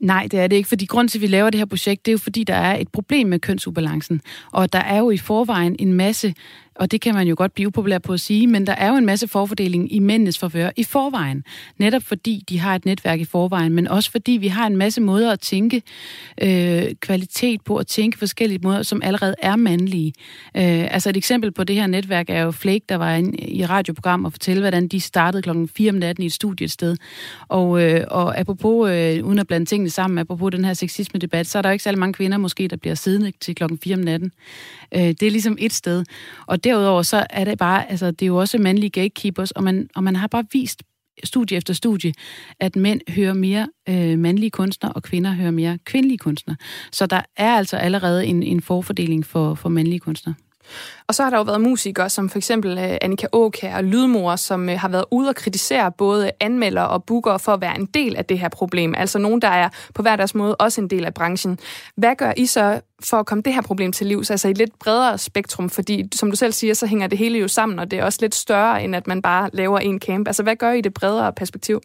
Nej, 0.00 0.28
det 0.30 0.40
er 0.40 0.46
det 0.46 0.56
ikke, 0.56 0.68
fordi 0.68 0.86
grund 0.86 1.08
til, 1.08 1.18
at 1.18 1.22
vi 1.22 1.26
laver 1.26 1.50
det 1.50 1.58
her 1.58 1.64
projekt, 1.66 2.06
det 2.06 2.10
er 2.10 2.14
jo 2.14 2.18
fordi, 2.18 2.44
der 2.44 2.54
er 2.54 2.76
et 2.76 2.88
problem 2.88 3.26
med 3.26 3.38
kønsubalancen. 3.38 4.20
Og 4.52 4.72
der 4.72 4.78
er 4.78 4.98
jo 4.98 5.10
i 5.10 5.16
forvejen 5.16 5.76
en 5.78 5.92
masse 5.92 6.34
og 6.78 6.90
det 6.90 7.00
kan 7.00 7.14
man 7.14 7.28
jo 7.28 7.34
godt 7.38 7.54
blive 7.54 7.72
populær 7.72 7.98
på 7.98 8.12
at 8.12 8.20
sige, 8.20 8.46
men 8.46 8.66
der 8.66 8.72
er 8.72 8.88
jo 8.88 8.96
en 8.96 9.06
masse 9.06 9.28
forfordeling 9.28 9.92
i 9.92 9.98
mændenes 9.98 10.38
forvør 10.38 10.70
i 10.76 10.84
forvejen. 10.84 11.44
Netop 11.78 12.02
fordi 12.02 12.44
de 12.48 12.58
har 12.58 12.74
et 12.74 12.84
netværk 12.84 13.20
i 13.20 13.24
forvejen, 13.24 13.72
men 13.72 13.88
også 13.88 14.10
fordi 14.10 14.32
vi 14.32 14.48
har 14.48 14.66
en 14.66 14.76
masse 14.76 15.00
måder 15.00 15.32
at 15.32 15.40
tænke 15.40 15.82
øh, 16.42 16.94
kvalitet 17.00 17.60
på, 17.60 17.76
at 17.76 17.86
tænke 17.86 18.18
forskellige 18.18 18.60
måder, 18.62 18.82
som 18.82 19.02
allerede 19.02 19.34
er 19.42 19.56
mandlige. 19.56 20.12
Øh, 20.56 20.94
altså 20.94 21.10
et 21.10 21.16
eksempel 21.16 21.52
på 21.52 21.64
det 21.64 21.76
her 21.76 21.86
netværk 21.86 22.30
er 22.30 22.42
jo 22.42 22.50
Flake, 22.50 22.84
der 22.88 22.96
var 22.96 23.32
i 23.38 23.64
radioprogram 23.64 24.24
og 24.24 24.32
fortælle, 24.32 24.60
hvordan 24.60 24.88
de 24.88 25.00
startede 25.00 25.42
klokken 25.42 25.68
4 25.68 25.90
om 25.90 25.96
natten 25.96 26.22
i 26.22 26.26
et 26.26 26.32
studie 26.32 26.64
et 26.64 26.70
sted. 26.70 26.96
Og, 27.48 27.82
øh, 27.82 28.04
og 28.08 28.38
apropos, 28.38 28.90
øh, 28.90 29.24
uden 29.24 29.38
at 29.38 29.46
blande 29.46 29.66
tingene 29.66 29.90
sammen, 29.90 30.18
apropos 30.18 30.52
den 30.52 30.64
her 30.64 30.74
sexisme-debat, 30.74 31.46
så 31.46 31.58
er 31.58 31.62
der 31.62 31.68
jo 31.68 31.72
ikke 31.72 31.82
særlig 31.82 31.98
mange 31.98 32.12
kvinder 32.12 32.38
måske, 32.38 32.68
der 32.68 32.76
bliver 32.76 32.94
siddende 32.94 33.32
til 33.40 33.54
klokken 33.54 33.78
4 33.78 33.94
om 33.94 34.00
natten. 34.00 34.32
Øh, 34.94 35.00
det 35.00 35.22
er 35.22 35.30
ligesom 35.30 35.56
et 35.60 35.72
sted. 35.72 36.04
Og 36.46 36.64
derudover 36.68 37.02
så 37.02 37.26
er 37.30 37.44
det 37.44 37.58
bare, 37.58 37.90
altså 37.90 38.10
det 38.10 38.22
er 38.22 38.26
jo 38.26 38.36
også 38.36 38.58
mandlige 38.58 38.90
gatekeepers, 38.90 39.50
og 39.50 39.64
man, 39.64 39.88
og 39.96 40.04
man 40.04 40.16
har 40.16 40.26
bare 40.26 40.44
vist 40.52 40.82
studie 41.24 41.56
efter 41.56 41.74
studie, 41.74 42.12
at 42.60 42.76
mænd 42.76 43.00
hører 43.08 43.34
mere 43.34 43.68
øh, 43.88 44.18
mandlige 44.18 44.50
kunstnere, 44.50 44.92
og 44.92 45.02
kvinder 45.02 45.32
hører 45.32 45.50
mere 45.50 45.78
kvindelige 45.84 46.18
kunstnere. 46.18 46.56
Så 46.92 47.06
der 47.06 47.20
er 47.36 47.50
altså 47.50 47.76
allerede 47.76 48.26
en, 48.26 48.42
en 48.42 48.60
forfordeling 48.60 49.26
for, 49.26 49.54
for 49.54 49.68
mandlige 49.68 50.00
kunstnere. 50.00 50.34
Og 51.06 51.14
så 51.14 51.22
har 51.22 51.30
der 51.30 51.36
jo 51.36 51.42
været 51.42 51.60
musikere, 51.60 52.10
som 52.10 52.28
for 52.28 52.38
eksempel 52.38 52.78
øh, 52.78 52.96
Annika 53.00 53.26
Åkær 53.32 53.76
og 53.76 53.84
Lydmor, 53.84 54.36
som 54.36 54.68
øh, 54.68 54.78
har 54.78 54.88
været 54.88 55.04
ude 55.10 55.28
og 55.28 55.34
kritisere 55.34 55.92
både 55.92 56.30
anmelder 56.40 56.82
og 56.82 57.04
bookere 57.04 57.38
for 57.38 57.52
at 57.52 57.60
være 57.60 57.78
en 57.78 57.86
del 57.86 58.16
af 58.16 58.24
det 58.24 58.38
her 58.38 58.48
problem. 58.48 58.94
Altså 58.96 59.18
nogen, 59.18 59.42
der 59.42 59.48
er 59.48 59.68
på 59.94 60.02
hver 60.02 60.16
deres 60.16 60.34
måde 60.34 60.56
også 60.56 60.80
en 60.80 60.90
del 60.90 61.04
af 61.04 61.14
branchen. 61.14 61.58
Hvad 61.96 62.16
gør 62.16 62.32
I 62.36 62.46
så 62.46 62.80
for 63.04 63.16
at 63.16 63.26
komme 63.26 63.42
det 63.42 63.54
her 63.54 63.62
problem 63.62 63.92
til 63.92 64.06
livs, 64.06 64.30
altså 64.30 64.48
i 64.48 64.50
et 64.50 64.58
lidt 64.58 64.78
bredere 64.78 65.18
spektrum? 65.18 65.70
Fordi 65.70 66.04
som 66.14 66.30
du 66.30 66.36
selv 66.36 66.52
siger, 66.52 66.74
så 66.74 66.86
hænger 66.86 67.06
det 67.06 67.18
hele 67.18 67.38
jo 67.38 67.48
sammen, 67.48 67.78
og 67.78 67.90
det 67.90 67.98
er 67.98 68.04
også 68.04 68.18
lidt 68.22 68.34
større, 68.34 68.84
end 68.84 68.96
at 68.96 69.06
man 69.06 69.22
bare 69.22 69.50
laver 69.52 69.78
en 69.78 70.00
camp. 70.00 70.28
Altså 70.28 70.42
hvad 70.42 70.56
gør 70.56 70.72
i 70.72 70.80
det 70.80 70.94
bredere 70.94 71.32
perspektiv? 71.32 71.80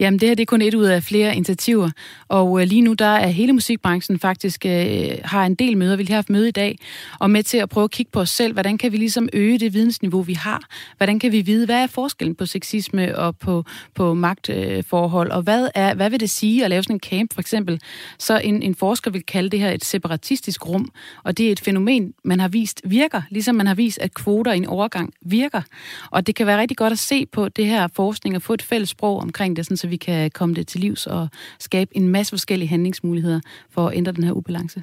Jamen, 0.00 0.20
det 0.20 0.28
her 0.28 0.34
det 0.34 0.42
er 0.42 0.46
kun 0.46 0.62
et 0.62 0.74
ud 0.74 0.84
af 0.84 1.02
flere 1.02 1.36
initiativer, 1.36 1.90
og 2.28 2.60
øh, 2.60 2.66
lige 2.66 2.80
nu 2.80 2.92
der 2.92 3.06
er 3.06 3.26
hele 3.26 3.52
musikbranchen 3.52 4.18
faktisk 4.18 4.66
øh, 4.66 5.18
har 5.24 5.46
en 5.46 5.54
del 5.54 5.76
møder, 5.76 5.96
vi 5.96 6.04
har 6.04 6.14
haft 6.14 6.30
møde 6.30 6.48
i 6.48 6.52
dag, 6.52 6.78
og 7.20 7.30
med 7.30 7.42
til 7.42 7.58
at 7.58 7.68
prøve 7.68 7.84
at 7.84 7.90
kigge 7.90 8.12
på 8.12 8.20
os 8.20 8.30
selv, 8.30 8.52
hvordan 8.52 8.78
kan 8.78 8.92
vi 8.92 8.96
ligesom 8.96 9.28
øge 9.32 9.58
det 9.58 9.74
vidensniveau, 9.74 10.22
vi 10.22 10.32
har? 10.32 10.60
Hvordan 10.96 11.18
kan 11.18 11.32
vi 11.32 11.40
vide, 11.40 11.66
hvad 11.66 11.82
er 11.82 11.86
forskellen 11.86 12.34
på 12.34 12.46
sexisme 12.46 13.18
og 13.18 13.36
på, 13.36 13.64
på 13.94 14.14
magtforhold, 14.14 15.30
og 15.30 15.42
hvad, 15.42 15.68
er, 15.74 15.94
hvad 15.94 16.10
vil 16.10 16.20
det 16.20 16.30
sige 16.30 16.64
at 16.64 16.70
lave 16.70 16.82
sådan 16.82 16.96
en 16.96 17.00
camp, 17.00 17.34
for 17.34 17.40
eksempel? 17.40 17.80
Så 18.18 18.38
en, 18.38 18.62
en 18.62 18.74
forsker 18.74 19.10
vil 19.10 19.22
kalde 19.22 19.50
det 19.50 19.60
her 19.60 19.70
et 19.70 19.84
separatistisk 19.84 20.66
rum, 20.66 20.90
og 21.24 21.38
det 21.38 21.48
er 21.48 21.52
et 21.52 21.60
fænomen, 21.60 22.12
man 22.24 22.40
har 22.40 22.48
vist 22.48 22.80
virker, 22.84 23.22
ligesom 23.30 23.54
man 23.54 23.66
har 23.66 23.74
vist, 23.74 23.98
at 23.98 24.14
kvoter 24.14 24.52
i 24.52 24.56
en 24.56 24.66
overgang 24.66 25.14
virker. 25.22 25.62
Og 26.10 26.26
det 26.26 26.34
kan 26.34 26.46
være 26.46 26.60
rigtig 26.60 26.76
godt 26.76 26.92
at 26.92 26.98
se 26.98 27.26
på 27.26 27.48
det 27.48 27.66
her 27.66 27.88
forskning 27.96 28.36
og 28.36 28.42
få 28.42 28.54
et 28.54 28.62
fælles 28.62 28.88
sprog 28.88 29.20
omkring 29.20 29.56
det, 29.56 29.66
sådan, 29.66 29.76
så 29.84 29.88
vi 29.88 29.96
kan 29.96 30.30
komme 30.30 30.54
det 30.54 30.66
til 30.66 30.80
livs 30.80 31.06
og 31.06 31.28
skabe 31.58 31.96
en 31.96 32.08
masse 32.08 32.30
forskellige 32.30 32.68
handlingsmuligheder 32.68 33.40
for 33.70 33.88
at 33.88 33.96
ændre 33.96 34.12
den 34.12 34.24
her 34.24 34.32
ubalance. 34.32 34.82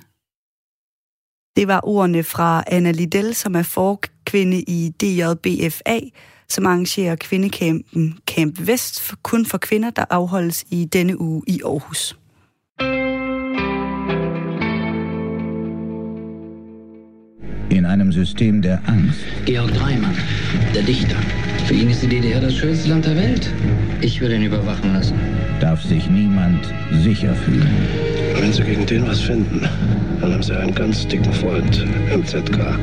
Det 1.55 1.67
var 1.67 1.79
ordene 1.83 2.23
fra 2.23 2.63
Anna 2.67 2.91
Liddell, 2.91 3.35
som 3.35 3.55
er 3.55 3.63
forkvinde 3.63 4.61
i 4.61 4.89
DJBFA, 5.01 5.99
som 6.49 6.65
arrangerer 6.65 7.15
kvindecampen 7.15 8.19
Camp 8.27 8.67
Vest 8.67 9.01
for, 9.01 9.15
kun 9.23 9.45
for 9.45 9.57
kvinder, 9.57 9.89
der 9.89 10.05
afholdes 10.09 10.65
i 10.69 10.85
denne 10.85 11.21
uge 11.21 11.43
i 11.47 11.61
Aarhus. 11.65 12.17
In 17.71 17.85
einem 17.85 18.11
System 18.11 18.61
der 18.61 18.77
Angst 18.87 19.19
Georg 19.45 19.69
Dreimann, 19.69 20.15
der 20.73 20.85
Dichter. 20.85 21.50
Für 21.65 21.73
ihn 21.73 21.89
ist 21.89 22.03
die 22.03 22.07
DDR 22.07 22.41
das 22.41 22.55
schönste 22.55 22.89
Land 22.89 23.05
der 23.05 23.15
Welt. 23.15 23.49
Ich 24.01 24.19
will 24.19 24.31
ihn 24.31 24.43
überwachen 24.43 24.93
lassen. 24.93 25.15
darf 25.61 25.83
sich 25.83 26.09
niemand 26.09 26.65
sicher 27.03 27.35
fühlen. 27.35 27.69
Wenn 28.39 28.51
Sie 28.51 28.63
gegen 28.63 28.85
den 28.85 29.07
was 29.07 29.21
finden, 29.21 29.67
dann 30.19 30.33
haben 30.33 30.43
Sie 30.43 30.57
einen 30.57 30.73
ganz 30.73 31.07
dicken 31.07 31.31
Freund 31.31 31.85
im 32.11 32.25
ZK. 32.25 32.79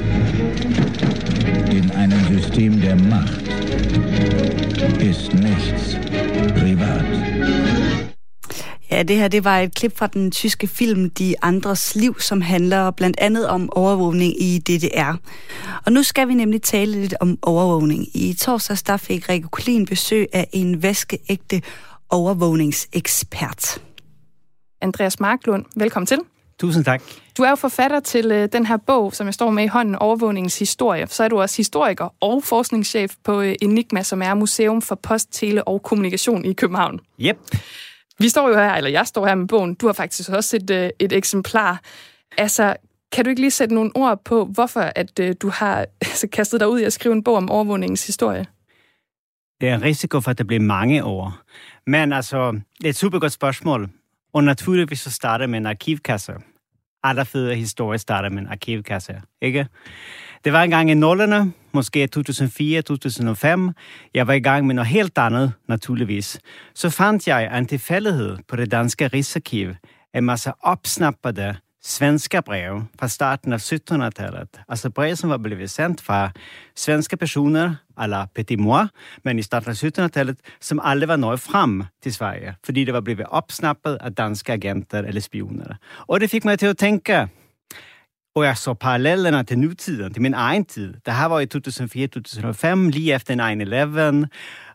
In 1.70 1.90
einem 1.90 2.24
System 2.28 2.80
der 2.80 2.96
Macht 2.96 3.42
ist 5.00 5.34
nichts 5.34 5.96
privat. 6.54 7.07
Ja, 8.90 9.02
det 9.02 9.16
her 9.16 9.28
det 9.28 9.44
var 9.44 9.58
et 9.58 9.74
klip 9.74 9.98
fra 9.98 10.06
den 10.06 10.30
tyske 10.30 10.66
film 10.66 11.10
De 11.10 11.34
Andres 11.42 11.94
Liv, 11.94 12.20
som 12.20 12.40
handler 12.40 12.90
blandt 12.90 13.20
andet 13.20 13.48
om 13.48 13.72
overvågning 13.72 14.42
i 14.42 14.58
DDR. 14.58 15.16
Og 15.86 15.92
nu 15.92 16.02
skal 16.02 16.28
vi 16.28 16.34
nemlig 16.34 16.62
tale 16.62 16.92
lidt 16.92 17.14
om 17.20 17.38
overvågning. 17.42 18.16
I 18.16 18.34
torsdags 18.40 18.82
der 18.82 18.96
fik 18.96 19.28
Rikke 19.28 19.48
Kulin 19.48 19.86
besøg 19.86 20.26
af 20.32 20.48
en 20.52 20.82
vaskeægte 20.82 21.62
overvågningsekspert. 22.10 23.82
Andreas 24.80 25.20
Marklund, 25.20 25.64
velkommen 25.76 26.06
til. 26.06 26.18
Tusind 26.60 26.84
tak. 26.84 27.02
Du 27.38 27.42
er 27.42 27.48
jo 27.48 27.54
forfatter 27.54 28.00
til 28.00 28.32
øh, 28.32 28.48
den 28.52 28.66
her 28.66 28.76
bog, 28.76 29.14
som 29.14 29.26
jeg 29.26 29.34
står 29.34 29.50
med 29.50 29.64
i 29.64 29.66
hånden, 29.66 29.94
Overvågningens 29.94 30.58
Historie. 30.58 31.06
Så 31.06 31.24
er 31.24 31.28
du 31.28 31.40
også 31.40 31.56
historiker 31.56 32.14
og 32.20 32.44
forskningschef 32.44 33.14
på 33.24 33.40
øh, 33.40 33.54
Enigma, 33.62 34.02
som 34.02 34.22
er 34.22 34.34
Museum 34.34 34.82
for 34.82 34.94
Post, 34.94 35.28
Tele 35.32 35.68
og 35.68 35.82
Kommunikation 35.82 36.44
i 36.44 36.52
København. 36.52 37.00
Yep. 37.20 37.36
Vi 38.18 38.28
står 38.28 38.48
jo 38.48 38.54
her, 38.54 38.74
eller 38.74 38.90
jeg 38.90 39.06
står 39.06 39.26
her 39.26 39.34
med 39.34 39.48
bogen. 39.48 39.74
Du 39.74 39.86
har 39.86 39.92
faktisk 39.92 40.30
også 40.30 40.56
et, 40.56 40.70
øh, 40.70 40.90
et 40.98 41.12
eksemplar. 41.12 41.80
Altså, 42.38 42.76
kan 43.12 43.24
du 43.24 43.28
ikke 43.28 43.40
lige 43.40 43.50
sætte 43.50 43.74
nogle 43.74 43.90
ord 43.94 44.24
på, 44.24 44.44
hvorfor 44.44 44.80
at 44.80 45.18
øh, 45.20 45.34
du 45.42 45.48
har 45.48 45.86
altså, 46.00 46.28
kastet 46.28 46.60
dig 46.60 46.68
ud 46.68 46.80
i 46.80 46.84
at 46.84 46.92
skrive 46.92 47.12
en 47.12 47.24
bog 47.24 47.36
om 47.36 47.50
overvågningens 47.50 48.06
historie? 48.06 48.46
Det 49.60 49.68
er 49.68 49.74
en 49.74 49.82
risiko 49.82 50.20
for, 50.20 50.30
at 50.30 50.38
det 50.38 50.46
bliver 50.46 50.60
mange 50.60 51.04
år. 51.04 51.38
Men 51.86 52.12
altså, 52.12 52.52
det 52.78 52.84
er 52.84 52.88
et 52.88 52.96
super 52.96 53.18
godt 53.18 53.32
spørgsmål. 53.32 53.90
Og 54.32 54.44
naturligvis 54.44 55.00
så 55.00 55.10
starter 55.10 55.46
med 55.46 55.58
en 55.58 55.66
arkivkasse. 55.66 56.32
Alle 57.04 57.24
fede 57.24 57.54
historier 57.54 57.98
starter 57.98 58.28
med 58.28 58.38
en 58.38 58.48
arkivkasse, 58.48 59.22
ikke? 59.42 59.66
Det 60.44 60.52
var 60.52 60.62
engang 60.62 60.90
i 60.90 60.94
nullerne, 60.94 61.52
måske 61.72 62.08
2004-2005. 62.16 63.72
Jeg 64.14 64.26
var 64.26 64.32
i 64.32 64.40
gang 64.40 64.66
med 64.66 64.74
noget 64.74 64.88
helt 64.88 65.18
andet, 65.18 65.52
naturligvis. 65.68 66.40
Så 66.74 66.90
fandt 66.90 67.28
jeg 67.28 67.58
en 67.58 67.66
tilfældighed 67.66 68.36
på 68.48 68.56
det 68.56 68.70
danske 68.70 69.08
Rigsarkiv 69.08 69.74
en 70.14 70.24
masse 70.24 70.52
opsnappede 70.60 71.56
svenska 71.82 72.40
brev 72.40 72.82
fra 73.00 73.08
starten 73.08 73.52
av 73.52 73.58
1700-talet. 73.58 74.60
Alltså 74.68 74.90
brev 74.90 75.16
som 75.16 75.30
var 75.30 75.38
blivit 75.38 75.70
sendt 75.70 76.00
fra 76.00 76.30
svenska 76.76 77.16
personer, 77.16 77.76
alla 77.96 78.26
petit 78.34 78.58
moi, 78.58 78.86
men 79.24 79.38
i 79.38 79.42
starten 79.42 79.70
av 79.70 79.74
1700-talet, 79.74 80.38
som 80.60 80.80
aldrig 80.84 81.08
var 81.08 81.16
nået 81.16 81.40
frem 81.40 81.84
til 82.02 82.14
Sverige, 82.14 82.54
fordi 82.64 82.84
det 82.84 82.94
var 82.94 83.00
blivit 83.00 83.26
opsnappet 83.30 83.96
av 84.00 84.10
danska 84.10 84.52
agenter 84.52 85.02
eller 85.02 85.20
spioner. 85.20 85.76
Och 86.08 86.20
det 86.20 86.28
fick 86.28 86.44
mig 86.44 86.58
till 86.58 86.68
att 86.68 86.78
tänka, 86.78 87.28
og 88.38 88.44
jeg 88.44 88.56
så 88.56 88.74
parallellerna 88.74 89.42
till 89.42 89.58
nutiden, 89.58 90.12
till 90.12 90.22
min 90.22 90.34
egen 90.34 90.64
tid. 90.64 90.94
Det 91.06 91.12
här 91.12 91.28
var 91.28 91.40
i 91.40 91.46
2004-2005, 91.46 92.90
lige 92.90 93.14
efter 93.14 93.34
9-11. 93.34 94.28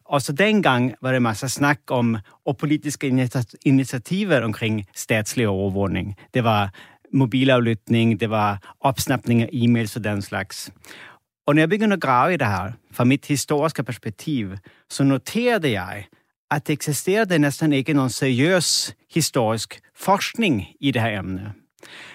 Och 0.06 0.22
så 0.22 0.32
den 0.32 0.62
gång 0.62 0.94
var 1.02 1.14
det 1.14 1.20
massa 1.20 1.50
snack 1.50 1.92
om 1.92 2.20
och 2.46 2.58
politiska 2.58 3.08
initiativ 3.08 3.60
initiativer 3.64 4.42
omkring 4.42 4.86
statslig 4.94 5.50
overvågning. 5.50 6.16
Det 6.32 6.42
var 6.42 6.70
mobilaflytning, 7.14 8.18
det 8.18 8.28
var 8.28 8.58
avsnappning 8.80 9.44
av 9.44 9.50
e-mails 9.54 9.96
och 9.96 10.02
den 10.02 10.22
slags. 10.22 10.72
Och 11.48 11.56
när 11.56 11.62
jag 11.62 11.70
begyndte 11.70 12.08
grave 12.08 12.34
i 12.34 12.38
det 12.38 12.46
här, 12.46 12.74
från 12.94 13.08
mitt 13.08 13.26
historiska 13.26 13.84
perspektiv, 13.84 14.60
så 14.88 15.04
noterade 15.04 15.70
jag 15.70 16.08
att 16.50 16.66
det 16.66 16.74
existerade 16.74 17.40
nästan 17.40 17.74
inte 17.74 17.94
någon 17.94 18.10
seriös 18.10 18.96
historisk 19.14 19.80
forskning 19.96 20.74
i 20.80 20.92
det 20.92 21.00
här 21.00 21.12
ämnet. 21.12 21.63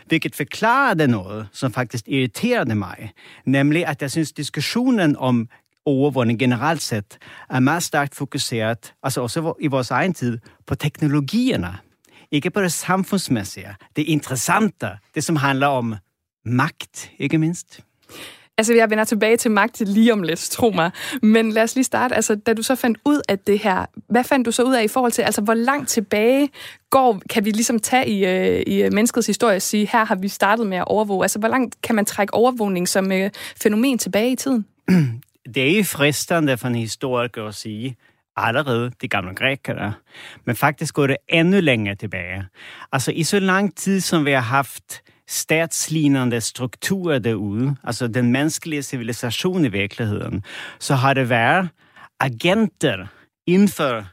Vilket 0.07 0.37
förklarade 0.37 1.07
något 1.07 1.47
som 1.53 1.73
faktiskt 1.73 2.09
irriterade 2.09 2.75
mig. 2.75 3.13
Nämligen 3.45 3.91
att 3.91 4.03
jag 4.03 4.11
syns 4.11 4.33
diskussionen 4.33 5.17
om 5.17 5.49
overvågning 5.85 6.39
generelt 6.39 6.83
sett 6.83 7.19
er 7.51 7.61
meget 7.61 7.83
stærkt 7.83 8.15
fokuseret, 8.15 8.95
altså 9.03 9.23
også 9.23 9.55
i 9.61 9.67
vores 9.67 9.91
egen 9.91 10.15
tid, 10.15 10.39
på 10.67 10.75
teknologierne. 10.75 11.79
Ikke 12.31 12.51
på 12.51 12.61
det 12.61 12.73
samfundsmæssige, 12.73 13.77
det 13.97 14.03
interessante, 14.03 14.99
det 15.15 15.25
som 15.25 15.37
handler 15.37 15.67
om 15.67 15.95
magt, 16.45 17.11
ikke 17.19 17.39
mindst. 17.39 17.81
Altså, 18.59 18.75
jeg 18.75 18.91
vender 18.91 19.05
tilbage 19.05 19.37
til 19.37 19.51
magt 19.51 19.81
lige 19.81 20.13
om 20.13 20.23
lidt, 20.23 20.41
tro 20.41 20.71
mig. 20.71 20.91
Men 21.23 21.53
lad 21.53 21.63
os 21.63 21.75
lige 21.75 21.85
starte. 21.85 22.15
Altså, 22.15 22.35
da 22.35 22.55
du 22.55 22.63
så 22.63 22.75
fandt 22.75 22.99
ud 23.05 23.21
af 23.29 23.39
det 23.39 23.59
her, 23.59 23.87
hvad 24.09 24.25
fandt 24.25 24.47
du 24.47 24.51
så 24.51 24.63
ud 24.63 24.75
af 24.75 24.85
i 24.85 24.89
forhold 24.89 25.13
til, 25.13 25.23
altså, 25.23 25.41
hvor 25.41 25.55
langt 25.55 25.89
tilbage 25.89 26.49
går, 26.91 27.21
kan 27.31 27.45
vi 27.45 27.51
ligesom 27.51 27.79
tage 27.81 28.09
i, 28.09 28.27
øh, 28.27 28.63
i 28.67 28.83
øh, 28.83 28.93
menneskets 28.93 29.27
historie 29.27 29.57
og 29.57 29.63
sige, 29.63 29.89
her 29.93 30.05
har 30.05 30.15
vi 30.15 30.29
startet 30.29 30.67
med 30.67 30.79
at 30.79 30.85
overvåge? 30.87 31.25
Altså, 31.25 31.39
hvor 31.39 31.49
langt 31.49 31.83
kan 31.83 31.95
man 31.95 32.05
trække 32.05 32.35
overvågning 32.35 32.89
som 32.89 33.13
øh, 33.13 33.31
fænomen 33.63 33.99
tilbage 33.99 34.33
i 34.33 34.37
tiden? 34.37 34.67
Det 35.55 35.79
er 35.79 35.85
fristende 35.85 36.57
for 36.57 36.69
en 36.69 36.75
historiker 36.75 37.45
at 37.45 37.55
sige, 37.55 37.97
allerede 38.37 38.91
de 39.03 39.09
gamle 39.09 39.35
grækere. 39.35 39.95
Men 40.45 40.57
faktisk 40.57 40.95
går 40.95 41.07
det 41.07 41.17
endnu 41.29 41.61
længere 41.61 41.95
tilbage. 41.95 42.45
Altså 42.93 43.13
i 43.13 43.23
så 43.23 43.39
lang 43.39 43.77
tid, 43.77 44.01
som 44.01 44.25
vi 44.25 44.31
har 44.31 44.41
haft 44.41 45.03
statslignende 45.29 46.41
strukturer 46.41 47.19
derude, 47.19 47.77
altså 47.85 48.09
den 48.09 48.33
menneskelige 48.33 48.83
civilisation 48.83 49.65
i 49.65 49.69
virkeligheden, 49.69 50.43
så 50.79 50.95
har 50.95 51.15
det 51.15 51.29
været 51.29 51.69
agenter 52.21 53.07
inden 53.47 53.69
for 53.69 54.05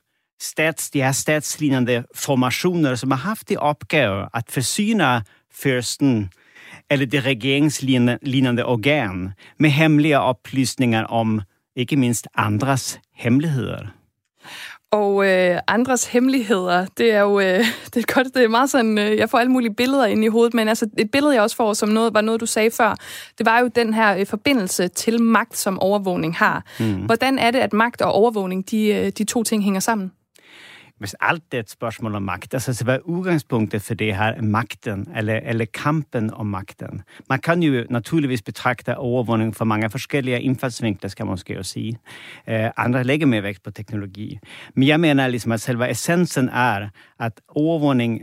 stats, 0.41 0.89
de 0.89 1.01
her 1.01 1.11
statslignende 1.11 2.03
formationer, 2.15 2.95
som 2.95 3.11
har 3.11 3.17
haft 3.17 3.49
det 3.49 3.57
opgave 3.57 4.27
at 4.33 4.43
forsyne 4.49 5.21
fyrsten 5.53 6.29
eller 6.91 7.05
det 7.05 7.25
regeringslignende 7.25 8.65
organ 8.65 9.33
med 9.59 9.69
hemmelige 9.69 10.19
oplysninger 10.19 11.03
om 11.03 11.41
ikke 11.75 11.95
mindst 11.95 12.27
andres 12.35 12.99
hemmeligheder. 13.13 13.87
Og 14.95 15.27
øh, 15.27 15.59
andres 15.67 16.05
hemmeligheder, 16.05 16.85
det 16.97 17.11
er 17.11 17.21
jo 17.21 17.39
øh, 17.39 17.65
det 17.93 17.97
er 17.97 18.13
godt, 18.13 18.33
det 18.33 18.43
er 18.43 18.47
meget 18.47 18.69
sådan, 18.69 18.97
øh, 18.97 19.17
jeg 19.17 19.29
får 19.29 19.37
alle 19.37 19.51
mulige 19.51 19.73
billeder 19.73 20.05
ind 20.05 20.23
i 20.23 20.27
hovedet, 20.27 20.53
men 20.53 20.67
altså 20.67 20.87
et 20.97 21.11
billede, 21.11 21.33
jeg 21.33 21.41
også 21.41 21.55
får, 21.55 21.73
som 21.73 21.89
noget, 21.89 22.13
var 22.13 22.21
noget, 22.21 22.41
du 22.41 22.45
sagde 22.45 22.71
før, 22.71 22.95
det 23.37 23.45
var 23.45 23.59
jo 23.59 23.69
den 23.75 23.93
her 23.93 24.17
øh, 24.17 24.25
forbindelse 24.25 24.87
til 24.87 25.21
magt, 25.21 25.57
som 25.57 25.79
overvågning 25.79 26.35
har. 26.35 26.63
Mm. 26.79 26.93
Hvordan 26.93 27.39
er 27.39 27.51
det, 27.51 27.59
at 27.59 27.73
magt 27.73 28.01
og 28.01 28.11
overvågning, 28.11 28.71
de, 28.71 28.87
øh, 28.87 29.11
de 29.17 29.23
to 29.23 29.43
ting 29.43 29.63
hænger 29.63 29.79
sammen? 29.79 30.11
Men 30.99 31.09
alt 31.19 31.43
er 31.53 31.59
et 31.59 31.69
spørgsmål 31.69 32.15
om 32.15 32.21
magt, 32.21 32.53
altså 32.53 32.73
så 32.73 32.83
hvad 32.83 32.95
er 32.95 32.99
udgangspunktet 32.99 33.81
for 33.81 33.93
det 33.93 34.15
her 34.15 34.41
magten, 34.41 35.07
eller, 35.15 35.39
eller 35.43 35.65
kampen 35.65 36.33
om 36.33 36.45
magten? 36.45 37.01
Man 37.29 37.39
kan 37.39 37.63
jo 37.63 37.85
naturligvis 37.89 38.41
betragte 38.41 38.97
overvågning 38.97 39.55
fra 39.55 39.65
mange 39.65 39.89
forskellige 39.89 40.41
indfaldsvinkler, 40.41 41.09
skal 41.09 41.25
man 41.25 41.31
måske 41.31 41.53
jo 41.53 41.63
sige. 41.63 41.99
Eh, 42.47 42.71
andre 42.77 43.03
lægger 43.03 43.27
mere 43.27 43.43
vægt 43.43 43.63
på 43.63 43.71
teknologi. 43.71 44.39
Men 44.75 44.87
jeg 44.87 44.99
mener 44.99 45.27
ligesom, 45.27 45.51
at 45.51 45.61
selve 45.61 45.89
essensen 45.89 46.49
er, 46.49 46.89
at 47.19 47.41
overvågning 47.47 48.21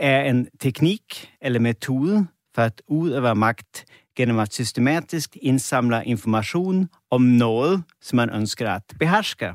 er 0.00 0.22
en 0.22 0.48
teknik 0.60 1.30
eller 1.42 1.60
metode 1.60 2.26
for 2.54 2.62
at 2.62 2.82
udøve 2.88 3.34
magt 3.34 3.84
gennem 4.16 4.38
at 4.38 4.54
systematisk 4.54 5.36
indsamle 5.42 6.02
information 6.04 6.88
om 7.10 7.22
noget, 7.22 7.82
som 8.00 8.16
man 8.16 8.30
ønsker 8.30 8.70
at 8.70 8.82
beherske. 8.98 9.52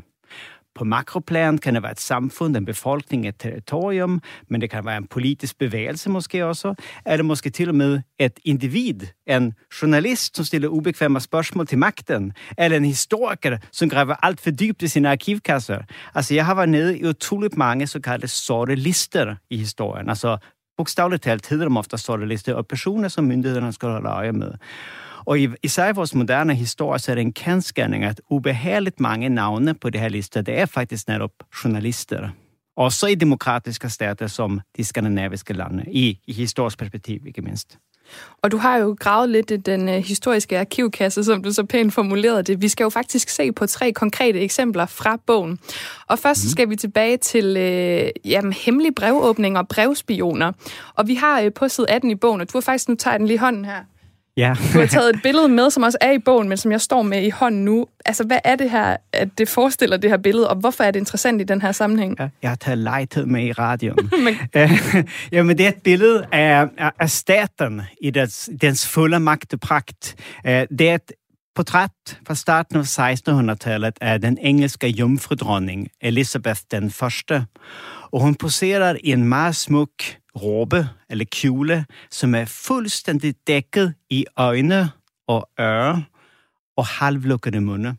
På 0.76 0.84
makroplan 0.84 1.57
kan 1.57 1.74
det 1.74 1.84
være 1.84 1.91
et 1.91 1.99
samfund, 1.99 2.57
en 2.57 2.65
befolkning, 2.65 3.28
et 3.28 3.36
territorium, 3.39 4.21
men 4.49 4.61
det 4.61 4.69
kan 4.69 4.86
være 4.86 4.97
en 4.97 5.07
politisk 5.07 5.57
bevægelse 5.57 6.09
måske 6.09 6.45
også. 6.45 6.76
eller 7.05 7.17
det 7.17 7.26
måske 7.26 7.49
til 7.49 7.69
og 7.69 7.76
med 7.76 8.01
et 8.19 8.39
individ, 8.45 8.99
en 9.28 9.53
journalist, 9.82 10.36
som 10.36 10.45
stiller 10.45 10.67
ubekvemme 10.67 11.19
spørgsmål 11.19 11.67
til 11.67 11.78
magten, 11.78 12.34
eller 12.57 12.78
en 12.78 12.86
historiker, 12.86 13.57
som 13.71 13.89
graver 13.89 14.15
alt 14.26 14.41
for 14.41 14.51
dybt 14.51 14.82
i 14.82 14.88
sine 14.88 15.09
arkivkasser. 15.09 15.80
Altså, 16.15 16.34
jeg 16.34 16.45
har 16.45 16.55
været 16.55 16.69
nede 16.69 16.99
i 16.99 17.05
utroligt 17.05 17.57
mange 17.57 17.88
såkaldte 17.88 18.28
sorte 18.28 18.76
lister 18.76 19.36
i 19.49 19.57
historien. 19.57 20.09
Altså, 20.09 20.38
bogstaveligt 20.78 21.24
talt 21.24 21.49
hedder 21.49 21.69
de 21.69 21.78
ofte 21.78 21.97
sorte 21.97 22.26
lister, 22.26 22.53
og 22.53 22.67
personer, 22.67 23.07
som 23.07 23.24
myndighederne 23.24 23.74
skal 23.74 23.89
holde 23.89 24.09
øje 24.09 24.32
med. 24.32 24.51
Og 25.26 25.39
i, 25.39 25.43
i 25.43 25.69
vores 25.95 26.15
moderne 26.15 26.55
historie, 26.55 26.99
så 26.99 27.11
er 27.11 27.15
det 27.15 27.21
en 27.21 27.34
kendskærning, 27.34 28.03
at 28.03 28.21
ubehageligt 28.30 28.99
mange 28.99 29.30
navne 29.30 29.74
på 29.74 29.89
det 29.89 30.01
her 30.01 30.09
lister, 30.09 30.41
det 30.41 30.59
er 30.59 30.65
faktisk 30.65 31.07
netop 31.07 31.32
journalister. 31.63 32.30
Også 32.78 33.07
i 33.07 33.15
demokratiske 33.15 33.89
stater 33.89 34.28
som 34.28 34.61
de 34.78 34.84
skandinaviske 34.84 35.53
lande, 35.53 35.84
i, 35.88 36.19
i 36.28 36.34
historisk 36.34 36.78
perspektiv 36.78 37.19
ikke 37.28 37.41
mindst. 37.41 37.78
Og 38.41 38.51
du 38.51 38.57
har 38.57 38.78
jo 38.78 38.95
gravet 38.99 39.30
lidt 39.30 39.51
i 39.51 39.57
den 39.57 39.89
øh, 39.89 39.95
historiske 39.95 40.59
arkivkasse, 40.59 41.24
som 41.24 41.43
du 41.43 41.51
så 41.51 41.63
pænt 41.63 41.93
formulerede 41.93 42.43
det. 42.43 42.61
Vi 42.61 42.67
skal 42.67 42.84
jo 42.84 42.89
faktisk 42.89 43.30
se 43.30 43.51
på 43.51 43.65
tre 43.65 43.91
konkrete 43.91 44.39
eksempler 44.39 44.86
fra 44.86 45.17
bogen. 45.28 45.59
Og 46.07 46.19
først 46.19 46.45
mm. 46.45 46.49
skal 46.49 46.69
vi 46.69 46.76
tilbage 46.76 47.17
til 47.17 47.57
øh, 47.57 48.09
jamen, 48.26 48.53
hemmelige 48.53 48.93
brevåbninger 48.93 49.59
og 49.59 49.67
brevspioner. 49.67 50.51
Og 50.95 51.07
vi 51.07 51.15
har 51.15 51.41
øh, 51.41 51.53
på 51.53 51.67
side 51.67 51.89
18 51.89 52.11
i 52.11 52.15
bogen, 52.15 52.41
og 52.41 52.53
du 52.53 52.57
har 52.57 52.61
faktisk, 52.61 52.89
nu 52.89 52.95
tager 52.95 53.17
den 53.17 53.28
lige 53.28 53.39
hånden 53.39 53.65
her. 53.65 53.80
Ja. 54.38 54.55
Du 54.73 54.79
har 54.79 54.86
taget 54.86 55.15
et 55.15 55.21
billede 55.23 55.47
med, 55.47 55.69
som 55.69 55.84
også 55.84 55.97
er 56.01 56.11
i 56.11 56.19
bogen, 56.19 56.49
men 56.49 56.57
som 56.57 56.71
jeg 56.71 56.81
står 56.81 57.01
med 57.01 57.23
i 57.23 57.29
hånden 57.29 57.65
nu. 57.65 57.88
Altså, 58.05 58.23
hvad 58.23 58.39
er 58.43 58.55
det 58.55 58.71
her, 58.71 58.97
at 59.13 59.38
det 59.38 59.49
forestiller 59.49 59.97
det 59.97 60.09
her 60.09 60.17
billede, 60.17 60.49
og 60.49 60.55
hvorfor 60.55 60.84
er 60.84 60.91
det 60.91 60.99
interessant 60.99 61.41
i 61.41 61.43
den 61.43 61.61
her 61.61 61.71
sammenhæng? 61.71 62.17
Jeg 62.41 62.49
har 62.49 62.55
taget 62.55 62.77
lejthed 62.77 63.25
med 63.25 63.45
i 63.45 63.51
radioen. 63.51 64.09
men... 64.25 64.36
Jamen, 65.31 65.57
det 65.57 65.65
er 65.65 65.69
et 65.69 65.81
billede 65.84 66.25
af, 66.31 66.67
af 66.99 67.09
staten 67.09 67.81
i 68.01 68.09
dens, 68.09 68.49
dens 68.61 68.88
fulde 68.88 69.19
magt 69.19 69.53
og 69.53 69.59
pragt. 69.59 70.15
Det 70.45 70.89
er 70.89 70.95
et 70.95 71.11
portrætt 71.55 72.17
fra 72.27 72.36
starten 72.36 72.77
av 72.77 72.84
1600-talet 72.84 73.97
är 74.01 74.19
den 74.19 74.38
engelska 74.38 74.88
jomfrudronning 74.88 75.89
Elizabeth 76.01 76.61
den 76.71 76.91
første. 76.91 77.45
Och 78.11 78.21
hon 78.21 78.36
poserar 78.36 78.97
i 79.03 79.11
en 79.11 79.29
meget 79.29 79.55
smuk 79.55 80.17
råbe 80.41 80.89
eller 81.09 81.25
kjole, 81.25 81.86
som 82.11 82.36
er 82.36 82.45
fuldstændig 82.45 83.36
dækket 83.47 83.93
i 84.09 84.25
øjne 84.38 84.91
og 85.27 85.49
øre 85.59 86.03
og 86.77 86.86
halvlukkede 86.86 87.61
munde. 87.61 87.95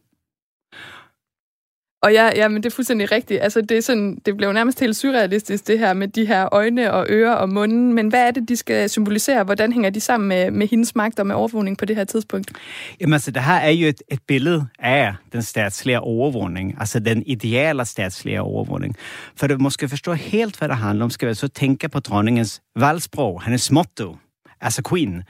Og 2.04 2.12
ja, 2.12 2.30
ja, 2.34 2.48
men 2.48 2.62
det 2.62 2.66
er 2.66 2.74
fuldstændig 2.74 3.12
rigtigt. 3.12 3.42
Altså, 3.42 3.60
det, 3.60 3.76
er 3.76 3.80
sådan, 3.80 4.18
det 4.26 4.36
blev 4.36 4.52
nærmest 4.52 4.80
helt 4.80 4.96
surrealistisk, 4.96 5.66
det 5.66 5.78
her 5.78 5.94
med 5.94 6.08
de 6.08 6.26
her 6.26 6.48
øjne 6.52 6.92
og 6.92 7.06
ører 7.08 7.32
og 7.34 7.48
munden. 7.48 7.92
Men 7.92 8.08
hvad 8.08 8.20
er 8.26 8.30
det, 8.30 8.48
de 8.48 8.56
skal 8.56 8.90
symbolisere? 8.90 9.44
Hvordan 9.44 9.72
hænger 9.72 9.90
de 9.90 10.00
sammen 10.00 10.28
med, 10.28 10.50
med 10.50 10.68
hendes 10.68 10.94
magt 10.94 11.20
og 11.20 11.26
med 11.26 11.34
overvågning 11.34 11.78
på 11.78 11.84
det 11.84 11.96
her 11.96 12.04
tidspunkt? 12.04 12.52
Jamen 13.00 13.12
altså, 13.12 13.30
det 13.30 13.42
her 13.42 13.54
er 13.54 13.70
jo 13.70 13.88
et, 13.88 14.02
et 14.08 14.18
billede 14.28 14.66
af 14.78 15.14
den 15.32 15.42
statslige 15.42 16.00
overvågning. 16.00 16.76
Altså 16.80 17.00
den 17.00 17.22
ideale 17.26 17.84
statslige 17.84 18.42
overvågning. 18.42 18.96
For 19.36 19.46
at 19.46 19.60
måske 19.60 19.88
forstå 19.88 20.12
helt, 20.12 20.58
hvad 20.58 20.68
det 20.68 20.76
handler 20.76 21.04
om, 21.04 21.10
skal 21.10 21.28
vi 21.28 21.34
så 21.34 21.48
tænke 21.48 21.88
på 21.88 22.00
dronningens 22.00 22.62
valgsprog, 22.76 23.42
hendes 23.42 23.70
motto, 23.70 24.16
altså 24.60 24.82
queen. 24.88 25.22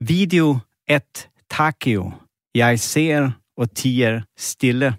Video 0.00 0.58
et 0.88 1.28
takio. 1.50 2.12
Jeg 2.54 2.80
ser 2.80 3.30
og 3.56 3.74
tiger 3.74 4.20
stille. 4.38 4.94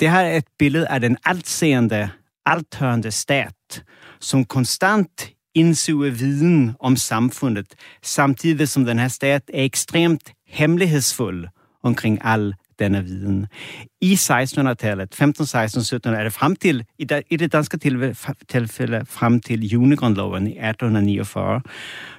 Det 0.00 0.10
her 0.10 0.20
er 0.20 0.36
et 0.36 0.48
billede 0.58 0.88
af 0.88 1.00
den 1.00 1.16
altseende, 1.24 2.10
althørende 2.46 3.10
stat, 3.10 3.82
som 4.20 4.44
konstant 4.44 5.30
indsuger 5.54 6.10
viden 6.10 6.76
om 6.80 6.96
samfundet, 6.96 7.66
samtidig 8.02 8.68
som 8.68 8.84
den 8.84 8.98
her 8.98 9.08
stat 9.08 9.42
er 9.54 9.62
ekstremt 9.62 10.32
hemmelighedsfuld 10.46 11.46
omkring 11.82 12.18
al 12.24 12.54
denne 12.78 13.04
viden. 13.04 13.46
I 14.00 14.14
1600-tallet, 14.14 15.14
15, 15.14 15.46
16, 15.46 15.84
17, 15.84 16.14
er 16.14 16.22
det 16.22 16.32
frem 16.32 16.56
til, 16.56 16.84
i, 16.98 17.36
det 17.36 17.52
danske 17.52 17.78
tilfælde 18.48 19.06
frem 19.06 19.40
til 19.40 19.68
junegrundloven 19.68 20.46
i 20.46 20.50
1849, 20.50 21.60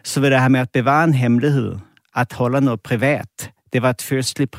så 0.04 0.20
vil 0.20 0.32
det 0.32 0.42
her 0.42 0.48
med 0.48 0.60
at 0.60 0.70
bevare 0.74 1.04
en 1.04 1.14
hemmelighed, 1.14 1.76
at 2.16 2.34
holde 2.34 2.62
noget 2.62 2.82
privat, 2.82 3.52
det 3.74 3.82
var 3.82 3.90
et 3.90 4.02
fyrstligt 4.02 4.52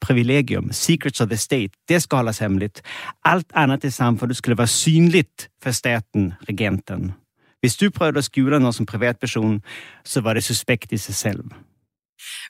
privilegium. 0.00 0.72
Secrets 0.72 1.20
of 1.20 1.28
the 1.28 1.36
state, 1.36 1.70
det 1.88 2.02
skal 2.02 2.16
holdes 2.16 2.38
hemmeligt. 2.38 2.82
Alt 3.24 3.46
andet 3.54 3.84
i 3.84 3.90
samfundet 3.90 4.36
skulle 4.36 4.58
være 4.58 4.66
synligt 4.66 5.50
for 5.62 5.70
staten, 5.70 6.32
regenten. 6.48 7.12
Hvis 7.60 7.76
du 7.76 7.90
prøvede 7.90 8.18
at 8.18 8.24
skjule 8.24 8.60
noget 8.60 8.74
som 8.74 8.86
privatperson, 8.86 9.62
så 10.04 10.20
var 10.20 10.34
det 10.34 10.44
suspekt 10.44 10.92
i 10.92 10.96
sig 10.96 11.14
selv. 11.14 11.44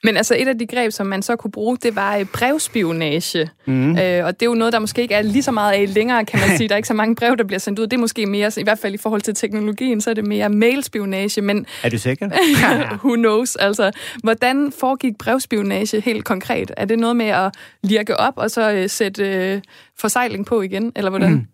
Men 0.04 0.16
altså 0.16 0.36
et 0.38 0.48
af 0.48 0.58
de 0.58 0.66
greb, 0.66 0.92
som 0.92 1.06
man 1.06 1.22
så 1.22 1.36
kunne 1.36 1.50
bruge, 1.50 1.76
det 1.76 1.96
var 1.96 2.24
brevspionage. 2.32 3.50
Mm. 3.66 3.98
Øh, 3.98 4.24
og 4.24 4.40
det 4.40 4.46
er 4.46 4.50
jo 4.50 4.54
noget, 4.54 4.72
der 4.72 4.78
måske 4.78 5.02
ikke 5.02 5.14
er 5.14 5.22
lige 5.22 5.42
så 5.42 5.52
meget 5.52 5.72
af 5.72 5.94
længere, 5.94 6.24
kan 6.24 6.40
man 6.40 6.48
sige. 6.56 6.68
Der 6.68 6.74
er 6.74 6.76
ikke 6.76 6.88
så 6.88 6.94
mange 6.94 7.14
brev, 7.14 7.36
der 7.36 7.44
bliver 7.44 7.58
sendt 7.58 7.78
ud. 7.78 7.86
Det 7.86 7.92
er 7.92 8.00
måske 8.00 8.26
mere, 8.26 8.50
i 8.56 8.62
hvert 8.62 8.78
fald 8.78 8.94
i 8.94 8.96
forhold 8.96 9.20
til 9.20 9.34
teknologien, 9.34 10.00
så 10.00 10.10
er 10.10 10.14
det 10.14 10.26
mere 10.26 10.48
mailspionage. 10.48 11.42
Men 11.42 11.66
er 11.82 11.88
du 11.88 11.98
sikker? 11.98 12.30
who 13.04 13.14
knows? 13.14 13.56
Altså, 13.56 13.90
hvordan 14.22 14.72
foregik 14.80 15.18
brevspionage 15.18 16.00
helt 16.00 16.24
konkret? 16.24 16.70
Er 16.76 16.84
det 16.84 16.98
noget 16.98 17.16
med 17.16 17.26
at 17.26 17.54
lirke 17.82 18.16
op 18.16 18.34
og 18.36 18.50
så 18.50 18.72
øh, 18.72 18.90
sætte 18.90 19.24
øh, 19.24 19.60
forsejling 19.98 20.46
på 20.46 20.62
igen, 20.62 20.92
eller 20.96 21.10
hvordan? 21.10 21.32
Mm. 21.32 21.46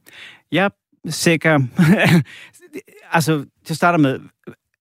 Jeg 0.52 0.64
er 1.06 1.10
sikker. 1.10 1.60
altså, 3.12 3.44
til 3.66 3.72
at 3.72 3.76
starte 3.76 3.98
med, 3.98 4.20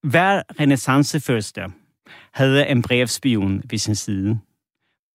hver 0.03 0.41
renaissance 0.59 1.19
første 1.19 1.61
havde 2.37 2.67
en 2.67 2.81
brevspion 2.81 3.63
ved 3.69 3.79
sin 3.79 3.95
side. 3.95 4.39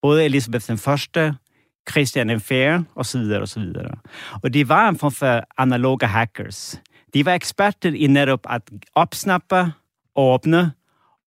Både 0.01 0.25
Elisabeth 0.25 0.67
den 0.67 0.77
første, 0.77 1.35
Christian 1.91 2.29
den 2.29 2.39
fjerde 2.39 2.85
og 2.95 3.05
så 3.05 3.17
videre 3.17 3.41
og 3.41 3.47
så 3.47 3.59
videre. 3.59 3.91
Og 4.43 4.53
de 4.53 4.69
var 4.69 4.89
en 4.89 4.97
form 4.97 5.11
for 5.11 5.43
analoge 5.57 6.07
hackers. 6.07 6.81
De 7.13 7.25
var 7.25 7.33
eksperter 7.33 7.93
i 7.93 8.07
netop 8.07 8.45
at 8.49 8.61
opsnappe, 8.95 9.73
åbne 10.15 10.71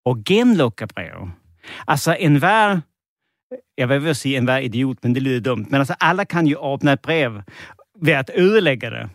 og 0.05 0.25
genlukke 0.25 0.87
brev. 0.87 1.29
Altså 1.89 2.17
enhver, 2.21 2.81
jeg 3.79 3.89
vil 3.89 4.15
sige 4.15 4.37
enhver 4.37 4.59
idiot, 4.59 4.97
men 5.03 5.15
det 5.15 5.23
lyder 5.23 5.41
dumt, 5.41 5.71
men 5.71 5.79
altså 5.79 5.95
alle 6.01 6.25
kan 6.25 6.47
jo 6.47 6.59
åbne 6.61 6.93
et 6.93 7.01
brev 7.01 7.41
ved 8.03 8.13
at 8.13 8.31
ødelægge 8.37 8.91
det 8.91 9.11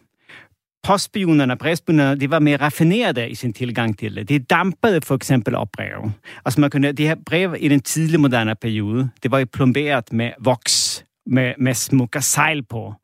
postspionerna, 0.88 1.56
brevspionerna, 1.56 2.16
de 2.16 2.28
var 2.28 2.40
mer 2.40 2.58
raffinerade 2.58 3.30
i 3.30 3.36
sin 3.36 3.54
tillgång 3.54 3.94
till 3.94 4.16
det. 4.16 4.24
De 4.24 4.40
dampade 4.40 5.02
för 5.02 5.16
exempel 5.16 5.56
upp 5.56 5.72
brev. 5.72 6.12
Alltså 6.44 6.60
man 6.60 6.70
kunde, 6.70 6.92
de 6.92 7.08
här 7.08 7.16
brev 7.16 7.56
i 7.56 7.70
den 7.70 7.80
tidiga 7.80 8.20
moderna 8.20 8.56
perioden, 8.56 9.10
det 9.20 9.30
var 9.30 9.40
ju 9.40 9.46
plomberat 9.46 10.12
med 10.12 10.34
vox, 10.40 11.04
med, 11.26 11.56
med 11.58 11.78
smuka 11.78 12.22
sejl 12.22 12.64
på. 12.64 12.96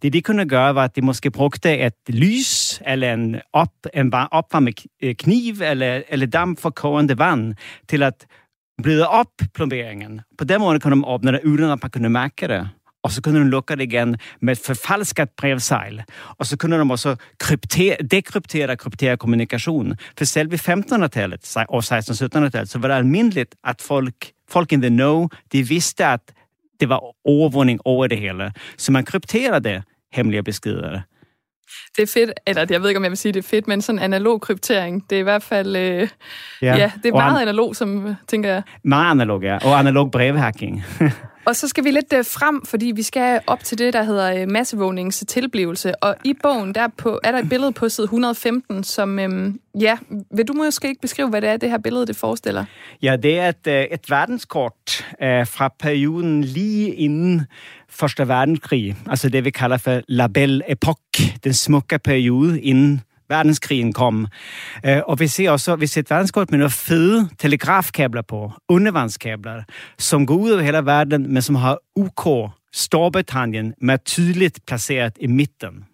Det 0.00 0.10
de 0.10 0.22
kunde 0.22 0.54
göra 0.54 0.72
var 0.72 0.84
att 0.84 0.94
de 0.94 1.02
måske 1.02 1.30
brugte 1.30 1.70
ett 1.70 2.08
lys 2.08 2.80
eller 2.84 3.12
en, 3.12 3.34
upp, 3.34 3.86
en 3.92 4.06
uppvärmd 4.06 4.80
øh, 5.02 5.14
kniv 5.14 5.62
eller, 5.62 6.04
eller 6.08 6.26
damp 6.26 6.60
för 6.60 6.70
kogande 6.70 7.14
vand 7.14 7.56
till 7.86 8.02
att 8.02 8.26
blöda 8.82 9.20
upp 9.20 9.52
plomberingen. 9.54 10.22
På 10.38 10.44
den 10.44 10.60
måten 10.60 10.80
kunde 10.80 10.96
de 10.96 11.14
öppna 11.14 11.32
det 11.32 11.40
utan 11.42 11.70
att 11.70 11.82
man 11.82 11.90
kunde 11.90 12.08
märka 12.08 12.48
det 12.48 12.68
og 13.04 13.10
så 13.10 13.22
kunne 13.22 13.40
de 13.40 13.50
lukke 13.50 13.76
det 13.76 13.82
igen 13.82 14.16
med 14.40 14.52
et 14.56 14.62
forfalsket 14.66 15.30
brevsejl. 15.36 16.02
Og 16.38 16.46
så 16.46 16.56
kunne 16.56 16.78
de 16.78 16.90
også 16.90 17.16
kryptere, 17.38 17.96
dekryptere 18.10 18.70
og 18.70 18.78
kryptere 18.78 19.16
kommunikation. 19.16 19.94
For 20.18 20.24
selv 20.24 20.52
i 20.52 20.56
1500-tallet 20.56 21.56
og 21.68 21.78
1600-1700-tallet 21.78 22.68
så 22.70 22.78
var 22.78 22.88
det 22.88 22.94
almindeligt, 22.94 23.54
at 23.64 23.82
folk, 23.82 24.30
folk 24.48 24.72
in 24.72 24.80
the 24.80 24.90
know, 24.90 25.28
de 25.52 25.68
vidste, 25.68 26.04
at 26.06 26.20
det 26.80 26.88
var 26.88 27.00
overvågning 27.24 27.80
over 27.84 28.06
det 28.06 28.18
hele. 28.18 28.52
Så 28.78 28.92
man 28.92 29.04
krypterede 29.04 29.82
hemmelige 30.12 30.42
beskeder. 30.42 31.00
Det 31.96 32.02
er 32.02 32.06
fedt, 32.06 32.30
eller 32.46 32.66
jeg 32.70 32.82
ved 32.82 32.88
ikke, 32.88 32.98
om 32.98 33.04
jeg 33.04 33.10
vil 33.10 33.18
sige, 33.18 33.32
det 33.32 33.44
er 33.44 33.48
fedt, 33.48 33.68
men 33.68 33.82
sådan 33.82 33.98
analog 33.98 34.40
kryptering, 34.40 35.10
det 35.10 35.16
er 35.16 35.20
i 35.20 35.22
hvert 35.22 35.42
fald, 35.42 35.76
øh, 35.76 36.08
ja. 36.62 36.76
ja, 36.76 36.92
det 37.02 37.08
er 37.08 37.12
meget 37.12 37.36
an- 37.36 37.42
analog, 37.42 37.76
som 37.76 38.16
tænker 38.28 38.52
jeg. 38.52 38.62
Meget 38.84 39.10
analog, 39.10 39.42
ja, 39.42 39.58
og 39.62 39.78
analog 39.78 40.10
brevhacking. 40.10 40.84
Og 41.46 41.56
så 41.56 41.68
skal 41.68 41.84
vi 41.84 41.90
lidt 41.90 42.12
øh, 42.12 42.24
frem, 42.24 42.66
fordi 42.66 42.92
vi 42.96 43.02
skal 43.02 43.40
op 43.46 43.64
til 43.64 43.78
det, 43.78 43.92
der 43.92 44.02
hedder 44.02 44.42
øh, 44.42 44.48
massevågnings 44.50 45.24
tilblivelse. 45.28 46.04
Og 46.04 46.16
i 46.24 46.34
bogen 46.42 46.74
der 46.74 46.88
på, 46.98 47.20
er 47.24 47.32
der 47.32 47.38
et 47.38 47.48
billede 47.48 47.72
på 47.72 47.88
side 47.88 48.04
115, 48.04 48.84
som, 48.84 49.18
øhm, 49.18 49.60
ja, 49.80 49.98
vil 50.30 50.48
du 50.48 50.52
måske 50.52 50.88
ikke 50.88 51.00
beskrive, 51.00 51.28
hvad 51.28 51.40
det 51.40 51.48
er, 51.48 51.56
det 51.56 51.70
her 51.70 51.78
billede, 51.78 52.06
det 52.06 52.16
forestiller? 52.16 52.64
Ja, 53.02 53.16
det 53.16 53.38
er 53.38 53.48
et, 53.48 53.66
øh, 53.66 53.84
et 53.84 54.10
verdenskort 54.10 55.06
øh, 55.22 55.46
fra 55.46 55.74
perioden 55.78 56.44
lige 56.44 56.94
inden 56.94 57.46
Første 57.88 58.28
verdenskrig, 58.28 58.96
altså 59.10 59.28
det 59.28 59.44
vi 59.44 59.50
kalder 59.50 59.76
for 59.76 60.00
La 60.08 60.26
Belle 60.26 60.64
Époque, 60.70 61.38
den 61.44 61.52
smukke 61.52 61.98
periode 61.98 62.60
inden 62.60 63.00
verdenskrigen 63.28 63.92
kom. 63.92 64.26
Øh, 64.86 65.00
og 65.06 65.20
vi 65.20 65.26
ser 65.26 65.50
også 65.50 65.76
vi 65.76 65.86
ser 65.86 66.00
et 66.00 66.10
verdenskort 66.10 66.50
med 66.50 66.58
nogle 66.58 66.70
fede 66.70 67.28
telegrafkabler 67.38 68.22
på, 68.22 68.52
undervandskabler, 68.68 69.62
som 69.98 70.26
går 70.26 70.34
ud 70.34 70.50
over 70.50 70.62
hele 70.62 70.86
verden, 70.86 71.32
men 71.32 71.42
som 71.42 71.54
har 71.54 71.78
UK, 71.96 72.50
Storbritannien, 72.72 73.74
med 73.80 73.98
tydeligt 74.04 74.60
placeret 74.66 75.12
i 75.20 75.26
midten. 75.26 75.84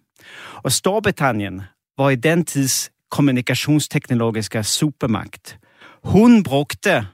Og 0.63 0.71
Storbritannien 0.71 1.61
var 1.97 2.09
i 2.09 2.15
den 2.15 2.45
tids 2.45 2.91
kommunikationsteknologiska 3.11 4.61
supermakt. 4.61 5.57
Hun 6.03 6.43
brugte 6.43 7.07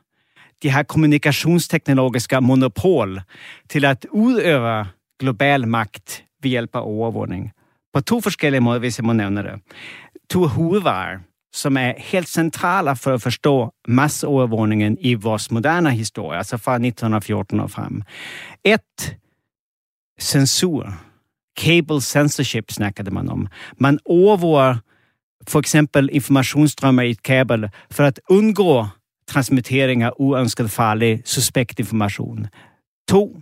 de 0.63 0.71
her 0.71 0.83
kommunikationsteknologiska 0.83 2.39
monopol 2.39 3.21
til 3.69 3.85
at 3.85 4.05
udøve 4.11 4.85
global 5.19 5.67
magt 5.67 6.23
ved 6.41 6.49
hjælp 6.49 6.75
af 6.75 6.81
overvågning. 6.83 7.51
På 7.93 8.01
to 8.01 8.21
forskellige 8.21 8.61
måder, 8.61 8.79
hvis 8.79 8.99
jeg 8.99 9.05
må 9.05 9.13
nævne 9.13 9.43
det. 9.43 9.61
To 10.29 10.47
hovedvarer, 10.47 11.17
som 11.53 11.77
er 11.77 11.93
helt 11.97 12.27
centrale 12.27 12.95
for 12.95 13.13
at 13.13 13.21
forstå 13.21 13.73
masseovervågningen 13.87 14.97
i 15.01 15.13
vores 15.13 15.51
moderne 15.51 15.91
historie, 15.91 16.37
altså 16.37 16.57
fra 16.57 16.73
1914 16.73 17.59
og 17.59 17.71
frem. 17.71 18.01
Et, 18.63 19.15
censur. 20.21 20.93
Cable 21.59 22.01
censorship 22.01 22.71
snakkede 22.71 23.11
man 23.11 23.29
om. 23.29 23.47
Man 23.77 23.99
overvåger 24.05 24.75
for 25.47 25.59
eksempel 25.59 26.09
informationsstrømmer 26.11 27.01
i 27.01 27.09
et 27.09 27.23
kabel 27.23 27.69
for 27.91 28.03
at 28.03 28.21
undgå 28.29 28.85
transmittering 29.27 30.03
af 30.03 30.11
uønsket 30.19 30.71
farlig, 30.71 31.21
suspekt 31.25 31.79
information. 31.79 32.47
To, 33.09 33.37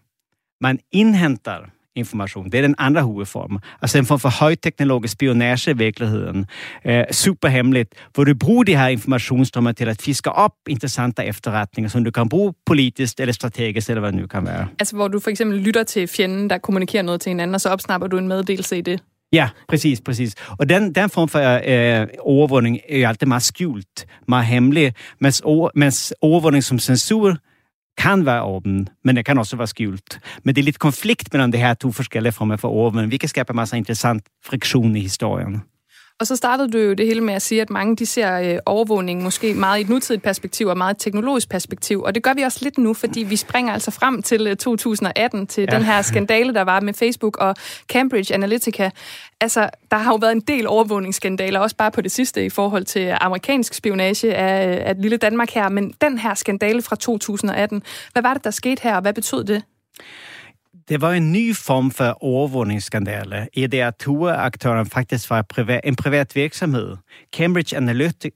man 0.61 0.79
indhenter 0.91 1.65
information. 1.95 2.45
Det 2.45 2.55
er 2.55 2.61
den 2.61 2.75
andre 2.77 3.01
hovedform. 3.01 3.59
Altså 3.81 3.97
en 3.97 4.05
form 4.05 4.19
for 4.19 4.29
højteknologisk 4.29 5.13
spionage 5.13 5.71
i 5.71 5.77
virkeligheden. 5.77 6.45
Eh, 6.85 7.03
superhemmeligt, 7.11 7.93
hvor 8.13 8.23
du 8.23 8.33
bruger 8.39 8.63
de 8.63 8.77
her 8.77 8.87
informationsstrømmer 8.87 9.71
til 9.71 9.89
at 9.89 10.01
fiske 10.01 10.31
op 10.31 10.51
interessante 10.69 11.23
efterretninger, 11.23 11.89
som 11.89 12.03
du 12.03 12.11
kan 12.11 12.29
bruge 12.29 12.53
politisk 12.65 13.19
eller 13.19 13.33
strategisk, 13.33 13.89
eller 13.89 13.99
hvad 13.99 14.11
det 14.11 14.19
nu 14.19 14.27
kan 14.27 14.45
være. 14.45 14.67
Altså 14.79 14.95
hvor 14.95 15.07
du 15.07 15.19
for 15.19 15.29
eksempel 15.29 15.59
lytter 15.59 15.83
til 15.83 16.07
fjenden, 16.07 16.49
der 16.49 16.57
kommunikerer 16.57 17.03
noget 17.03 17.21
til 17.21 17.29
hinanden, 17.29 17.55
og 17.55 17.61
så 17.61 17.69
opsnapper 17.69 18.07
du 18.07 18.17
en 18.17 18.27
meddelelse 18.27 18.77
i 18.77 18.81
det. 18.81 18.99
Ja, 19.33 19.49
præcis, 19.67 20.01
præcis. 20.01 20.35
Og 20.59 20.69
den, 20.69 20.95
den 20.95 21.09
form 21.09 21.29
for 21.29 21.39
øh, 21.39 22.07
overvågning 22.19 22.79
er 22.89 22.99
jo 22.99 23.07
altid 23.07 23.27
meget 23.27 23.43
skjult, 23.43 24.05
meget 24.27 24.45
hemmelig, 24.45 24.93
mens, 25.21 25.41
over, 25.43 25.69
mens 25.75 26.13
overvågning 26.21 26.63
som 26.63 26.79
censur 26.79 27.37
kan 27.97 28.25
være 28.25 28.41
oven, 28.41 28.87
men 29.03 29.15
det 29.15 29.25
kan 29.25 29.37
også 29.37 29.57
være 29.57 29.67
skjult. 29.67 30.19
Men 30.43 30.55
det 30.55 30.61
er 30.61 30.65
lidt 30.65 30.79
konflikt 30.79 31.33
mellem 31.33 31.51
de 31.51 31.57
her 31.57 31.73
to 31.73 31.91
forskellige 31.91 32.31
former 32.31 32.57
for 32.57 32.69
oven, 32.69 33.07
hvilket 33.07 33.29
skaber 33.29 33.53
masser 33.53 33.77
interessant 33.77 34.23
friktion 34.45 34.95
i 34.95 34.99
historien. 34.99 35.61
Og 36.19 36.27
så 36.27 36.35
startede 36.35 36.71
du 36.71 36.77
jo 36.77 36.93
det 36.93 37.05
hele 37.05 37.21
med 37.21 37.33
at 37.33 37.41
sige, 37.41 37.61
at 37.61 37.69
mange 37.69 37.95
de 37.95 38.05
ser 38.05 38.39
øh, 38.39 38.57
overvågning 38.65 39.23
måske 39.23 39.53
meget 39.53 39.79
i 39.79 39.81
et 39.81 39.89
nutidigt 39.89 40.23
perspektiv 40.23 40.67
og 40.67 40.77
meget 40.77 40.95
et 40.95 41.01
teknologisk 41.01 41.49
perspektiv. 41.49 42.01
Og 42.01 42.15
det 42.15 42.23
gør 42.23 42.33
vi 42.33 42.41
også 42.41 42.59
lidt 42.61 42.77
nu, 42.77 42.93
fordi 42.93 43.23
vi 43.23 43.35
springer 43.35 43.73
altså 43.73 43.91
frem 43.91 44.21
til 44.21 44.47
øh, 44.47 44.55
2018, 44.55 45.47
til 45.47 45.67
ja. 45.71 45.75
den 45.75 45.85
her 45.85 46.01
skandale, 46.01 46.53
der 46.53 46.61
var 46.61 46.79
med 46.79 46.93
Facebook 46.93 47.37
og 47.37 47.55
Cambridge 47.87 48.33
Analytica. 48.33 48.89
Altså, 49.41 49.69
der 49.91 49.97
har 49.97 50.11
jo 50.11 50.15
været 50.15 50.31
en 50.31 50.41
del 50.41 50.67
overvågningsskandaler, 50.67 51.59
også 51.59 51.75
bare 51.75 51.91
på 51.91 52.01
det 52.01 52.11
sidste 52.11 52.45
i 52.45 52.49
forhold 52.49 52.85
til 52.85 53.17
amerikansk 53.21 53.73
spionage 53.73 54.35
af, 54.35 54.89
af 54.89 55.01
lille 55.01 55.17
Danmark 55.17 55.51
her. 55.51 55.69
Men 55.69 55.93
den 56.01 56.17
her 56.17 56.33
skandale 56.33 56.81
fra 56.81 56.95
2018, 56.95 57.83
hvad 58.11 58.21
var 58.21 58.33
det, 58.33 58.43
der 58.43 58.51
skete 58.51 58.83
her, 58.83 58.95
og 58.95 59.01
hvad 59.01 59.13
betød 59.13 59.43
det? 59.43 59.63
Det 60.89 61.01
var 61.01 61.11
en 61.11 61.31
ny 61.31 61.55
form 61.55 61.91
for 61.91 62.17
overvågningsskandale 62.23 63.47
i 63.53 63.67
det 63.67 63.79
at 63.79 64.03
hovedaktøren 64.05 64.85
faktisk 64.85 65.29
var 65.29 65.41
privat, 65.41 65.81
en 65.83 65.95
privat 65.95 66.35
virksomhed. 66.35 66.97
Cambridge 67.35 67.77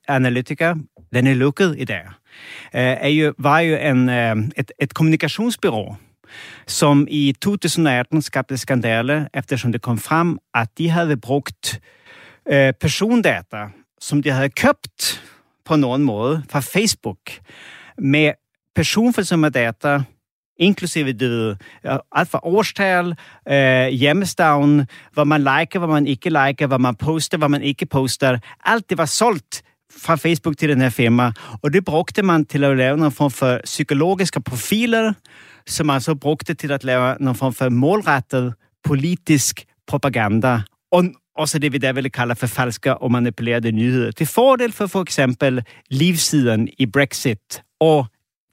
Analytica, 0.08 0.74
den 1.14 1.28
er 1.28 1.34
lukket 1.34 1.76
i 1.78 1.86
dag, 1.86 2.02
øh, 2.06 2.12
er 2.74 3.08
jo, 3.08 3.34
var 3.38 3.60
jo 3.60 3.76
en, 3.76 4.10
øh, 4.10 4.36
et, 4.58 4.72
et 4.82 4.94
kommunikationsbyrå 4.94 5.96
som 6.68 7.08
i 7.10 7.34
2018 7.42 8.22
skabte 8.22 8.58
skandale, 8.58 9.28
eftersom 9.34 9.72
det 9.72 9.82
kom 9.82 9.98
frem, 9.98 10.38
at 10.54 10.70
de 10.78 10.90
havde 10.90 11.18
brugt 11.18 11.82
eh, 12.50 12.74
persondata, 12.82 13.68
som 14.02 14.24
de 14.24 14.32
havde 14.32 14.50
købt 14.50 15.24
på 15.66 15.76
nogen 15.76 16.04
måde 16.04 16.44
fra 16.50 16.60
Facebook, 16.60 17.20
med 17.98 18.32
personfølsomme 18.76 19.50
data, 19.50 20.04
inklusive 20.60 21.12
det, 21.12 21.58
øh, 21.86 21.98
alt 22.12 22.30
fra 22.30 22.40
årstal, 22.44 23.16
øh, 23.50 23.88
hjemmestavn, 23.88 24.86
hvad 25.14 25.26
man 25.26 25.42
liker, 25.42 25.80
hvad 25.80 25.88
man 25.88 26.08
ikke 26.08 26.30
liker, 26.30 26.68
hvad 26.68 26.80
man 26.80 26.96
poster, 26.96 27.38
hvad 27.38 27.50
man 27.50 27.62
ikke 27.62 27.86
poster. 27.86 28.38
Alt 28.66 28.90
det 28.90 28.98
var 28.98 29.06
solgt 29.06 29.62
fra 29.98 30.16
Facebook 30.16 30.58
til 30.58 30.70
den 30.70 30.82
her 30.82 30.90
firma, 30.90 31.32
og 31.64 31.74
det 31.74 31.86
brugte 31.86 32.22
man 32.22 32.46
til 32.46 32.64
at 32.64 32.78
lave 32.78 32.98
nogle 32.98 33.12
form 33.12 33.32
for 33.32 33.60
psykologiske 33.64 34.42
profiler, 34.42 35.14
som 35.68 35.86
man 35.86 36.02
så 36.02 36.16
brugte 36.16 36.54
til 36.54 36.72
at 36.72 36.84
lave 36.84 37.16
nogle 37.20 37.36
form 37.36 37.54
for 37.54 37.70
målrettet 37.70 38.54
politisk 38.84 39.66
propaganda, 39.88 40.62
og 40.92 41.06
også 41.36 41.60
det 41.60 41.74
vi 41.74 41.78
der 41.78 41.94
ville 41.94 42.10
kalde 42.10 42.36
for 42.36 42.48
falske 42.48 42.98
og 42.98 43.12
manipulerede 43.12 43.72
nyheder, 43.72 44.12
til 44.12 44.28
fordel 44.28 44.72
for 44.72 44.88
for 44.88 45.02
eksempel 45.02 45.64
livssiden 45.90 46.70
i 46.78 46.86
Brexit 46.86 47.62
og 47.80 48.06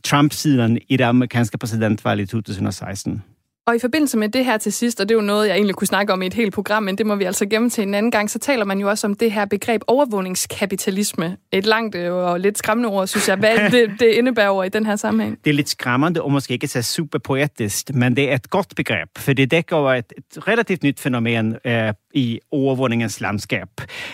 Trump-siden 0.06 0.78
i 0.88 0.96
det 0.96 1.04
amerikanske 1.04 1.58
præsidentvalg 1.58 2.20
i 2.20 2.26
2016. 2.26 3.22
Og 3.66 3.76
i 3.76 3.78
forbindelse 3.78 4.18
med 4.18 4.28
det 4.28 4.44
her 4.44 4.58
til 4.58 4.72
sidst, 4.72 5.00
og 5.00 5.08
det 5.08 5.14
er 5.14 5.18
jo 5.18 5.26
noget, 5.26 5.48
jeg 5.48 5.54
egentlig 5.54 5.74
kunne 5.74 5.86
snakke 5.86 6.12
om 6.12 6.22
i 6.22 6.26
et 6.26 6.34
helt 6.34 6.54
program, 6.54 6.82
men 6.82 6.98
det 6.98 7.06
må 7.06 7.14
vi 7.14 7.24
altså 7.24 7.46
gemme 7.46 7.70
til 7.70 7.82
en 7.82 7.94
anden 7.94 8.10
gang, 8.10 8.30
så 8.30 8.38
taler 8.38 8.64
man 8.64 8.78
jo 8.78 8.88
også 8.88 9.06
om 9.06 9.14
det 9.14 9.32
her 9.32 9.44
begreb 9.44 9.82
overvågningskapitalisme. 9.86 11.36
Et 11.52 11.66
langt 11.66 11.94
øh, 11.94 12.12
og 12.12 12.40
lidt 12.40 12.58
skræmmende 12.58 12.88
ord, 12.88 13.06
synes 13.06 13.28
jeg. 13.28 13.36
Hvad 13.36 13.70
det, 13.70 13.90
det 14.00 14.06
indebærer 14.06 14.48
over 14.48 14.64
i 14.64 14.68
den 14.68 14.86
her 14.86 14.96
sammenhæng? 14.96 15.38
Det 15.44 15.50
er 15.50 15.54
lidt 15.54 15.68
skræmmende, 15.68 16.22
og 16.22 16.32
måske 16.32 16.54
ikke 16.54 16.68
så 16.68 16.82
super 16.82 17.18
poetisk, 17.18 17.94
men 17.94 18.16
det 18.16 18.30
er 18.30 18.34
et 18.34 18.50
godt 18.50 18.72
begreb, 18.76 19.08
for 19.18 19.32
det 19.32 19.50
dækker 19.50 19.76
over 19.76 19.92
et, 19.94 20.12
et 20.16 20.48
relativt 20.48 20.82
nyt 20.82 21.00
fænomen 21.00 21.56
øh, 21.64 21.92
i 22.14 22.40
overvågningens 22.52 23.20
landskab. 23.20 23.68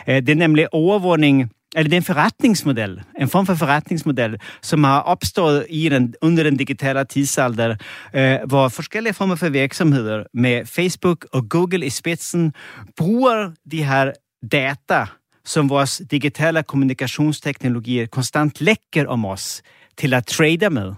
Øh, 0.09 0.15
det 0.15 0.29
er 0.29 0.35
nemlig 0.35 0.75
overvågning 0.75 1.51
eller 1.77 1.89
det 1.89 1.97
er 1.97 2.01
en 2.01 2.05
forretningsmodel, 2.05 3.03
en 3.21 3.29
form 3.29 3.47
for 3.47 3.55
forretningsmodel, 3.55 4.37
som 4.63 4.85
har 4.85 5.01
opstået 5.01 5.67
i 5.71 5.89
den, 5.89 6.15
under 6.23 6.43
den 6.43 6.57
digitale 6.57 7.05
tidsalder, 7.05 7.77
eh, 8.15 8.39
hvor 8.49 8.69
forskellige 8.69 9.15
former 9.15 9.35
for 9.35 9.49
virksomheder 9.49 10.25
med 10.35 10.67
Facebook 10.67 11.27
og 11.33 11.49
Google 11.49 11.87
i 11.87 11.91
spidsen 11.91 12.53
bruger 12.97 13.51
de 13.71 13.85
her 13.85 14.13
data, 14.53 15.07
som 15.45 15.69
vores 15.69 16.03
digitale 16.11 16.63
kommunikationsteknologier 16.63 18.07
konstant 18.07 18.61
lækker 18.61 19.07
om 19.09 19.25
os, 19.25 19.63
til 19.99 20.15
at 20.15 20.27
trade 20.27 20.71
med, 20.71 20.93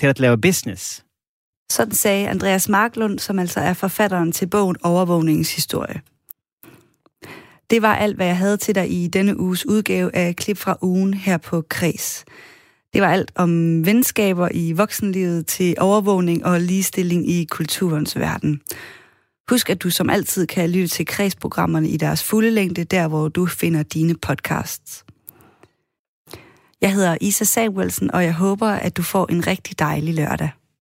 til 0.00 0.06
at 0.06 0.20
lave 0.20 0.38
business. 0.38 1.04
Sådan 1.70 1.94
sagde 1.94 2.28
Andreas 2.28 2.68
Marklund, 2.68 3.18
som 3.18 3.38
altså 3.38 3.60
er 3.60 3.74
forfatteren 3.74 4.32
til 4.32 4.46
bogen 4.46 4.76
Overvågningens 4.82 5.54
historie. 5.54 6.00
Det 7.70 7.82
var 7.82 7.96
alt, 7.96 8.16
hvad 8.16 8.26
jeg 8.26 8.36
havde 8.36 8.56
til 8.56 8.74
dig 8.74 8.90
i 8.90 9.06
denne 9.06 9.40
uges 9.40 9.66
udgave 9.66 10.16
af 10.16 10.36
Klip 10.36 10.58
fra 10.58 10.78
ugen 10.82 11.14
her 11.14 11.36
på 11.36 11.64
Kres. 11.68 12.24
Det 12.92 13.02
var 13.02 13.08
alt 13.08 13.32
om 13.34 13.86
venskaber 13.86 14.48
i 14.54 14.72
voksenlivet 14.72 15.46
til 15.46 15.74
overvågning 15.78 16.44
og 16.44 16.60
ligestilling 16.60 17.30
i 17.30 17.44
kulturens 17.44 18.18
verden. 18.18 18.60
Husk, 19.50 19.70
at 19.70 19.82
du 19.82 19.90
som 19.90 20.10
altid 20.10 20.46
kan 20.46 20.70
lytte 20.70 20.88
til 20.88 21.06
kredsprogrammerne 21.06 21.88
i 21.88 21.96
deres 21.96 22.24
fulde 22.24 22.50
længde, 22.50 22.84
der 22.84 23.08
hvor 23.08 23.28
du 23.28 23.46
finder 23.46 23.82
dine 23.82 24.14
podcasts. 24.14 25.04
Jeg 26.80 26.94
hedder 26.94 27.16
Isa 27.20 27.44
Samuelsen, 27.44 28.10
og 28.10 28.24
jeg 28.24 28.34
håber, 28.34 28.68
at 28.68 28.96
du 28.96 29.02
får 29.02 29.26
en 29.30 29.46
rigtig 29.46 29.78
dejlig 29.78 30.14
lørdag. 30.14 30.50